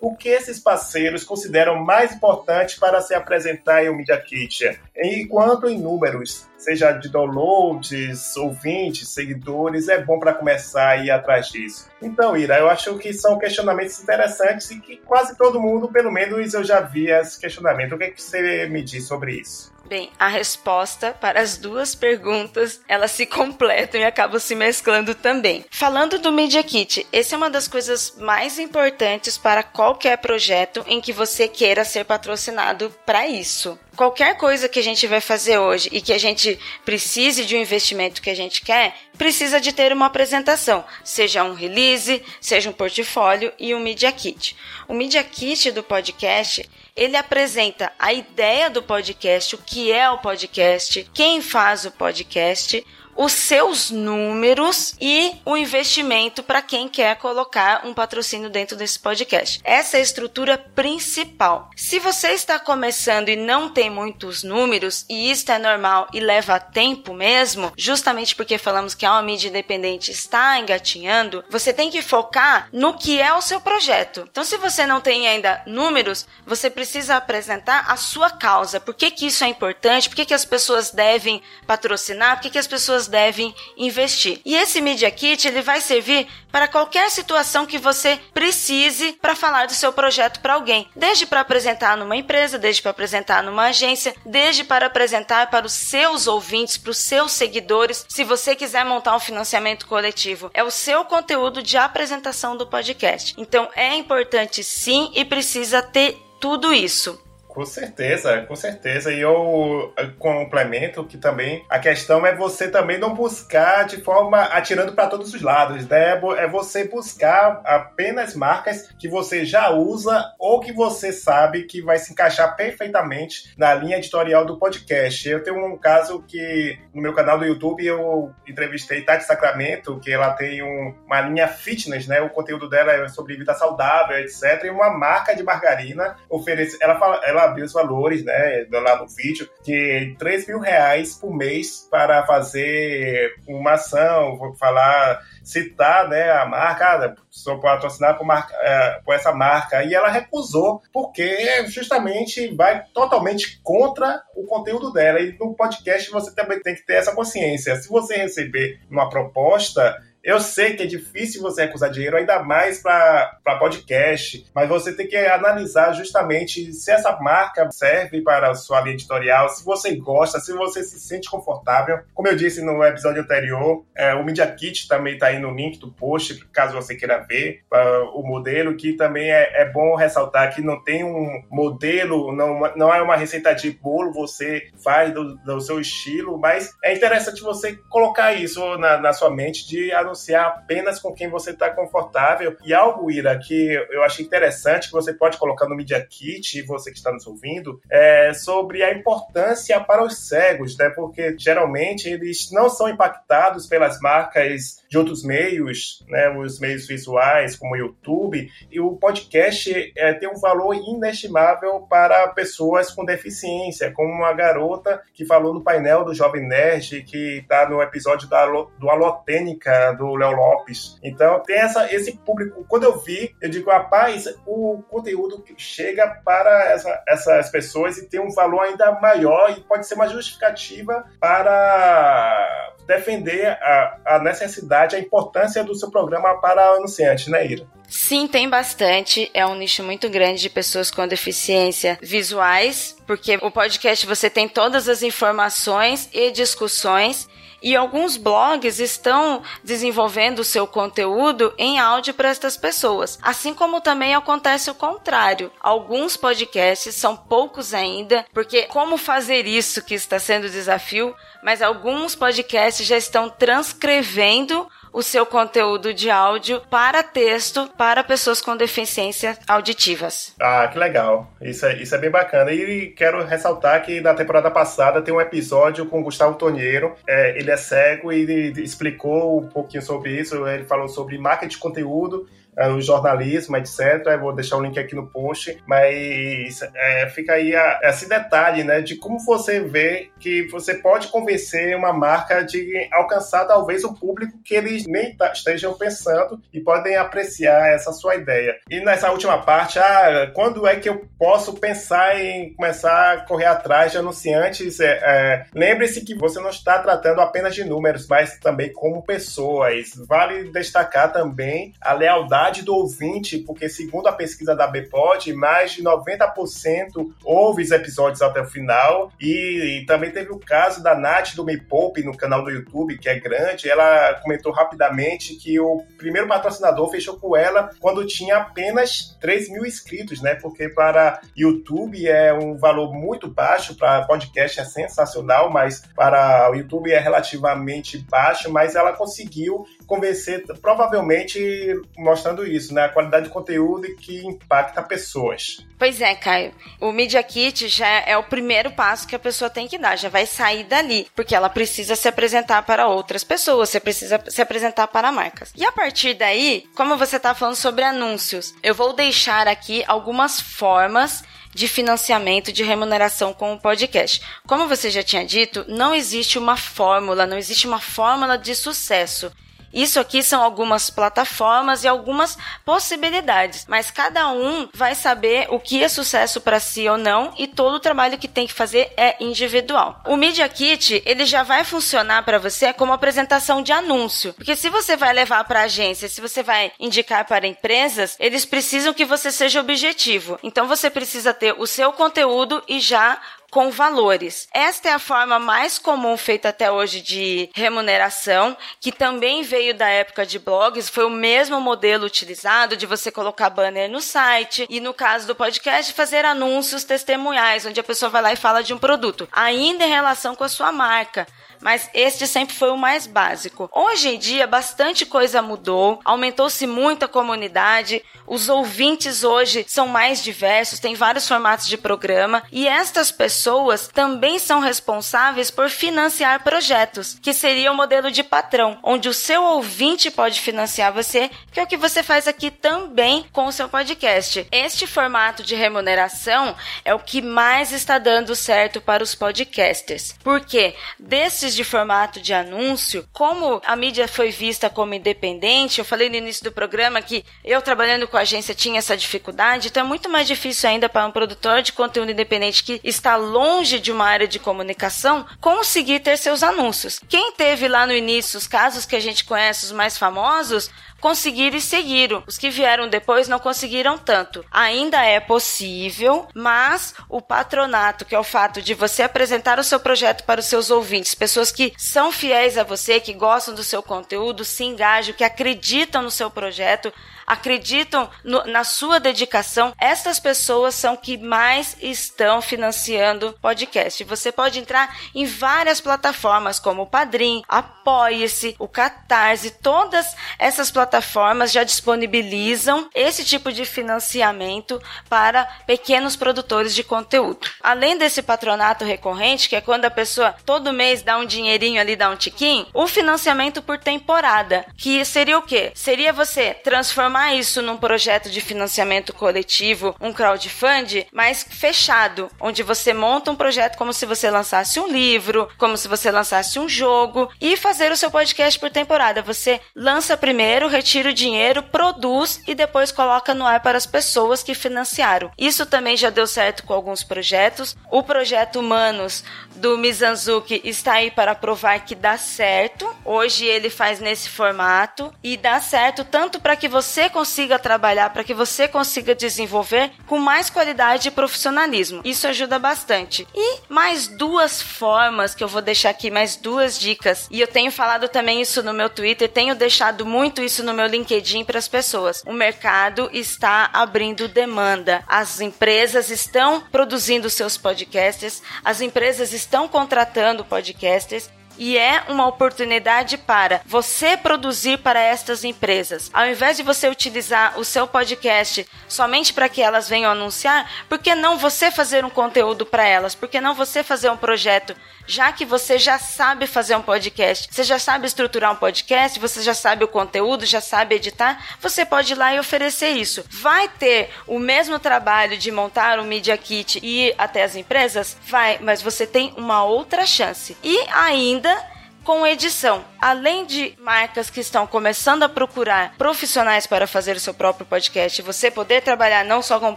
o 0.00 0.16
que 0.16 0.30
esses 0.30 0.58
parceiros 0.58 1.22
consideram 1.22 1.76
mais 1.76 2.12
importante 2.12 2.78
para 2.80 3.00
se 3.00 3.14
apresentar 3.14 3.35
em 3.44 3.90
um 3.90 3.96
Media 3.96 4.18
Kit? 4.18 4.78
Enquanto 4.96 5.68
em 5.68 5.78
números, 5.78 6.46
seja 6.66 6.90
de 6.90 7.08
downloads, 7.08 8.36
ouvintes, 8.36 9.08
seguidores, 9.10 9.88
é 9.88 10.02
bom 10.02 10.18
para 10.18 10.34
começar 10.34 10.88
a 10.88 10.96
ir 10.96 11.12
atrás 11.12 11.48
disso. 11.48 11.88
Então, 12.02 12.36
Ira, 12.36 12.58
eu 12.58 12.68
acho 12.68 12.98
que 12.98 13.12
são 13.12 13.38
questionamentos 13.38 14.02
interessantes 14.02 14.68
e 14.72 14.80
que 14.80 14.96
quase 14.96 15.36
todo 15.38 15.60
mundo, 15.60 15.88
pelo 15.88 16.10
menos 16.10 16.54
eu 16.54 16.64
já 16.64 16.80
vi 16.80 17.08
esse 17.08 17.38
questionamento. 17.38 17.94
O 17.94 17.98
que, 17.98 18.04
é 18.04 18.10
que 18.10 18.20
você 18.20 18.66
me 18.66 18.82
diz 18.82 19.06
sobre 19.06 19.40
isso? 19.40 19.72
Bem, 19.88 20.10
a 20.18 20.26
resposta 20.26 21.12
para 21.12 21.40
as 21.40 21.56
duas 21.56 21.94
perguntas, 21.94 22.80
elas 22.88 23.12
se 23.12 23.24
completam 23.24 24.00
e 24.00 24.04
acabam 24.04 24.40
se 24.40 24.56
mesclando 24.56 25.14
também. 25.14 25.64
Falando 25.70 26.18
do 26.18 26.32
Media 26.32 26.62
Kit, 26.64 27.06
essa 27.12 27.36
é 27.36 27.38
uma 27.38 27.48
das 27.48 27.68
coisas 27.68 28.14
mais 28.18 28.58
importantes 28.58 29.38
para 29.38 29.62
qualquer 29.62 30.18
projeto 30.18 30.84
em 30.88 31.00
que 31.00 31.12
você 31.12 31.46
queira 31.46 31.84
ser 31.84 32.04
patrocinado 32.04 32.92
para 33.06 33.28
isso. 33.28 33.78
Qualquer 33.96 34.36
coisa 34.36 34.68
que 34.68 34.78
a 34.78 34.82
gente 34.82 35.06
vai 35.06 35.22
fazer 35.22 35.58
hoje 35.58 35.88
e 35.90 36.02
que 36.02 36.12
a 36.12 36.18
gente 36.18 36.58
precise 36.84 37.46
de 37.46 37.56
um 37.56 37.60
investimento 37.60 38.20
que 38.20 38.28
a 38.28 38.34
gente 38.34 38.60
quer, 38.60 38.94
precisa 39.16 39.58
de 39.58 39.72
ter 39.72 39.90
uma 39.90 40.06
apresentação, 40.06 40.84
seja 41.02 41.42
um 41.42 41.54
release, 41.54 42.22
seja 42.38 42.68
um 42.68 42.74
portfólio 42.74 43.50
e 43.58 43.74
um 43.74 43.80
Media 43.80 44.12
Kit. 44.12 44.54
O 44.86 44.92
Media 44.92 45.24
Kit 45.24 45.70
do 45.72 45.82
podcast 45.82 46.68
ele 46.94 47.16
apresenta 47.16 47.92
a 47.98 48.12
ideia 48.12 48.70
do 48.70 48.82
podcast, 48.82 49.54
o 49.54 49.58
que 49.58 49.92
é 49.92 50.10
o 50.10 50.18
podcast, 50.18 51.08
quem 51.12 51.40
faz 51.40 51.84
o 51.84 51.90
podcast, 51.90 52.84
os 53.16 53.32
seus 53.32 53.90
números 53.90 54.94
e 55.00 55.36
o 55.44 55.56
investimento 55.56 56.42
para 56.42 56.62
quem 56.62 56.88
quer 56.88 57.16
colocar 57.16 57.86
um 57.86 57.94
patrocínio 57.94 58.50
dentro 58.50 58.76
desse 58.76 58.98
podcast. 58.98 59.60
Essa 59.64 59.96
é 59.96 60.00
a 60.00 60.02
estrutura 60.02 60.58
principal. 60.58 61.70
Se 61.76 61.98
você 61.98 62.28
está 62.28 62.58
começando 62.58 63.28
e 63.28 63.36
não 63.36 63.68
tem 63.68 63.90
muitos 63.90 64.42
números, 64.42 65.04
e 65.08 65.30
isso 65.30 65.50
é 65.50 65.58
normal 65.58 66.08
e 66.12 66.20
leva 66.20 66.60
tempo 66.60 67.14
mesmo, 67.14 67.72
justamente 67.76 68.34
porque 68.34 68.58
falamos 68.58 68.94
que 68.94 69.06
a 69.06 69.22
mídia 69.22 69.48
independente 69.48 70.10
está 70.10 70.58
engatinhando, 70.58 71.44
você 71.50 71.72
tem 71.72 71.90
que 71.90 72.02
focar 72.02 72.68
no 72.72 72.94
que 72.94 73.20
é 73.20 73.32
o 73.32 73.42
seu 73.42 73.60
projeto. 73.60 74.26
Então, 74.30 74.44
se 74.44 74.56
você 74.56 74.86
não 74.86 75.00
tem 75.00 75.26
ainda 75.26 75.62
números, 75.66 76.26
você 76.46 76.68
precisa 76.70 77.16
apresentar 77.16 77.86
a 77.88 77.96
sua 77.96 78.30
causa. 78.30 78.80
Por 78.80 78.94
que, 78.94 79.10
que 79.10 79.26
isso 79.26 79.44
é 79.44 79.48
importante? 79.48 80.08
Por 80.08 80.16
que, 80.16 80.26
que 80.26 80.34
as 80.34 80.44
pessoas 80.44 80.90
devem 80.90 81.42
patrocinar? 81.66 82.36
Por 82.36 82.42
que, 82.42 82.50
que 82.50 82.58
as 82.58 82.66
pessoas 82.66 83.05
devem 83.06 83.54
investir? 83.76 84.40
E 84.44 84.54
esse 84.54 84.80
Media 84.80 85.10
Kit 85.10 85.46
ele 85.46 85.62
vai 85.62 85.80
servir 85.80 86.26
para 86.50 86.68
qualquer 86.68 87.10
situação 87.10 87.66
que 87.66 87.78
você 87.78 88.18
precise 88.32 89.12
para 89.20 89.36
falar 89.36 89.66
do 89.66 89.74
seu 89.74 89.92
projeto 89.92 90.40
para 90.40 90.54
alguém, 90.54 90.88
desde 90.96 91.26
para 91.26 91.40
apresentar 91.40 91.96
numa 91.96 92.16
empresa, 92.16 92.58
desde 92.58 92.80
para 92.80 92.92
apresentar 92.92 93.42
numa 93.42 93.64
agência, 93.64 94.14
desde 94.24 94.64
para 94.64 94.86
apresentar 94.86 95.50
para 95.50 95.66
os 95.66 95.72
seus 95.72 96.26
ouvintes, 96.26 96.76
para 96.78 96.90
os 96.90 96.98
seus 96.98 97.32
seguidores, 97.32 98.06
se 98.08 98.24
você 98.24 98.56
quiser 98.56 98.84
montar 98.84 99.14
um 99.14 99.20
financiamento 99.20 99.86
coletivo. 99.86 100.50
É 100.54 100.64
o 100.64 100.70
seu 100.70 101.04
conteúdo 101.04 101.62
de 101.62 101.76
apresentação 101.76 102.56
do 102.56 102.66
podcast. 102.66 103.34
Então 103.36 103.68
é 103.74 103.94
importante 103.94 104.64
sim 104.64 105.10
e 105.14 105.24
precisa 105.24 105.82
ter 105.82 106.16
tudo 106.40 106.72
isso. 106.72 107.25
Com 107.56 107.64
certeza, 107.64 108.42
com 108.42 108.54
certeza. 108.54 109.10
E 109.10 109.18
eu 109.18 109.90
complemento 110.18 111.02
que 111.06 111.16
também 111.16 111.64
a 111.70 111.78
questão 111.78 112.26
é 112.26 112.34
você 112.34 112.68
também 112.68 112.98
não 112.98 113.14
buscar 113.14 113.86
de 113.86 113.96
forma 114.02 114.42
atirando 114.42 114.92
para 114.92 115.08
todos 115.08 115.32
os 115.32 115.40
lados, 115.40 115.88
né? 115.88 116.20
É 116.36 116.46
você 116.46 116.86
buscar 116.86 117.62
apenas 117.64 118.34
marcas 118.34 118.92
que 118.98 119.08
você 119.08 119.46
já 119.46 119.70
usa 119.70 120.22
ou 120.38 120.60
que 120.60 120.70
você 120.70 121.10
sabe 121.10 121.62
que 121.62 121.80
vai 121.80 121.96
se 121.96 122.12
encaixar 122.12 122.54
perfeitamente 122.56 123.54
na 123.56 123.72
linha 123.72 123.96
editorial 123.96 124.44
do 124.44 124.58
podcast. 124.58 125.26
Eu 125.26 125.42
tenho 125.42 125.64
um 125.64 125.78
caso 125.78 126.22
que 126.28 126.78
no 126.92 127.00
meu 127.00 127.14
canal 127.14 127.38
do 127.38 127.46
YouTube 127.46 127.86
eu 127.86 128.34
entrevistei 128.46 129.00
Tati 129.00 129.24
Sacramento, 129.24 129.98
que 129.98 130.12
ela 130.12 130.34
tem 130.34 130.62
um, 130.62 130.94
uma 131.06 131.22
linha 131.22 131.48
fitness, 131.48 132.06
né? 132.06 132.20
O 132.20 132.28
conteúdo 132.28 132.68
dela 132.68 132.92
é 132.92 133.08
sobre 133.08 133.34
vida 133.34 133.54
saudável, 133.54 134.18
etc. 134.18 134.64
E 134.64 134.68
uma 134.68 134.90
marca 134.90 135.34
de 135.34 135.42
margarina 135.42 136.16
oferece. 136.28 136.76
Ela 136.82 136.98
fala, 136.98 137.22
ela 137.24 137.45
abrir 137.46 137.62
os 137.62 137.72
valores, 137.72 138.24
né, 138.24 138.66
lá 138.70 138.96
no 139.00 139.08
vídeo, 139.08 139.48
de 139.64 140.14
3 140.18 140.46
mil 140.48 140.58
reais 140.58 141.14
por 141.14 141.34
mês 141.34 141.86
para 141.90 142.26
fazer 142.26 143.34
uma 143.46 143.72
ação, 143.72 144.36
vou 144.36 144.54
falar, 144.56 145.20
citar, 145.42 146.08
né, 146.08 146.30
a 146.32 146.46
marca, 146.46 146.84
ah, 146.86 147.14
sou 147.30 147.60
patrocinar 147.60 148.16
por, 148.16 148.26
marca, 148.26 148.54
é, 148.60 149.00
por 149.04 149.14
essa 149.14 149.32
marca, 149.32 149.84
e 149.84 149.94
ela 149.94 150.08
recusou, 150.08 150.82
porque 150.92 151.66
justamente 151.68 152.54
vai 152.54 152.84
totalmente 152.92 153.60
contra 153.62 154.22
o 154.34 154.44
conteúdo 154.44 154.92
dela, 154.92 155.20
e 155.20 155.36
no 155.38 155.54
podcast 155.54 156.10
você 156.10 156.34
também 156.34 156.60
tem 156.60 156.74
que 156.74 156.84
ter 156.84 156.94
essa 156.94 157.14
consciência. 157.14 157.76
Se 157.76 157.88
você 157.88 158.16
receber 158.16 158.80
uma 158.90 159.08
proposta, 159.08 159.96
eu 160.26 160.40
sei 160.40 160.74
que 160.74 160.82
é 160.82 160.86
difícil 160.86 161.40
você 161.40 161.66
recusar 161.66 161.88
dinheiro, 161.88 162.16
ainda 162.16 162.42
mais 162.42 162.82
para 162.82 163.38
podcast, 163.60 164.44
mas 164.52 164.68
você 164.68 164.92
tem 164.92 165.06
que 165.06 165.16
analisar 165.16 165.92
justamente 165.92 166.72
se 166.72 166.90
essa 166.90 167.16
marca 167.20 167.70
serve 167.70 168.20
para 168.22 168.50
a 168.50 168.54
sua 168.56 168.80
linha 168.80 168.94
editorial, 168.94 169.48
se 169.48 169.64
você 169.64 169.94
gosta, 169.94 170.40
se 170.40 170.52
você 170.52 170.82
se 170.82 170.98
sente 170.98 171.30
confortável. 171.30 172.00
Como 172.12 172.26
eu 172.26 172.34
disse 172.34 172.60
no 172.60 172.82
episódio 172.82 173.22
anterior, 173.22 173.84
é, 173.96 174.14
o 174.14 174.24
Media 174.24 174.48
Kit 174.48 174.88
também 174.88 175.14
está 175.14 175.28
aí 175.28 175.38
no 175.38 175.54
link 175.54 175.78
do 175.78 175.92
post, 175.92 176.44
caso 176.48 176.74
você 176.74 176.96
queira 176.96 177.18
ver 177.18 177.60
uh, 177.72 178.18
o 178.18 178.26
modelo, 178.26 178.76
que 178.76 178.94
também 178.94 179.30
é, 179.30 179.62
é, 179.62 179.70
bom 179.70 179.94
ressaltar 179.94 180.52
que 180.52 180.60
não 180.60 180.82
tem 180.82 181.04
um 181.04 181.40
modelo, 181.48 182.34
não, 182.34 182.58
não 182.74 182.92
é 182.92 183.00
uma 183.00 183.14
receita 183.14 183.54
de 183.54 183.70
bolo, 183.70 184.12
você 184.12 184.70
faz 184.82 185.14
do, 185.14 185.36
do 185.36 185.60
seu 185.60 185.80
estilo, 185.80 186.36
mas 186.36 186.72
é 186.82 186.96
interessante 186.96 187.40
você 187.42 187.78
colocar 187.88 188.34
isso 188.34 188.76
na, 188.78 188.98
na 188.98 189.12
sua 189.12 189.30
mente 189.30 189.68
de 189.68 189.92
anunciar 189.92 190.15
anunciar 190.16 190.46
apenas 190.46 190.98
com 190.98 191.12
quem 191.12 191.28
você 191.28 191.50
está 191.50 191.70
confortável. 191.70 192.56
E 192.64 192.72
algo, 192.72 193.10
Ira, 193.10 193.38
que 193.38 193.72
eu 193.90 194.02
achei 194.02 194.24
interessante, 194.24 194.88
que 194.88 194.92
você 194.92 195.12
pode 195.12 195.36
colocar 195.36 195.68
no 195.68 195.76
Media 195.76 196.04
Kit, 196.04 196.62
você 196.62 196.90
que 196.90 196.96
está 196.96 197.12
nos 197.12 197.26
ouvindo, 197.26 197.80
é 197.90 198.32
sobre 198.32 198.82
a 198.82 198.92
importância 198.92 199.78
para 199.80 200.02
os 200.02 200.26
cegos, 200.26 200.76
né? 200.78 200.90
Porque 200.90 201.36
geralmente 201.38 202.08
eles 202.08 202.50
não 202.50 202.68
são 202.68 202.88
impactados 202.88 203.66
pelas 203.66 204.00
marcas 204.00 204.84
de 204.96 204.98
outros 204.98 205.22
meios, 205.22 206.02
né? 206.08 206.30
Os 206.38 206.58
meios 206.58 206.86
visuais, 206.86 207.54
como 207.54 207.74
o 207.74 207.76
YouTube, 207.76 208.50
e 208.70 208.80
o 208.80 208.96
podcast 208.96 209.92
é, 209.94 210.14
tem 210.14 210.28
um 210.28 210.40
valor 210.40 210.74
inestimável 210.74 211.80
para 211.82 212.28
pessoas 212.28 212.90
com 212.90 213.04
deficiência, 213.04 213.92
como 213.92 214.10
uma 214.10 214.32
garota 214.32 215.02
que 215.12 215.26
falou 215.26 215.52
no 215.52 215.62
painel 215.62 216.04
do 216.04 216.14
Jovem 216.14 216.48
Nerd, 216.48 217.02
que 217.02 217.38
está 217.38 217.68
no 217.68 217.82
episódio 217.82 218.26
da, 218.28 218.46
do 218.46 218.88
Alotênica, 218.88 219.92
do 219.92 220.14
Léo 220.14 220.32
Lopes. 220.32 220.98
Então 221.02 221.40
tem 221.40 221.56
essa, 221.56 221.92
esse 221.92 222.16
público. 222.16 222.64
Quando 222.66 222.84
eu 222.84 222.98
vi, 222.98 223.34
eu 223.42 223.50
digo, 223.50 223.70
rapaz, 223.70 224.26
o 224.46 224.82
conteúdo 224.88 225.44
chega 225.58 226.06
para 226.24 226.72
essa, 226.72 227.02
essas 227.06 227.50
pessoas 227.50 227.98
e 227.98 228.08
tem 228.08 228.20
um 228.20 228.32
valor 228.32 228.60
ainda 228.60 228.92
maior 228.92 229.50
e 229.50 229.60
pode 229.60 229.86
ser 229.86 229.94
uma 229.94 230.08
justificativa 230.08 231.04
para 231.20 232.74
defender 232.86 233.46
a, 233.46 233.98
a 234.06 234.18
necessidade, 234.20 234.85
a 234.94 235.00
importância 235.00 235.64
do 235.64 235.74
seu 235.74 235.90
programa 235.90 236.40
para 236.40 236.74
anunciantes, 236.74 237.26
né, 237.28 237.44
Ira? 237.46 237.66
Sim, 237.88 238.28
tem 238.28 238.48
bastante. 238.48 239.30
É 239.32 239.46
um 239.46 239.54
nicho 239.54 239.82
muito 239.82 240.08
grande 240.08 240.42
de 240.42 240.50
pessoas 240.50 240.90
com 240.90 241.06
deficiência 241.06 241.98
visuais, 242.02 242.96
porque 243.06 243.36
o 243.42 243.50
podcast 243.50 244.06
você 244.06 244.28
tem 244.28 244.48
todas 244.48 244.88
as 244.88 245.02
informações 245.02 246.08
e 246.12 246.30
discussões 246.30 247.28
e 247.62 247.74
alguns 247.74 248.16
blogs 248.16 248.78
estão 248.78 249.42
desenvolvendo 249.64 250.40
o 250.40 250.44
seu 250.44 250.66
conteúdo 250.66 251.54
em 251.58 251.78
áudio 251.78 252.14
para 252.14 252.28
estas 252.28 252.56
pessoas. 252.56 253.18
Assim 253.22 253.54
como 253.54 253.80
também 253.80 254.14
acontece 254.14 254.70
o 254.70 254.74
contrário. 254.74 255.50
Alguns 255.60 256.16
podcasts 256.16 256.94
são 256.94 257.16
poucos 257.16 257.74
ainda, 257.74 258.24
porque 258.32 258.64
como 258.64 258.96
fazer 258.96 259.46
isso 259.46 259.82
que 259.82 259.94
está 259.94 260.18
sendo 260.18 260.50
desafio, 260.50 261.14
mas 261.42 261.62
alguns 261.62 262.14
podcasts 262.14 262.86
já 262.86 262.96
estão 262.96 263.28
transcrevendo 263.28 264.68
o 264.96 265.02
seu 265.02 265.26
conteúdo 265.26 265.92
de 265.92 266.08
áudio 266.08 266.62
para 266.70 267.02
texto 267.02 267.68
para 267.76 268.02
pessoas 268.02 268.40
com 268.40 268.56
deficiências 268.56 269.38
auditivas. 269.46 270.34
Ah, 270.40 270.66
que 270.68 270.78
legal. 270.78 271.30
Isso 271.38 271.66
é, 271.66 271.76
isso 271.76 271.94
é 271.94 271.98
bem 271.98 272.10
bacana. 272.10 272.50
E 272.50 272.86
quero 272.92 273.22
ressaltar 273.22 273.84
que 273.84 274.00
na 274.00 274.14
temporada 274.14 274.50
passada 274.50 275.02
tem 275.02 275.12
um 275.12 275.20
episódio 275.20 275.84
com 275.84 276.00
o 276.00 276.02
Gustavo 276.02 276.36
Tonheiro. 276.36 276.94
É, 277.06 277.38
ele 277.38 277.50
é 277.50 277.58
cego 277.58 278.10
e 278.10 278.52
explicou 278.56 279.42
um 279.42 279.48
pouquinho 279.48 279.82
sobre 279.82 280.18
isso. 280.18 280.48
Ele 280.48 280.64
falou 280.64 280.88
sobre 280.88 281.18
marketing 281.18 281.50
de 281.50 281.58
conteúdo 281.58 282.26
é, 282.56 282.68
o 282.68 282.80
jornalismo, 282.80 283.56
etc. 283.56 284.06
Eu 284.06 284.20
vou 284.20 284.34
deixar 284.34 284.56
o 284.56 284.62
link 284.62 284.78
aqui 284.78 284.94
no 284.94 285.06
post, 285.06 285.62
mas 285.66 286.60
é, 286.74 287.08
fica 287.08 287.34
aí 287.34 287.54
a, 287.54 287.80
esse 287.84 288.08
detalhe, 288.08 288.64
né, 288.64 288.80
de 288.80 288.96
como 288.96 289.18
você 289.18 289.60
vê 289.60 290.10
que 290.18 290.46
você 290.48 290.74
pode 290.74 291.08
convencer 291.08 291.76
uma 291.76 291.92
marca 291.92 292.42
de 292.42 292.88
alcançar 292.92 293.44
talvez 293.44 293.84
o 293.84 293.94
público 293.94 294.38
que 294.44 294.54
eles 294.54 294.86
nem 294.86 295.16
estejam 295.32 295.74
pensando 295.74 296.40
e 296.52 296.60
podem 296.60 296.96
apreciar 296.96 297.68
essa 297.68 297.92
sua 297.92 298.16
ideia. 298.16 298.56
E 298.70 298.80
nessa 298.80 299.10
última 299.10 299.42
parte, 299.42 299.78
ah, 299.78 300.30
quando 300.34 300.66
é 300.66 300.76
que 300.76 300.88
eu 300.88 301.06
posso 301.18 301.54
pensar 301.54 302.18
em 302.20 302.54
começar 302.54 303.12
a 303.12 303.20
correr 303.22 303.46
atrás 303.46 303.92
de 303.92 303.98
anunciantes? 303.98 304.80
É, 304.80 305.00
é, 305.02 305.46
Lembre-se 305.54 306.04
que 306.04 306.14
você 306.14 306.40
não 306.40 306.50
está 306.50 306.78
tratando 306.78 307.20
apenas 307.20 307.54
de 307.54 307.64
números, 307.64 308.06
mas 308.08 308.38
também 308.38 308.72
como 308.72 309.02
pessoas. 309.02 309.92
Vale 310.06 310.50
destacar 310.50 311.12
também 311.12 311.72
a 311.80 311.92
lealdade 311.92 312.45
do 312.54 312.74
ouvinte, 312.74 313.38
porque 313.38 313.68
segundo 313.68 314.06
a 314.06 314.12
pesquisa 314.12 314.54
da 314.54 314.66
Bpod, 314.66 315.32
mais 315.34 315.72
de 315.72 315.82
90% 315.82 317.12
ouve 317.24 317.62
os 317.62 317.70
episódios 317.70 318.22
até 318.22 318.40
o 318.40 318.46
final. 318.46 319.12
E, 319.20 319.80
e, 319.80 319.86
também 319.86 320.10
teve 320.10 320.32
o 320.32 320.38
caso 320.38 320.82
da 320.82 320.94
Nath 320.94 321.34
do 321.34 321.44
Me 321.44 321.58
Poupe 321.58 322.02
no 322.02 322.16
canal 322.16 322.42
do 322.42 322.50
YouTube, 322.50 322.98
que 322.98 323.08
é 323.08 323.18
grande. 323.18 323.68
Ela 323.68 324.14
comentou 324.22 324.52
rapidamente 324.52 325.34
que 325.36 325.58
o 325.60 325.84
primeiro 325.98 326.28
patrocinador 326.28 326.90
fechou 326.90 327.18
com 327.18 327.36
ela 327.36 327.70
quando 327.80 328.06
tinha 328.06 328.36
apenas 328.36 329.16
3 329.20 329.50
mil 329.50 329.64
inscritos, 329.64 330.20
né? 330.22 330.34
Porque 330.34 330.68
para 330.68 331.20
YouTube 331.36 332.06
é 332.06 332.32
um 332.32 332.56
valor 332.56 332.92
muito 332.94 333.28
baixo, 333.28 333.74
para 333.76 334.04
podcast 334.04 334.60
é 334.60 334.64
sensacional, 334.64 335.50
mas 335.50 335.82
para 335.94 336.50
o 336.50 336.54
YouTube 336.54 336.90
é 336.90 336.98
relativamente 336.98 337.98
baixo. 337.98 338.50
Mas 338.50 338.74
ela 338.74 338.92
conseguiu 338.92 339.66
convencer, 339.86 340.44
provavelmente 340.60 341.80
mostrando 341.96 342.35
isso, 342.44 342.74
né? 342.74 342.84
A 342.84 342.88
qualidade 342.88 343.26
de 343.26 343.32
conteúdo 343.32 343.86
que 343.96 344.24
impacta 344.26 344.82
pessoas. 344.82 345.64
Pois 345.78 346.00
é, 346.00 346.14
Caio. 346.14 346.52
O 346.80 346.90
Media 346.90 347.22
Kit 347.22 347.68
já 347.68 347.86
é 347.86 348.16
o 348.16 348.24
primeiro 348.24 348.70
passo 348.72 349.06
que 349.06 349.14
a 349.14 349.18
pessoa 349.18 349.50
tem 349.50 349.68
que 349.68 349.78
dar, 349.78 349.96
já 349.96 350.08
vai 350.08 350.26
sair 350.26 350.64
dali, 350.64 351.06
porque 351.14 351.34
ela 351.34 351.48
precisa 351.48 351.94
se 351.94 352.08
apresentar 352.08 352.62
para 352.62 352.88
outras 352.88 353.22
pessoas, 353.22 353.70
você 353.70 353.80
precisa 353.80 354.22
se 354.28 354.40
apresentar 354.40 354.88
para 354.88 355.12
marcas. 355.12 355.52
E 355.54 355.64
a 355.64 355.72
partir 355.72 356.14
daí, 356.14 356.64
como 356.74 356.96
você 356.96 357.16
está 357.16 357.34
falando 357.34 357.56
sobre 357.56 357.84
anúncios, 357.84 358.54
eu 358.62 358.74
vou 358.74 358.92
deixar 358.92 359.46
aqui 359.46 359.84
algumas 359.86 360.40
formas 360.40 361.22
de 361.56 361.66
financiamento, 361.66 362.52
de 362.52 362.62
remuneração 362.62 363.32
com 363.32 363.54
o 363.54 363.58
podcast. 363.58 364.20
Como 364.46 364.68
você 364.68 364.90
já 364.90 365.02
tinha 365.02 365.24
dito, 365.24 365.64
não 365.66 365.94
existe 365.94 366.38
uma 366.38 366.54
fórmula, 366.54 367.26
não 367.26 367.38
existe 367.38 367.66
uma 367.66 367.80
fórmula 367.80 368.36
de 368.36 368.54
sucesso. 368.54 369.32
Isso 369.76 370.00
aqui 370.00 370.22
são 370.22 370.42
algumas 370.42 370.88
plataformas 370.88 371.84
e 371.84 371.88
algumas 371.88 372.38
possibilidades, 372.64 373.66
mas 373.68 373.90
cada 373.90 374.28
um 374.28 374.70
vai 374.72 374.94
saber 374.94 375.48
o 375.50 375.60
que 375.60 375.84
é 375.84 375.88
sucesso 375.88 376.40
para 376.40 376.58
si 376.58 376.88
ou 376.88 376.96
não 376.96 377.34
e 377.36 377.46
todo 377.46 377.74
o 377.74 377.80
trabalho 377.80 378.16
que 378.16 378.26
tem 378.26 378.46
que 378.46 378.54
fazer 378.54 378.90
é 378.96 379.22
individual. 379.22 380.00
O 380.06 380.16
Media 380.16 380.48
Kit, 380.48 381.02
ele 381.04 381.26
já 381.26 381.42
vai 381.42 381.62
funcionar 381.62 382.24
para 382.24 382.38
você 382.38 382.72
como 382.72 382.94
apresentação 382.94 383.62
de 383.62 383.70
anúncio, 383.70 384.32
porque 384.32 384.56
se 384.56 384.70
você 384.70 384.96
vai 384.96 385.12
levar 385.12 385.44
para 385.44 385.64
agência, 385.64 386.08
se 386.08 386.22
você 386.22 386.42
vai 386.42 386.72
indicar 386.80 387.26
para 387.26 387.46
empresas, 387.46 388.16
eles 388.18 388.46
precisam 388.46 388.94
que 388.94 389.04
você 389.04 389.30
seja 389.30 389.60
objetivo. 389.60 390.38
Então 390.42 390.66
você 390.66 390.88
precisa 390.88 391.34
ter 391.34 391.54
o 391.58 391.66
seu 391.66 391.92
conteúdo 391.92 392.62
e 392.66 392.80
já 392.80 393.20
com 393.56 393.70
valores. 393.70 394.46
Esta 394.52 394.90
é 394.90 394.92
a 394.92 394.98
forma 394.98 395.38
mais 395.38 395.78
comum 395.78 396.14
feita 396.18 396.50
até 396.50 396.70
hoje 396.70 397.00
de 397.00 397.48
remuneração, 397.54 398.54
que 398.78 398.92
também 398.92 399.42
veio 399.42 399.74
da 399.74 399.88
época 399.88 400.26
de 400.26 400.38
blogs, 400.38 400.90
foi 400.90 401.06
o 401.06 401.10
mesmo 401.10 401.58
modelo 401.58 402.04
utilizado 402.04 402.76
de 402.76 402.84
você 402.84 403.10
colocar 403.10 403.48
banner 403.48 403.90
no 403.90 404.02
site 404.02 404.66
e 404.68 404.78
no 404.78 404.92
caso 404.92 405.26
do 405.26 405.34
podcast 405.34 405.94
fazer 405.94 406.22
anúncios 406.22 406.84
testemunhais, 406.84 407.64
onde 407.64 407.80
a 407.80 407.82
pessoa 407.82 408.10
vai 408.10 408.20
lá 408.20 408.30
e 408.30 408.36
fala 408.36 408.62
de 408.62 408.74
um 408.74 408.78
produto, 408.78 409.26
ainda 409.32 409.86
em 409.86 409.90
relação 409.90 410.34
com 410.34 410.44
a 410.44 410.50
sua 410.50 410.70
marca 410.70 411.26
mas 411.60 411.88
este 411.94 412.26
sempre 412.26 412.54
foi 412.54 412.70
o 412.70 412.76
mais 412.76 413.06
básico. 413.06 413.70
Hoje 413.72 414.08
em 414.08 414.18
dia, 414.18 414.46
bastante 414.46 415.06
coisa 415.06 415.42
mudou, 415.42 416.00
aumentou-se 416.04 416.66
muito 416.66 417.04
a 417.04 417.08
comunidade, 417.08 418.02
os 418.26 418.48
ouvintes 418.48 419.22
hoje 419.22 419.64
são 419.68 419.86
mais 419.86 420.22
diversos, 420.22 420.80
tem 420.80 420.94
vários 420.94 421.28
formatos 421.28 421.68
de 421.68 421.76
programa 421.76 422.42
e 422.50 422.66
estas 422.66 423.12
pessoas 423.12 423.88
também 423.88 424.38
são 424.38 424.60
responsáveis 424.60 425.50
por 425.50 425.70
financiar 425.70 426.42
projetos, 426.42 427.18
que 427.22 427.32
seria 427.32 427.70
o 427.70 427.76
modelo 427.76 428.10
de 428.10 428.22
patrão, 428.22 428.78
onde 428.82 429.08
o 429.08 429.14
seu 429.14 429.42
ouvinte 429.42 430.10
pode 430.10 430.40
financiar 430.40 430.92
você, 430.92 431.30
que 431.52 431.60
é 431.60 431.62
o 431.62 431.66
que 431.66 431.76
você 431.76 432.02
faz 432.02 432.26
aqui 432.26 432.50
também 432.50 433.26
com 433.32 433.46
o 433.46 433.52
seu 433.52 433.68
podcast. 433.68 434.46
Este 434.50 434.86
formato 434.86 435.42
de 435.42 435.54
remuneração 435.54 436.56
é 436.84 436.92
o 436.94 436.98
que 436.98 437.22
mais 437.22 437.70
está 437.72 437.98
dando 437.98 438.34
certo 438.34 438.80
para 438.80 439.02
os 439.02 439.14
podcasters, 439.14 440.14
porque 440.24 440.74
desses 440.98 441.45
de 441.54 441.64
formato 441.64 442.20
de 442.20 442.32
anúncio, 442.32 443.08
como 443.12 443.60
a 443.64 443.76
mídia 443.76 444.08
foi 444.08 444.30
vista 444.30 444.70
como 444.70 444.94
independente, 444.94 445.78
eu 445.78 445.84
falei 445.84 446.08
no 446.08 446.16
início 446.16 446.44
do 446.44 446.52
programa 446.52 447.02
que 447.02 447.24
eu 447.44 447.60
trabalhando 447.62 448.08
com 448.08 448.16
a 448.16 448.20
agência 448.20 448.54
tinha 448.54 448.78
essa 448.78 448.96
dificuldade, 448.96 449.68
então 449.68 449.84
é 449.84 449.86
muito 449.86 450.08
mais 450.08 450.26
difícil 450.26 450.68
ainda 450.68 450.88
para 450.88 451.06
um 451.06 451.10
produtor 451.10 451.62
de 451.62 451.72
conteúdo 451.72 452.12
independente 452.12 452.62
que 452.62 452.80
está 452.82 453.16
longe 453.16 453.78
de 453.78 453.92
uma 453.92 454.06
área 454.06 454.26
de 454.26 454.38
comunicação 454.38 455.26
conseguir 455.40 456.00
ter 456.00 456.16
seus 456.16 456.42
anúncios. 456.42 457.00
Quem 457.08 457.32
teve 457.32 457.68
lá 457.68 457.86
no 457.86 457.92
início 457.92 458.38
os 458.38 458.46
casos 458.46 458.86
que 458.86 458.96
a 458.96 459.00
gente 459.00 459.24
conhece, 459.24 459.66
os 459.66 459.72
mais 459.72 459.98
famosos, 459.98 460.70
conseguiram 461.00 461.56
e 461.56 461.60
seguiram. 461.60 462.22
Os 462.26 462.38
que 462.38 462.50
vieram 462.50 462.88
depois 462.88 463.28
não 463.28 463.38
conseguiram 463.38 463.98
tanto. 463.98 464.44
Ainda 464.50 465.04
é 465.04 465.20
possível, 465.20 466.26
mas 466.34 466.94
o 467.08 467.20
patronato, 467.20 468.04
que 468.04 468.14
é 468.14 468.18
o 468.18 468.24
fato 468.24 468.60
de 468.60 468.74
você 468.74 469.02
apresentar 469.02 469.58
o 469.58 469.64
seu 469.64 469.80
projeto 469.80 470.24
para 470.24 470.40
os 470.40 470.46
seus 470.46 470.70
ouvintes, 470.70 471.14
pessoas 471.14 471.50
que 471.50 471.72
são 471.76 472.12
fiéis 472.12 472.58
a 472.58 472.64
você, 472.64 473.00
que 473.00 473.12
gostam 473.12 473.54
do 473.54 473.64
seu 473.64 473.82
conteúdo, 473.82 474.44
se 474.44 474.64
engajam, 474.64 475.14
que 475.14 475.24
acreditam 475.24 476.02
no 476.02 476.10
seu 476.10 476.30
projeto, 476.30 476.92
acreditam 477.26 478.08
no, 478.22 478.44
na 478.44 478.62
sua 478.62 479.00
dedicação, 479.00 479.74
essas 479.78 480.20
pessoas 480.20 480.74
são 480.74 480.96
que 480.96 481.16
mais 481.16 481.76
estão 481.80 482.40
financiando 482.40 483.34
podcast. 483.42 484.04
Você 484.04 484.30
pode 484.30 484.58
entrar 484.58 484.96
em 485.14 485.26
várias 485.26 485.80
plataformas, 485.80 486.60
como 486.60 486.82
o 486.82 486.86
Padrim, 486.86 487.42
Apoie-se, 487.48 488.54
o 488.58 488.68
Catarse, 488.68 489.50
todas 489.50 490.14
essas 490.38 490.70
plataformas 490.70 491.50
já 491.50 491.64
disponibilizam 491.64 492.88
esse 492.94 493.24
tipo 493.24 493.50
de 493.50 493.64
financiamento 493.64 494.80
para 495.08 495.44
pequenos 495.66 496.14
produtores 496.14 496.74
de 496.74 496.84
conteúdo. 496.84 497.48
Além 497.62 497.98
desse 497.98 498.22
patronato 498.22 498.84
recorrente, 498.84 499.48
que 499.48 499.56
é 499.56 499.60
quando 499.60 499.84
a 499.84 499.90
pessoa 499.90 500.34
todo 500.44 500.72
mês 500.72 501.02
dá 501.02 501.16
um 501.16 501.24
dinheirinho 501.24 501.80
ali, 501.80 501.96
dá 501.96 502.10
um 502.10 502.16
tiquinho, 502.16 502.66
o 502.72 502.86
financiamento 502.86 503.62
por 503.62 503.78
temporada, 503.78 504.66
que 504.76 505.04
seria 505.04 505.38
o 505.38 505.42
quê? 505.42 505.72
Seria 505.74 506.12
você 506.12 506.54
transformar 506.54 507.15
transformar 507.16 507.34
isso 507.34 507.62
num 507.62 507.78
projeto 507.78 508.28
de 508.28 508.40
financiamento 508.42 509.12
coletivo, 509.14 509.96
um 510.00 510.12
crowdfund, 510.12 511.06
mas 511.10 511.46
fechado, 511.48 512.30
onde 512.38 512.62
você 512.62 512.92
monta 512.92 513.30
um 513.30 513.36
projeto 513.36 513.78
como 513.78 513.92
se 513.92 514.04
você 514.04 514.30
lançasse 514.30 514.78
um 514.78 514.86
livro, 514.86 515.48
como 515.56 515.76
se 515.78 515.88
você 515.88 516.10
lançasse 516.10 516.58
um 516.58 516.68
jogo 516.68 517.30
e 517.40 517.56
fazer 517.56 517.90
o 517.90 517.96
seu 517.96 518.10
podcast 518.10 518.60
por 518.60 518.70
temporada. 518.70 519.22
Você 519.22 519.60
lança 519.74 520.16
primeiro, 520.16 520.68
retira 520.68 521.08
o 521.08 521.14
dinheiro, 521.14 521.62
produz 521.62 522.42
e 522.46 522.54
depois 522.54 522.92
coloca 522.92 523.32
no 523.32 523.46
ar 523.46 523.60
para 523.60 523.78
as 523.78 523.86
pessoas 523.86 524.42
que 524.42 524.54
financiaram. 524.54 525.30
Isso 525.38 525.64
também 525.64 525.96
já 525.96 526.10
deu 526.10 526.26
certo 526.26 526.64
com 526.64 526.74
alguns 526.74 527.02
projetos. 527.02 527.76
O 527.90 528.02
projeto 528.02 528.60
Humanos 528.60 529.24
do 529.56 529.78
Mizanzuki 529.78 530.60
está 530.64 530.94
aí 530.94 531.10
para 531.10 531.34
provar 531.34 531.80
que 531.80 531.94
dá 531.94 532.18
certo. 532.18 532.94
Hoje 533.04 533.46
ele 533.46 533.70
faz 533.70 534.00
nesse 534.00 534.28
formato 534.28 535.12
e 535.22 535.36
dá 535.36 535.60
certo 535.60 536.04
tanto 536.04 536.38
para 536.40 536.56
que 536.56 536.68
você 536.68 537.05
consiga 537.08 537.58
trabalhar, 537.58 538.10
para 538.10 538.24
que 538.24 538.34
você 538.34 538.68
consiga 538.68 539.14
desenvolver 539.14 539.90
com 540.06 540.18
mais 540.18 540.50
qualidade 540.50 541.08
e 541.08 541.10
profissionalismo. 541.10 542.00
Isso 542.04 542.26
ajuda 542.26 542.58
bastante. 542.58 543.26
E 543.34 543.60
mais 543.68 544.08
duas 544.08 544.60
formas 544.60 545.34
que 545.34 545.42
eu 545.42 545.48
vou 545.48 545.62
deixar 545.62 545.90
aqui, 545.90 546.10
mais 546.10 546.36
duas 546.36 546.78
dicas. 546.78 547.26
E 547.30 547.40
eu 547.40 547.46
tenho 547.46 547.70
falado 547.70 548.08
também 548.08 548.40
isso 548.40 548.62
no 548.62 548.72
meu 548.72 548.88
Twitter, 548.88 549.28
tenho 549.28 549.54
deixado 549.54 550.06
muito 550.06 550.42
isso 550.42 550.62
no 550.62 550.74
meu 550.74 550.86
LinkedIn 550.86 551.44
para 551.44 551.58
as 551.58 551.68
pessoas. 551.68 552.22
O 552.26 552.32
mercado 552.32 553.08
está 553.12 553.70
abrindo 553.72 554.28
demanda. 554.28 555.02
As 555.06 555.40
empresas 555.40 556.10
estão 556.10 556.60
produzindo 556.72 557.30
seus 557.30 557.56
podcasts, 557.56 558.42
as 558.64 558.80
empresas 558.80 559.32
estão 559.32 559.68
contratando 559.68 560.44
podcasters 560.44 561.30
e 561.58 561.76
é 561.78 562.04
uma 562.08 562.26
oportunidade 562.26 563.18
para 563.18 563.60
você 563.64 564.16
produzir 564.16 564.78
para 564.78 565.00
estas 565.00 565.44
empresas. 565.44 566.10
Ao 566.12 566.26
invés 566.26 566.56
de 566.56 566.62
você 566.62 566.88
utilizar 566.88 567.58
o 567.58 567.64
seu 567.64 567.86
podcast 567.86 568.66
somente 568.88 569.32
para 569.32 569.48
que 569.48 569.62
elas 569.62 569.88
venham 569.88 570.10
anunciar, 570.10 570.70
por 570.88 570.98
que 570.98 571.14
não 571.14 571.38
você 571.38 571.70
fazer 571.70 572.04
um 572.04 572.10
conteúdo 572.10 572.66
para 572.66 572.86
elas? 572.86 573.14
Por 573.14 573.28
que 573.28 573.40
não 573.40 573.54
você 573.54 573.82
fazer 573.82 574.10
um 574.10 574.16
projeto? 574.16 574.76
Já 575.06 575.32
que 575.32 575.44
você 575.44 575.78
já 575.78 575.98
sabe 575.98 576.46
fazer 576.46 576.76
um 576.76 576.82
podcast, 576.82 577.48
você 577.50 577.62
já 577.62 577.78
sabe 577.78 578.06
estruturar 578.06 578.52
um 578.52 578.56
podcast, 578.56 579.18
você 579.18 579.42
já 579.42 579.54
sabe 579.54 579.84
o 579.84 579.88
conteúdo, 579.88 580.44
já 580.44 580.60
sabe 580.60 580.96
editar, 580.96 581.56
você 581.60 581.84
pode 581.84 582.12
ir 582.12 582.16
lá 582.16 582.34
e 582.34 582.40
oferecer 582.40 582.90
isso. 582.90 583.24
Vai 583.30 583.68
ter 583.68 584.10
o 584.26 584.38
mesmo 584.38 584.78
trabalho 584.78 585.36
de 585.36 585.50
montar 585.52 585.98
um 585.98 586.04
Media 586.04 586.36
Kit 586.36 586.80
e 586.82 587.08
ir 587.08 587.14
até 587.16 587.44
as 587.44 587.54
empresas? 587.54 588.16
Vai, 588.26 588.58
mas 588.60 588.82
você 588.82 589.06
tem 589.06 589.32
uma 589.36 589.64
outra 589.64 590.06
chance. 590.06 590.56
E 590.62 590.78
ainda 590.90 591.75
com 592.06 592.24
edição. 592.24 592.84
Além 593.00 593.44
de 593.44 593.74
marcas 593.80 594.30
que 594.30 594.38
estão 594.38 594.64
começando 594.64 595.24
a 595.24 595.28
procurar 595.28 595.94
profissionais 595.98 596.64
para 596.64 596.86
fazer 596.86 597.16
o 597.16 597.20
seu 597.20 597.34
próprio 597.34 597.66
podcast, 597.66 598.22
você 598.22 598.48
poder 598.48 598.80
trabalhar 598.80 599.24
não 599.24 599.42
só 599.42 599.58
como 599.58 599.76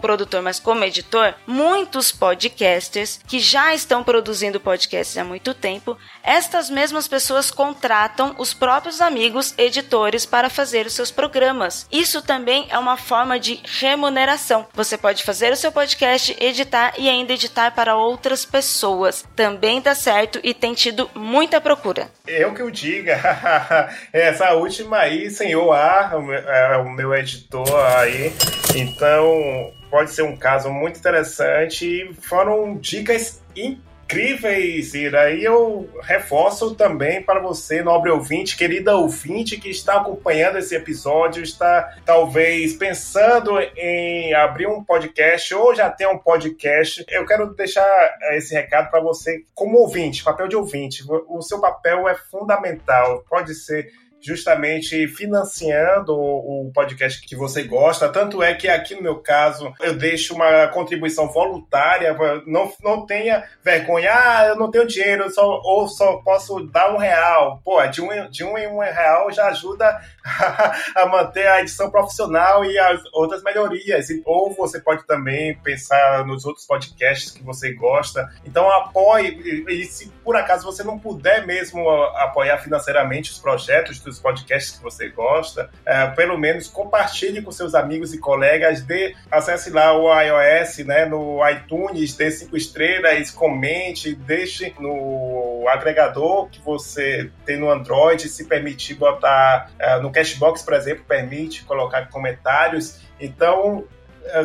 produtor, 0.00 0.40
mas 0.40 0.60
como 0.60 0.84
editor, 0.84 1.34
muitos 1.44 2.12
podcasters 2.12 3.20
que 3.26 3.40
já 3.40 3.74
estão 3.74 4.04
produzindo 4.04 4.60
podcasts 4.60 5.18
há 5.18 5.24
muito 5.24 5.52
tempo, 5.52 5.98
estas 6.22 6.70
mesmas 6.70 7.08
pessoas 7.08 7.50
contratam 7.50 8.34
os 8.38 8.54
próprios 8.54 9.00
amigos 9.00 9.54
editores 9.58 10.24
para 10.26 10.50
fazer 10.50 10.86
os 10.86 10.92
seus 10.92 11.10
programas. 11.10 11.86
Isso 11.90 12.22
também 12.22 12.66
é 12.70 12.78
uma 12.78 12.96
forma 12.96 13.38
de 13.38 13.60
remuneração. 13.80 14.66
Você 14.74 14.96
pode 14.96 15.22
fazer 15.22 15.52
o 15.52 15.56
seu 15.56 15.72
podcast, 15.72 16.36
editar 16.40 16.94
e 16.98 17.08
ainda 17.08 17.32
editar 17.32 17.72
para 17.72 17.96
outras 17.96 18.44
pessoas. 18.44 19.24
Também 19.34 19.80
dá 19.80 19.94
certo 19.94 20.40
e 20.42 20.54
tem 20.54 20.74
tido 20.74 21.10
muita 21.14 21.60
procura. 21.60 22.08
Eu 22.26 22.54
que 22.54 22.62
o 22.62 22.70
diga. 22.70 23.18
Essa 24.12 24.52
última 24.52 24.98
aí, 24.98 25.30
senhor 25.30 25.72
A, 25.72 26.12
é 26.46 26.76
o 26.76 26.88
meu 26.88 27.14
editor 27.14 27.68
aí. 27.96 28.32
Então, 28.74 29.72
pode 29.90 30.10
ser 30.12 30.22
um 30.22 30.36
caso 30.36 30.70
muito 30.70 30.98
interessante. 30.98 32.14
Foram 32.20 32.76
dicas 32.76 33.42
incríveis 33.56 33.89
incríveis, 34.10 34.92
Ira. 34.92 35.30
E 35.30 35.44
eu 35.44 35.88
reforço 36.02 36.74
também 36.74 37.22
para 37.22 37.40
você, 37.40 37.80
nobre 37.80 38.10
ouvinte, 38.10 38.56
querida 38.56 38.96
ouvinte, 38.96 39.56
que 39.56 39.70
está 39.70 40.00
acompanhando 40.00 40.58
esse 40.58 40.74
episódio, 40.74 41.42
está 41.42 41.96
talvez 42.04 42.74
pensando 42.74 43.58
em 43.76 44.34
abrir 44.34 44.66
um 44.66 44.82
podcast 44.82 45.54
ou 45.54 45.74
já 45.74 45.88
tem 45.88 46.08
um 46.08 46.18
podcast. 46.18 47.04
Eu 47.08 47.24
quero 47.24 47.54
deixar 47.54 47.86
esse 48.32 48.52
recado 48.52 48.90
para 48.90 49.00
você, 49.00 49.44
como 49.54 49.78
ouvinte, 49.78 50.24
papel 50.24 50.48
de 50.48 50.56
ouvinte. 50.56 51.04
O 51.28 51.40
seu 51.40 51.60
papel 51.60 52.08
é 52.08 52.14
fundamental. 52.16 53.24
Pode 53.28 53.54
ser 53.54 53.92
justamente 54.20 55.08
financiando 55.08 56.14
o 56.14 56.70
podcast 56.74 57.20
que 57.26 57.36
você 57.36 57.62
gosta. 57.62 58.08
Tanto 58.08 58.42
é 58.42 58.54
que 58.54 58.68
aqui 58.68 58.94
no 58.94 59.02
meu 59.02 59.16
caso 59.16 59.72
eu 59.80 59.96
deixo 59.96 60.34
uma 60.34 60.68
contribuição 60.68 61.28
voluntária, 61.28 62.16
não, 62.46 62.72
não 62.82 63.06
tenha 63.06 63.44
vergonha, 63.62 64.10
ah, 64.12 64.46
eu 64.48 64.56
não 64.56 64.70
tenho 64.70 64.86
dinheiro, 64.86 65.30
só, 65.30 65.60
ou 65.64 65.88
só 65.88 66.18
posso 66.18 66.60
dar 66.66 66.94
um 66.94 66.98
real. 66.98 67.60
Pô, 67.64 67.84
de 67.86 68.02
um, 68.02 68.30
de 68.30 68.44
um 68.44 68.56
em 68.58 68.66
um 68.66 68.80
real 68.80 69.30
já 69.32 69.46
ajuda 69.48 70.00
a, 70.94 71.06
manter 71.06 71.46
a 71.46 71.60
edição 71.60 71.90
profissional 71.90 72.64
e 72.64 72.78
as 72.78 73.02
outras 73.12 73.42
melhorias. 73.42 74.08
Ou 74.24 74.54
você 74.54 74.80
pode 74.80 75.06
também 75.06 75.56
pensar 75.58 76.24
nos 76.26 76.44
outros 76.44 76.66
podcasts 76.66 77.32
que 77.32 77.42
você 77.42 77.72
gosta. 77.72 78.30
Então 78.44 78.70
apoie, 78.70 79.64
e 79.68 79.84
se 79.84 80.08
por 80.24 80.36
acaso 80.36 80.64
você 80.64 80.82
não 80.82 80.98
puder 80.98 81.46
mesmo 81.46 81.88
apoiar 81.90 82.58
financeiramente 82.58 83.30
os 83.30 83.38
projetos 83.38 83.98
dos 84.00 84.18
podcasts 84.18 84.76
que 84.76 84.82
você 84.82 85.08
gosta, 85.08 85.70
é, 85.84 86.06
pelo 86.08 86.38
menos 86.38 86.68
compartilhe 86.68 87.42
com 87.42 87.50
seus 87.50 87.74
amigos 87.74 88.12
e 88.14 88.18
colegas, 88.18 88.82
dê, 88.82 89.14
acesse 89.30 89.70
lá 89.70 89.92
o 89.92 90.08
iOS, 90.20 90.78
né, 90.78 91.06
no 91.06 91.40
iTunes, 91.48 92.16
dê 92.16 92.30
cinco 92.30 92.56
estrelas, 92.56 93.30
comente, 93.30 94.14
deixe 94.14 94.74
no 94.78 95.66
agregador 95.68 96.48
que 96.48 96.60
você 96.60 97.30
tem 97.44 97.58
no 97.58 97.70
Android, 97.70 98.28
se 98.28 98.44
permitir 98.44 98.94
botar 98.94 99.70
é, 99.78 99.98
no 100.00 100.09
Cashbox, 100.12 100.62
por 100.62 100.74
exemplo, 100.74 101.04
permite 101.06 101.64
colocar 101.64 102.08
comentários. 102.08 103.00
Então, 103.18 103.84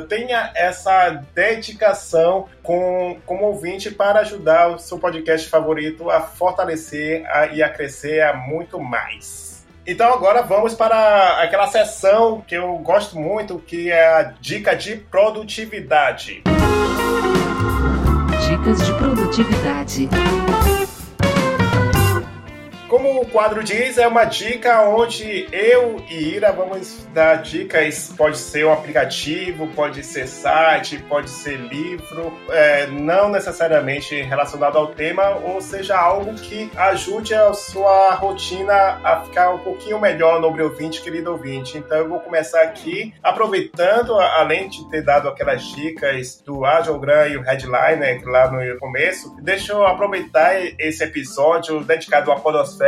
tenha 0.08 0.52
essa 0.56 1.10
dedicação 1.34 2.48
com, 2.64 3.18
como 3.26 3.46
ouvinte 3.46 3.92
para 3.92 4.22
ajudar 4.22 4.70
o 4.70 4.80
seu 4.80 4.98
podcast 4.98 5.50
favorito 5.50 6.10
a 6.10 6.22
fortalecer 6.22 7.26
a, 7.28 7.48
e 7.48 7.62
a 7.62 7.70
crescer 7.70 8.22
a 8.22 8.34
muito 8.34 8.80
mais. 8.80 9.66
Então 9.88 10.12
agora 10.12 10.42
vamos 10.42 10.74
para 10.74 11.44
aquela 11.44 11.68
sessão 11.68 12.42
que 12.42 12.56
eu 12.56 12.76
gosto 12.80 13.20
muito, 13.20 13.60
que 13.60 13.92
é 13.92 14.08
a 14.08 14.24
dica 14.24 14.76
de 14.76 14.96
produtividade. 14.96 16.42
Dicas 18.48 18.86
de 18.86 18.94
produtividade. 18.94 20.10
Como 22.96 23.20
o 23.20 23.26
quadro 23.26 23.62
diz, 23.62 23.98
é 23.98 24.08
uma 24.08 24.24
dica 24.24 24.84
onde 24.84 25.50
eu 25.52 26.02
e 26.10 26.36
Ira 26.36 26.54
vamos 26.54 27.06
dar 27.14 27.42
dicas. 27.42 28.14
Pode 28.16 28.38
ser 28.38 28.66
um 28.66 28.72
aplicativo, 28.72 29.68
pode 29.76 30.02
ser 30.02 30.26
site, 30.26 31.00
pode 31.10 31.30
ser 31.30 31.58
livro, 31.58 32.32
é, 32.50 32.88
não 32.88 33.28
necessariamente 33.28 34.22
relacionado 34.22 34.78
ao 34.78 34.88
tema, 34.94 35.32
ou 35.44 35.60
seja, 35.60 35.98
algo 35.98 36.36
que 36.36 36.72
ajude 36.74 37.34
a 37.34 37.54
sua 37.54 38.12
rotina 38.14 38.74
a 39.04 39.26
ficar 39.26 39.50
um 39.50 39.60
pouquinho 39.60 40.00
melhor, 40.00 40.40
nobre 40.40 40.64
ouvinte, 40.64 41.02
querido 41.02 41.34
ouvinte. 41.34 41.78
Então 41.78 41.98
eu 41.98 42.08
vou 42.08 42.22
começar 42.22 42.62
aqui, 42.62 43.14
aproveitando, 43.22 44.18
além 44.18 44.70
de 44.70 44.90
ter 44.90 45.02
dado 45.02 45.28
aquelas 45.28 45.64
dicas 45.64 46.42
do 46.46 46.64
Agile 46.64 47.00
Gran 47.00 47.28
e 47.28 47.36
o 47.36 47.42
Headliner 47.42 48.24
lá 48.24 48.50
no 48.50 48.80
começo, 48.80 49.36
deixa 49.42 49.74
eu 49.74 49.86
aproveitar 49.86 50.56
esse 50.80 51.04
episódio 51.04 51.84
dedicado 51.84 52.32
à 52.32 52.40
podosfera 52.40 52.85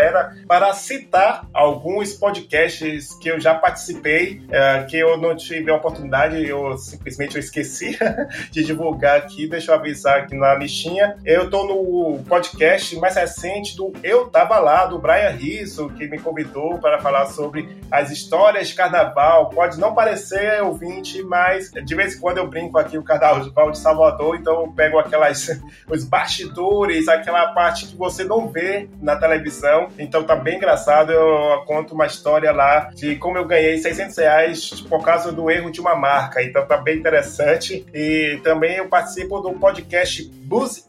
para 0.48 0.74
citar 0.74 1.48
alguns 1.54 2.14
podcasts 2.14 3.14
que 3.16 3.30
eu 3.30 3.39
já 3.39 3.56
participei, 3.56 4.41
é, 4.50 4.84
que 4.84 4.98
eu 4.98 5.18
não 5.18 5.36
tive 5.36 5.72
a 5.72 5.76
oportunidade, 5.76 6.45
eu 6.48 6.78
simplesmente 6.78 7.36
eu 7.36 7.39
esqueci 7.39 7.98
de 8.52 8.64
divulgar 8.64 9.18
aqui. 9.18 9.48
Deixa 9.48 9.72
eu 9.72 9.76
avisar 9.76 10.20
aqui 10.20 10.36
na 10.36 10.54
listinha. 10.56 11.18
Eu 11.26 11.45
estou 11.45 11.68
no 11.68 12.24
podcast 12.24 12.95
mais 12.98 13.16
recente 13.16 13.76
do 13.76 13.91
Eu 14.04 14.28
Tava 14.28 14.60
Lá, 14.60 14.86
do 14.86 15.00
Brian 15.00 15.30
Risso, 15.30 15.89
que 15.89 16.08
me 16.08 16.20
convidou 16.20 16.78
para 16.80 17.00
falar 17.00 17.28
sobre 17.28 17.78
as 17.91 18.12
histórias 18.12 18.70
de 18.70 18.76
carnaval. 18.76 19.50
Pode 19.50 19.80
não 19.80 19.93
parecer 19.93 20.62
ouvinte, 20.64 21.22
mas 21.24 21.72
de 21.72 21.95
vez 21.95 22.16
em 22.16 22.20
quando 22.20 22.38
eu 22.38 22.48
brinco 22.48 22.78
aqui 22.78 22.98
o 22.98 23.04
carnaval 23.04 23.72
de 23.72 23.78
Salvador, 23.78 24.36
então 24.36 24.62
eu 24.62 24.72
pego 24.72 25.00
aquelas 25.00 25.48
os 25.89 26.04
bastidores, 26.04 27.08
aquela 27.08 27.54
parte 27.54 27.88
que 27.88 27.95
você 27.95 28.24
não 28.24 28.48
vê 28.48 28.89
na 29.02 29.16
televisão 29.16 29.87
então 29.98 30.24
tá 30.24 30.36
bem 30.36 30.58
engraçado. 30.58 31.12
Eu 31.12 31.64
conto 31.66 31.94
uma 31.94 32.06
história 32.06 32.52
lá 32.52 32.90
de 32.96 33.16
como 33.16 33.38
eu 33.38 33.46
ganhei 33.46 33.78
600 33.78 34.18
reais 34.18 34.82
por 34.82 35.04
causa 35.04 35.32
do 35.32 35.50
erro 35.50 35.72
de 35.72 35.80
uma 35.80 35.96
marca. 35.96 36.42
Então 36.44 36.66
tá 36.66 36.78
bem 36.78 36.98
interessante. 36.98 37.86
E 37.94 38.40
também 38.44 38.78
eu 38.78 38.88
participo 38.88 39.40
do 39.40 39.54
podcast 39.54 40.24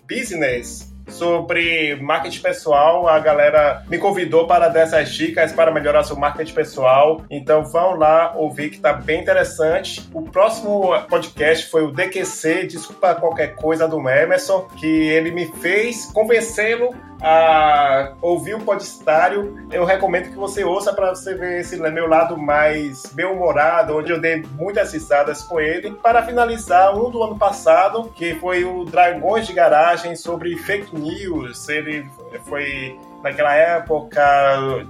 Business 0.08 0.87
sobre 1.08 1.96
marketing 1.96 2.40
pessoal. 2.40 3.08
A 3.08 3.18
galera 3.18 3.82
me 3.88 3.98
convidou 3.98 4.46
para 4.46 4.68
dar 4.68 4.80
essas 4.80 5.10
dicas 5.10 5.52
para 5.52 5.72
melhorar 5.72 6.04
seu 6.04 6.16
marketing 6.16 6.54
pessoal. 6.54 7.22
Então 7.30 7.64
vão 7.64 7.96
lá 7.96 8.32
ouvir 8.36 8.70
que 8.70 8.80
tá 8.80 8.92
bem 8.92 9.20
interessante. 9.20 10.08
O 10.12 10.22
próximo 10.22 10.92
podcast 11.08 11.70
foi 11.70 11.84
o 11.84 11.92
DQC, 11.92 12.66
desculpa 12.66 13.14
qualquer 13.14 13.54
coisa 13.54 13.86
do 13.86 14.08
Emerson, 14.08 14.68
que 14.76 14.86
ele 14.86 15.30
me 15.30 15.46
fez 15.60 16.06
convencê-lo 16.12 16.94
a 17.20 18.12
ouvir 18.22 18.54
o 18.54 18.60
Podestário, 18.60 19.66
eu 19.72 19.84
recomendo 19.84 20.30
que 20.30 20.36
você 20.36 20.62
ouça 20.62 20.92
para 20.92 21.10
você 21.10 21.34
ver 21.34 21.60
esse 21.60 21.76
meu 21.76 22.06
lado 22.06 22.36
mais 22.36 23.06
bem-humorado, 23.06 23.96
onde 23.96 24.12
eu 24.12 24.20
dei 24.20 24.44
muitas 24.52 24.92
risadas 24.92 25.42
com 25.42 25.60
ele. 25.60 25.90
Para 25.90 26.22
finalizar, 26.22 26.96
um 26.96 27.10
do 27.10 27.22
ano 27.22 27.36
passado, 27.36 28.10
que 28.14 28.34
foi 28.36 28.64
o 28.64 28.84
Dragões 28.84 29.46
de 29.46 29.52
Garagem 29.52 30.14
sobre 30.14 30.56
fake 30.56 30.94
news. 30.98 31.68
Ele 31.68 32.06
foi 32.44 32.98
naquela 33.22 33.54
época 33.54 34.22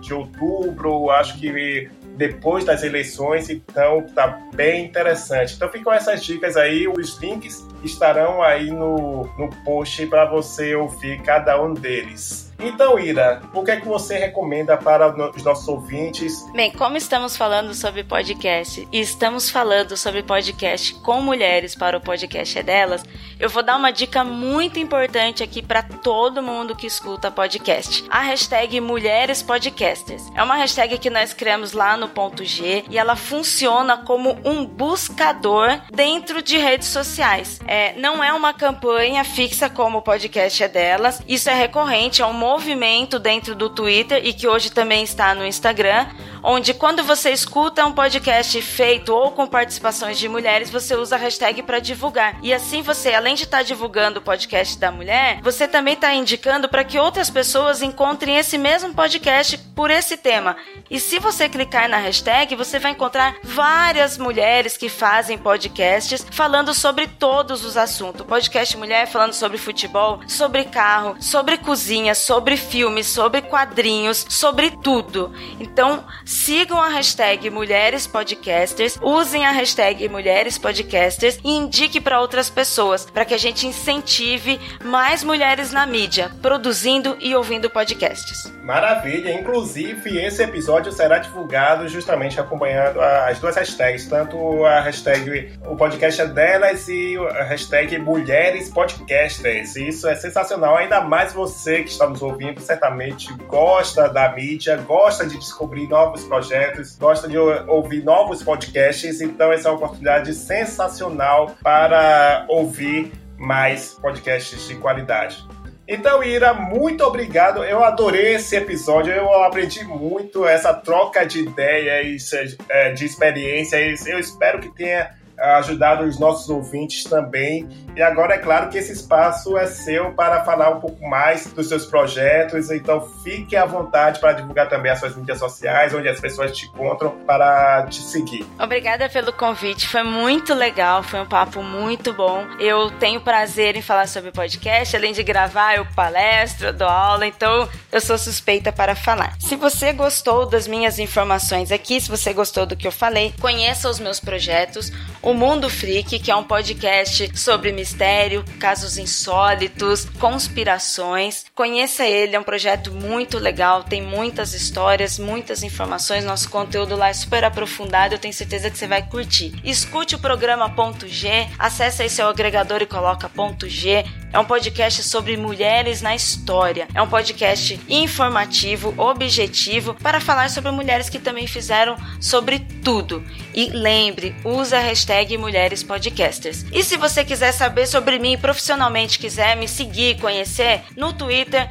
de 0.01 0.13
outubro, 0.13 1.11
acho 1.11 1.39
que 1.39 1.91
depois 2.17 2.65
das 2.65 2.83
eleições, 2.83 3.49
então 3.49 4.03
tá 4.15 4.41
bem 4.55 4.85
interessante. 4.87 5.55
Então 5.55 5.69
ficam 5.71 5.93
essas 5.93 6.25
dicas 6.25 6.57
aí, 6.57 6.89
os 6.89 7.17
links 7.19 7.67
estarão 7.85 8.43
aí 8.43 8.71
no, 8.71 9.25
no 9.39 9.49
post 9.65 10.05
para 10.07 10.25
você 10.25 10.75
ouvir 10.75 11.23
cada 11.23 11.63
um 11.63 11.73
deles. 11.73 12.48
Então, 12.61 12.99
Ira, 12.99 13.41
o 13.55 13.63
que 13.63 13.71
é 13.71 13.77
que 13.77 13.87
você 13.87 14.19
recomenda 14.19 14.77
para 14.77 15.09
os 15.31 15.45
nossos 15.45 15.69
ouvintes? 15.69 16.45
Bem, 16.53 16.73
como 16.73 16.97
estamos 16.97 17.37
falando 17.37 17.73
sobre 17.73 18.03
podcast 18.03 18.89
e 18.91 19.01
estamos 19.01 19.49
falando 19.49 19.97
sobre 19.97 20.25
podcast 20.25 20.95
com 20.95 21.21
mulheres 21.21 21.77
para 21.77 21.97
o 21.97 22.01
podcast 22.01 22.59
é 22.59 22.63
delas, 22.65 23.05
eu 23.39 23.49
vou 23.49 23.63
dar 23.63 23.77
uma 23.77 23.93
dica 23.93 24.25
muito 24.25 24.81
importante 24.81 25.41
aqui 25.45 25.63
para 25.63 25.85
todo 25.85 26.43
mundo 26.43 26.75
que 26.75 26.89
escuta 26.89 27.31
podcast. 27.31 28.05
A 28.11 28.23
hashtag 28.23 28.81
Mulheres 28.81 29.41
Podcasters. 29.41 30.25
É 30.35 30.43
uma 30.43 30.57
hashtag 30.57 30.99
que 30.99 31.11
nós 31.11 31.33
criamos 31.33 31.73
lá 31.73 31.97
no 31.97 32.09
ponto 32.09 32.45
G 32.45 32.85
e 32.91 32.99
ela 32.99 33.15
funciona 33.15 33.99
como 33.99 34.37
um 34.45 34.67
buscador 34.67 35.81
dentro 35.93 36.43
de 36.43 36.59
redes 36.59 36.89
sociais. 36.89 37.61
É, 37.69 37.93
não 38.01 38.23
é 38.25 38.33
uma 38.33 38.53
campanha 38.53 39.23
fixa 39.23 39.71
como 39.71 39.99
o 39.99 40.03
podcast 40.03 40.61
é 40.61 40.69
delas, 40.69 41.23
isso 41.29 41.49
é 41.49 41.55
recorrente, 41.55 42.21
é 42.21 42.27
um 42.27 42.33
movimento 42.49 43.19
dentro 43.19 43.55
do 43.55 43.69
Twitter 43.69 44.23
e 44.25 44.33
que 44.33 44.49
hoje 44.49 44.73
também 44.73 45.05
está 45.05 45.35
no 45.35 45.45
Instagram, 45.45 46.07
onde 46.43 46.73
quando 46.73 47.05
você 47.05 47.31
escuta 47.31 47.85
um 47.85 47.93
podcast 47.93 48.63
feito 48.63 49.15
ou 49.15 49.33
com 49.33 49.47
participações 49.47 50.19
de 50.19 50.31
mulheres, 50.31 50.71
você 50.71 50.95
usa 50.95 51.17
a 51.17 51.19
hashtag 51.19 51.63
para 51.63 51.79
divulgar. 51.79 52.39
E 52.43 52.55
assim 52.55 52.81
você, 52.81 53.13
além 53.13 53.35
de 53.35 53.45
estar 53.45 53.59
tá 53.59 53.63
divulgando 53.63 54.19
o 54.19 54.23
podcast 54.23 54.79
da 54.79 54.91
mulher, 54.91 55.41
você 55.43 55.69
também 55.69 55.93
está 55.93 56.15
indicando 56.15 56.71
para 56.71 56.85
que 56.85 56.99
outras 56.99 57.29
pessoas 57.29 57.83
encontrem 57.83 58.39
esse 58.39 58.57
mesmo 58.57 58.95
podcast 58.95 59.59
por 59.77 59.91
esse 59.91 60.17
tema. 60.17 60.57
E 60.91 60.99
se 60.99 61.19
você 61.19 61.51
clicar 61.51 61.87
na 61.87 61.99
hashtag, 61.99 62.57
você 62.57 62.79
vai 62.79 62.93
encontrar 62.93 63.37
várias 63.43 64.17
mulheres 64.17 64.75
que 64.75 64.89
fazem 64.89 65.37
podcasts 65.37 66.25
falando 66.31 66.73
sobre 66.73 67.07
todos 67.07 67.63
os 67.63 67.77
assuntos. 67.77 68.27
Podcast 68.27 68.75
mulher 68.79 69.07
falando 69.07 69.35
sobre 69.35 69.59
futebol, 69.59 70.21
sobre 70.27 70.65
carro, 70.65 71.17
sobre 71.21 71.59
cozinha, 71.59 72.15
sobre 72.15 72.38
filmes, 72.57 73.07
sobre 73.07 73.43
quadrinhos, 73.43 74.27
sobre 74.29 74.71
tudo. 74.71 75.33
Então, 75.59 76.05
sigam 76.25 76.81
a 76.81 76.89
hashtag 76.89 77.51
Mulheres 77.51 78.07
Podcasters, 78.07 78.99
usem 79.03 79.47
a 79.47 79.51
hashtag 79.51 80.09
Mulheres 80.09 80.59
Podcasters 80.59 81.39
e 81.45 81.51
indique 81.51 82.01
para 82.01 82.21
outras 82.21 82.49
pessoas, 82.49 83.05
para 83.05 83.25
que 83.25 83.35
a 83.35 83.39
gente 83.39 83.67
incentive 83.67 84.61
mais 84.85 85.25
mulheres 85.25 85.73
na 85.73 85.87
mídia, 85.87 86.31
produzindo 86.41 87.17
e 87.21 87.35
ouvindo 87.35 87.71
podcasts. 87.71 88.53
Maravilha! 88.63 89.33
Inclusive, 89.33 90.19
esse 90.19 90.43
episódio 90.43 90.93
será 90.93 91.19
divulgado 91.19 91.89
justamente 91.89 92.39
acompanhando 92.39 93.01
as 93.01 93.39
duas 93.39 93.57
hashtags, 93.57 94.07
tanto 94.07 94.65
a 94.65 94.81
hashtag 94.81 95.59
o 95.67 95.75
podcast 95.75 96.21
é 96.21 96.27
delas 96.27 96.89
e 96.89 97.17
a 97.17 97.45
hashtag 97.45 97.99
Mulheres 97.99 98.69
Podcasters. 98.69 99.75
Isso 99.77 100.07
é 100.07 100.15
sensacional, 100.15 100.77
ainda 100.77 101.01
mais 101.01 101.33
você 101.33 101.83
que 101.83 101.91
está 101.91 102.07
nos 102.07 102.21
ouvindo, 102.21 102.28
certamente 102.59 103.33
gosta 103.47 104.09
da 104.09 104.33
mídia, 104.33 104.77
gosta 104.77 105.27
de 105.27 105.39
descobrir 105.39 105.89
novos 105.89 106.25
projetos, 106.25 106.97
gosta 106.97 107.29
de 107.29 107.39
ouvir 107.39 108.05
novos 108.05 108.43
podcasts, 108.43 109.21
então 109.21 109.53
essa 109.53 109.69
é 109.69 109.71
uma 109.71 109.77
oportunidade 109.79 110.35
sensacional 110.35 111.55
para 111.63 112.45
ouvir 112.49 113.13
mais 113.37 113.95
podcasts 113.95 114.67
de 114.67 114.75
qualidade. 114.77 115.47
Então, 115.91 116.23
Ira, 116.23 116.53
muito 116.53 117.03
obrigado. 117.03 117.65
Eu 117.65 117.83
adorei 117.83 118.35
esse 118.35 118.55
episódio. 118.55 119.11
Eu 119.11 119.43
aprendi 119.43 119.83
muito 119.85 120.47
essa 120.47 120.75
troca 120.75 121.25
de 121.25 121.41
ideias, 121.41 122.31
é, 122.69 122.93
de 122.93 123.07
experiências. 123.07 124.07
Eu 124.07 124.19
espero 124.19 124.61
que 124.61 124.69
tenha 124.75 125.18
ajudado 125.41 126.05
os 126.05 126.19
nossos 126.19 126.49
ouvintes 126.49 127.05
também. 127.05 127.69
E 127.97 128.03
agora 128.03 128.35
é 128.35 128.39
claro 128.39 128.69
que 128.69 128.79
esse 128.79 128.93
espaço 128.93 129.57
é 129.57 129.67
seu 129.67 130.13
para 130.13 130.45
falar 130.45 130.71
um 130.71 130.81
pouco 130.81 131.07
mais 131.09 131.53
dos 131.53 131.69
seus 131.69 131.85
projetos, 131.85 132.71
então 132.71 133.01
fique 133.25 133.57
à 133.57 133.65
vontade 133.65 134.21
para 134.21 134.33
divulgar 134.33 134.69
também 134.69 134.93
as 134.93 135.01
suas 135.01 135.17
mídias 135.17 135.39
sociais, 135.39 135.93
onde 135.95 136.09
as 136.09 136.21
pessoas 136.21 136.57
te 136.57 136.67
encontram 136.67 137.11
para 137.27 137.87
te 137.89 138.01
seguir. 138.01 138.47
Obrigada 138.61 139.09
pelo 139.09 139.33
convite, 139.33 139.89
foi 139.89 140.03
muito 140.03 140.55
legal, 140.55 141.03
foi 141.03 141.21
um 141.21 141.27
papo 141.27 141.63
muito 141.63 142.13
bom. 142.13 142.47
Eu 142.61 142.91
tenho 142.93 143.21
prazer 143.21 143.77
em 143.77 143.83
falar 143.83 144.07
sobre 144.07 144.31
podcast, 144.31 144.97
além 144.97 145.13
de 145.13 145.23
gravar, 145.23 145.77
eu 145.77 145.87
palestro, 145.87 146.73
dou 146.73 146.89
aula, 146.89 147.27
então 147.27 147.69
eu 147.91 148.01
sou 148.01 148.17
suspeita 148.17 148.73
para 148.73 148.95
falar. 148.95 149.35
Se 149.41 149.57
você 149.57 149.93
gostou 149.93 150.47
das 150.47 150.69
minhas 150.69 150.99
informações 150.99 151.73
aqui, 151.73 152.01
se 152.01 152.09
você 152.09 152.33
gostou 152.33 152.65
do 152.65 152.77
que 152.77 152.87
eu 152.87 152.93
falei, 152.93 153.35
conheça 153.41 153.89
os 153.89 153.99
meus 153.99 154.21
projetos. 154.21 154.93
O 155.29 155.35
Mundo 155.35 155.69
Freak, 155.69 156.21
que 156.21 156.31
é 156.31 156.35
um 156.35 156.43
podcast 156.43 157.39
sobre 157.39 157.71
mistério, 157.71 158.43
casos 158.59 158.97
insólitos, 158.97 160.07
conspirações. 160.19 161.45
Conheça 161.55 162.07
ele, 162.07 162.35
é 162.35 162.41
um 162.41 162.43
projeto 162.43 162.91
muito 162.91 163.39
legal, 163.39 163.85
tem 163.85 164.01
muitas 164.01 164.55
histórias, 164.55 165.19
muitas 165.19 165.63
informações. 165.63 166.25
Nosso 166.25 166.49
conteúdo 166.49 166.97
lá 166.97 167.11
é 167.11 167.13
super 167.13 167.45
aprofundado, 167.45 168.15
eu 168.15 168.19
tenho 168.19 168.33
certeza 168.33 168.71
que 168.71 168.79
você 168.79 168.87
vai 168.87 169.07
curtir. 169.07 169.53
Escute 169.63 170.15
o 170.15 170.19
programa 170.19 170.71
Ponto 170.71 171.07
G, 171.07 171.47
acesse 171.59 172.01
aí 172.01 172.09
seu 172.09 172.27
agregador 172.27 172.81
e 172.81 172.87
coloca 172.87 173.29
Ponto 173.29 173.69
G. 173.69 174.07
É 174.31 174.39
um 174.39 174.45
podcast 174.45 175.03
sobre 175.03 175.37
mulheres 175.39 176.03
na 176.03 176.15
história. 176.15 176.87
É 176.95 177.01
um 177.01 177.09
podcast 177.09 177.81
informativo, 177.89 178.93
objetivo, 178.99 179.95
para 179.95 180.21
falar 180.21 180.51
sobre 180.51 180.71
mulheres 180.71 181.09
que 181.09 181.19
também 181.19 181.47
fizeram 181.47 181.97
sobre 182.21 182.59
tudo. 182.85 183.25
E 183.55 183.71
lembre, 183.71 184.37
use 184.45 184.75
a 184.75 184.81
hashtag 184.81 185.39
Mulheres 185.39 185.83
Podcasters. 185.83 186.67
E 186.71 186.85
se 186.85 186.99
você 186.99 187.25
quiser 187.25 187.53
saber 187.53 187.87
sobre 187.87 188.19
mim 188.19 188.37
profissionalmente, 188.37 189.19
quiser 189.19 189.57
me 189.57 189.67
seguir, 189.67 190.21
conhecer, 190.21 190.83
no 190.95 191.13
Twitter, 191.13 191.69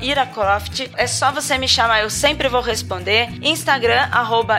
iracroft, 0.00 0.88
é 0.96 1.06
só 1.06 1.32
você 1.32 1.58
me 1.58 1.66
chamar, 1.66 2.02
eu 2.02 2.10
sempre 2.10 2.48
vou 2.48 2.60
responder. 2.60 3.28
Instagram, 3.42 4.08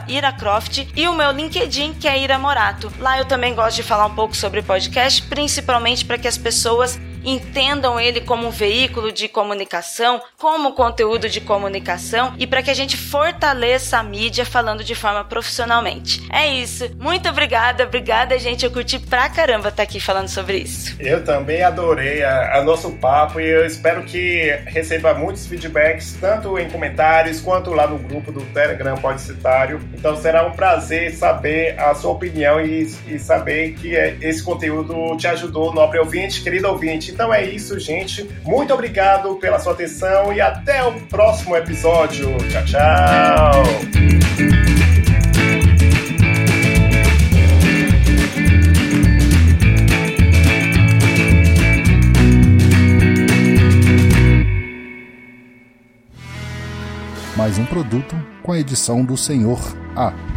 iracroft 0.09 0.85
e 0.95 1.07
o 1.07 1.15
meu 1.15 1.31
LinkedIn, 1.31 1.93
que 1.93 2.07
é 2.07 2.19
Ira 2.19 2.37
Morato. 2.37 2.91
Lá 2.99 3.17
eu 3.17 3.25
também 3.25 3.55
gosto 3.55 3.77
de 3.77 3.83
falar 3.83 4.07
um 4.07 4.15
pouco 4.15 4.35
sobre 4.35 4.61
podcast, 4.61 5.21
principalmente 5.23 6.03
para 6.03 6.17
que 6.17 6.27
as 6.27 6.37
pessoas 6.37 6.99
entendam 7.23 7.99
ele 7.99 8.21
como 8.21 8.47
um 8.47 8.51
veículo 8.51 9.11
de 9.11 9.27
comunicação, 9.27 10.21
como 10.37 10.73
conteúdo 10.73 11.29
de 11.29 11.41
comunicação 11.41 12.33
e 12.37 12.45
para 12.45 12.61
que 12.61 12.71
a 12.71 12.73
gente 12.73 12.97
fortaleça 12.97 13.97
a 13.97 14.03
mídia 14.03 14.45
falando 14.45 14.83
de 14.83 14.95
forma 14.95 15.23
profissionalmente. 15.23 16.21
É 16.31 16.47
isso. 16.47 16.89
Muito 16.97 17.29
obrigada, 17.29 17.83
obrigada, 17.83 18.37
gente. 18.37 18.65
Eu 18.65 18.71
curti 18.71 18.99
pra 18.99 19.29
caramba 19.29 19.69
estar 19.69 19.77
tá 19.77 19.83
aqui 19.83 19.99
falando 19.99 20.27
sobre 20.27 20.57
isso. 20.57 20.95
Eu 20.99 21.23
também 21.23 21.63
adorei 21.63 22.23
a, 22.23 22.57
a 22.57 22.63
nosso 22.63 22.91
papo 22.91 23.39
e 23.39 23.47
eu 23.47 23.65
espero 23.65 24.03
que 24.03 24.51
receba 24.65 25.13
muitos 25.13 25.47
feedbacks, 25.47 26.17
tanto 26.19 26.57
em 26.57 26.69
comentários 26.69 27.41
quanto 27.41 27.71
lá 27.71 27.87
no 27.87 27.97
grupo 27.97 28.31
do 28.31 28.41
Telegram 28.53 28.95
Podcitário. 28.97 29.79
Então 29.93 30.15
será 30.15 30.45
um 30.45 30.51
prazer 30.51 31.13
saber 31.13 31.79
a 31.79 31.93
sua 31.95 32.11
opinião 32.11 32.61
e, 32.61 32.83
e 33.07 33.19
saber 33.19 33.73
que 33.73 33.95
é, 33.95 34.17
esse 34.21 34.43
conteúdo 34.43 35.15
te 35.17 35.27
ajudou, 35.27 35.73
nobre 35.73 35.99
ouvinte, 35.99 36.41
querido 36.41 36.67
ouvinte. 36.67 37.11
Então 37.19 37.33
é 37.33 37.43
isso, 37.43 37.77
gente. 37.77 38.25
Muito 38.45 38.73
obrigado 38.73 39.35
pela 39.35 39.59
sua 39.59 39.73
atenção 39.73 40.31
e 40.31 40.39
até 40.39 40.81
o 40.81 40.93
próximo 41.01 41.53
episódio. 41.53 42.29
Tchau, 42.47 42.63
tchau. 42.63 43.63
mais 57.35 57.57
um 57.57 57.65
produto 57.65 58.15
com 58.43 58.53
a 58.53 58.59
edição 58.59 59.03
do 59.03 59.17
Senhor 59.17 59.59
A. 59.93 60.28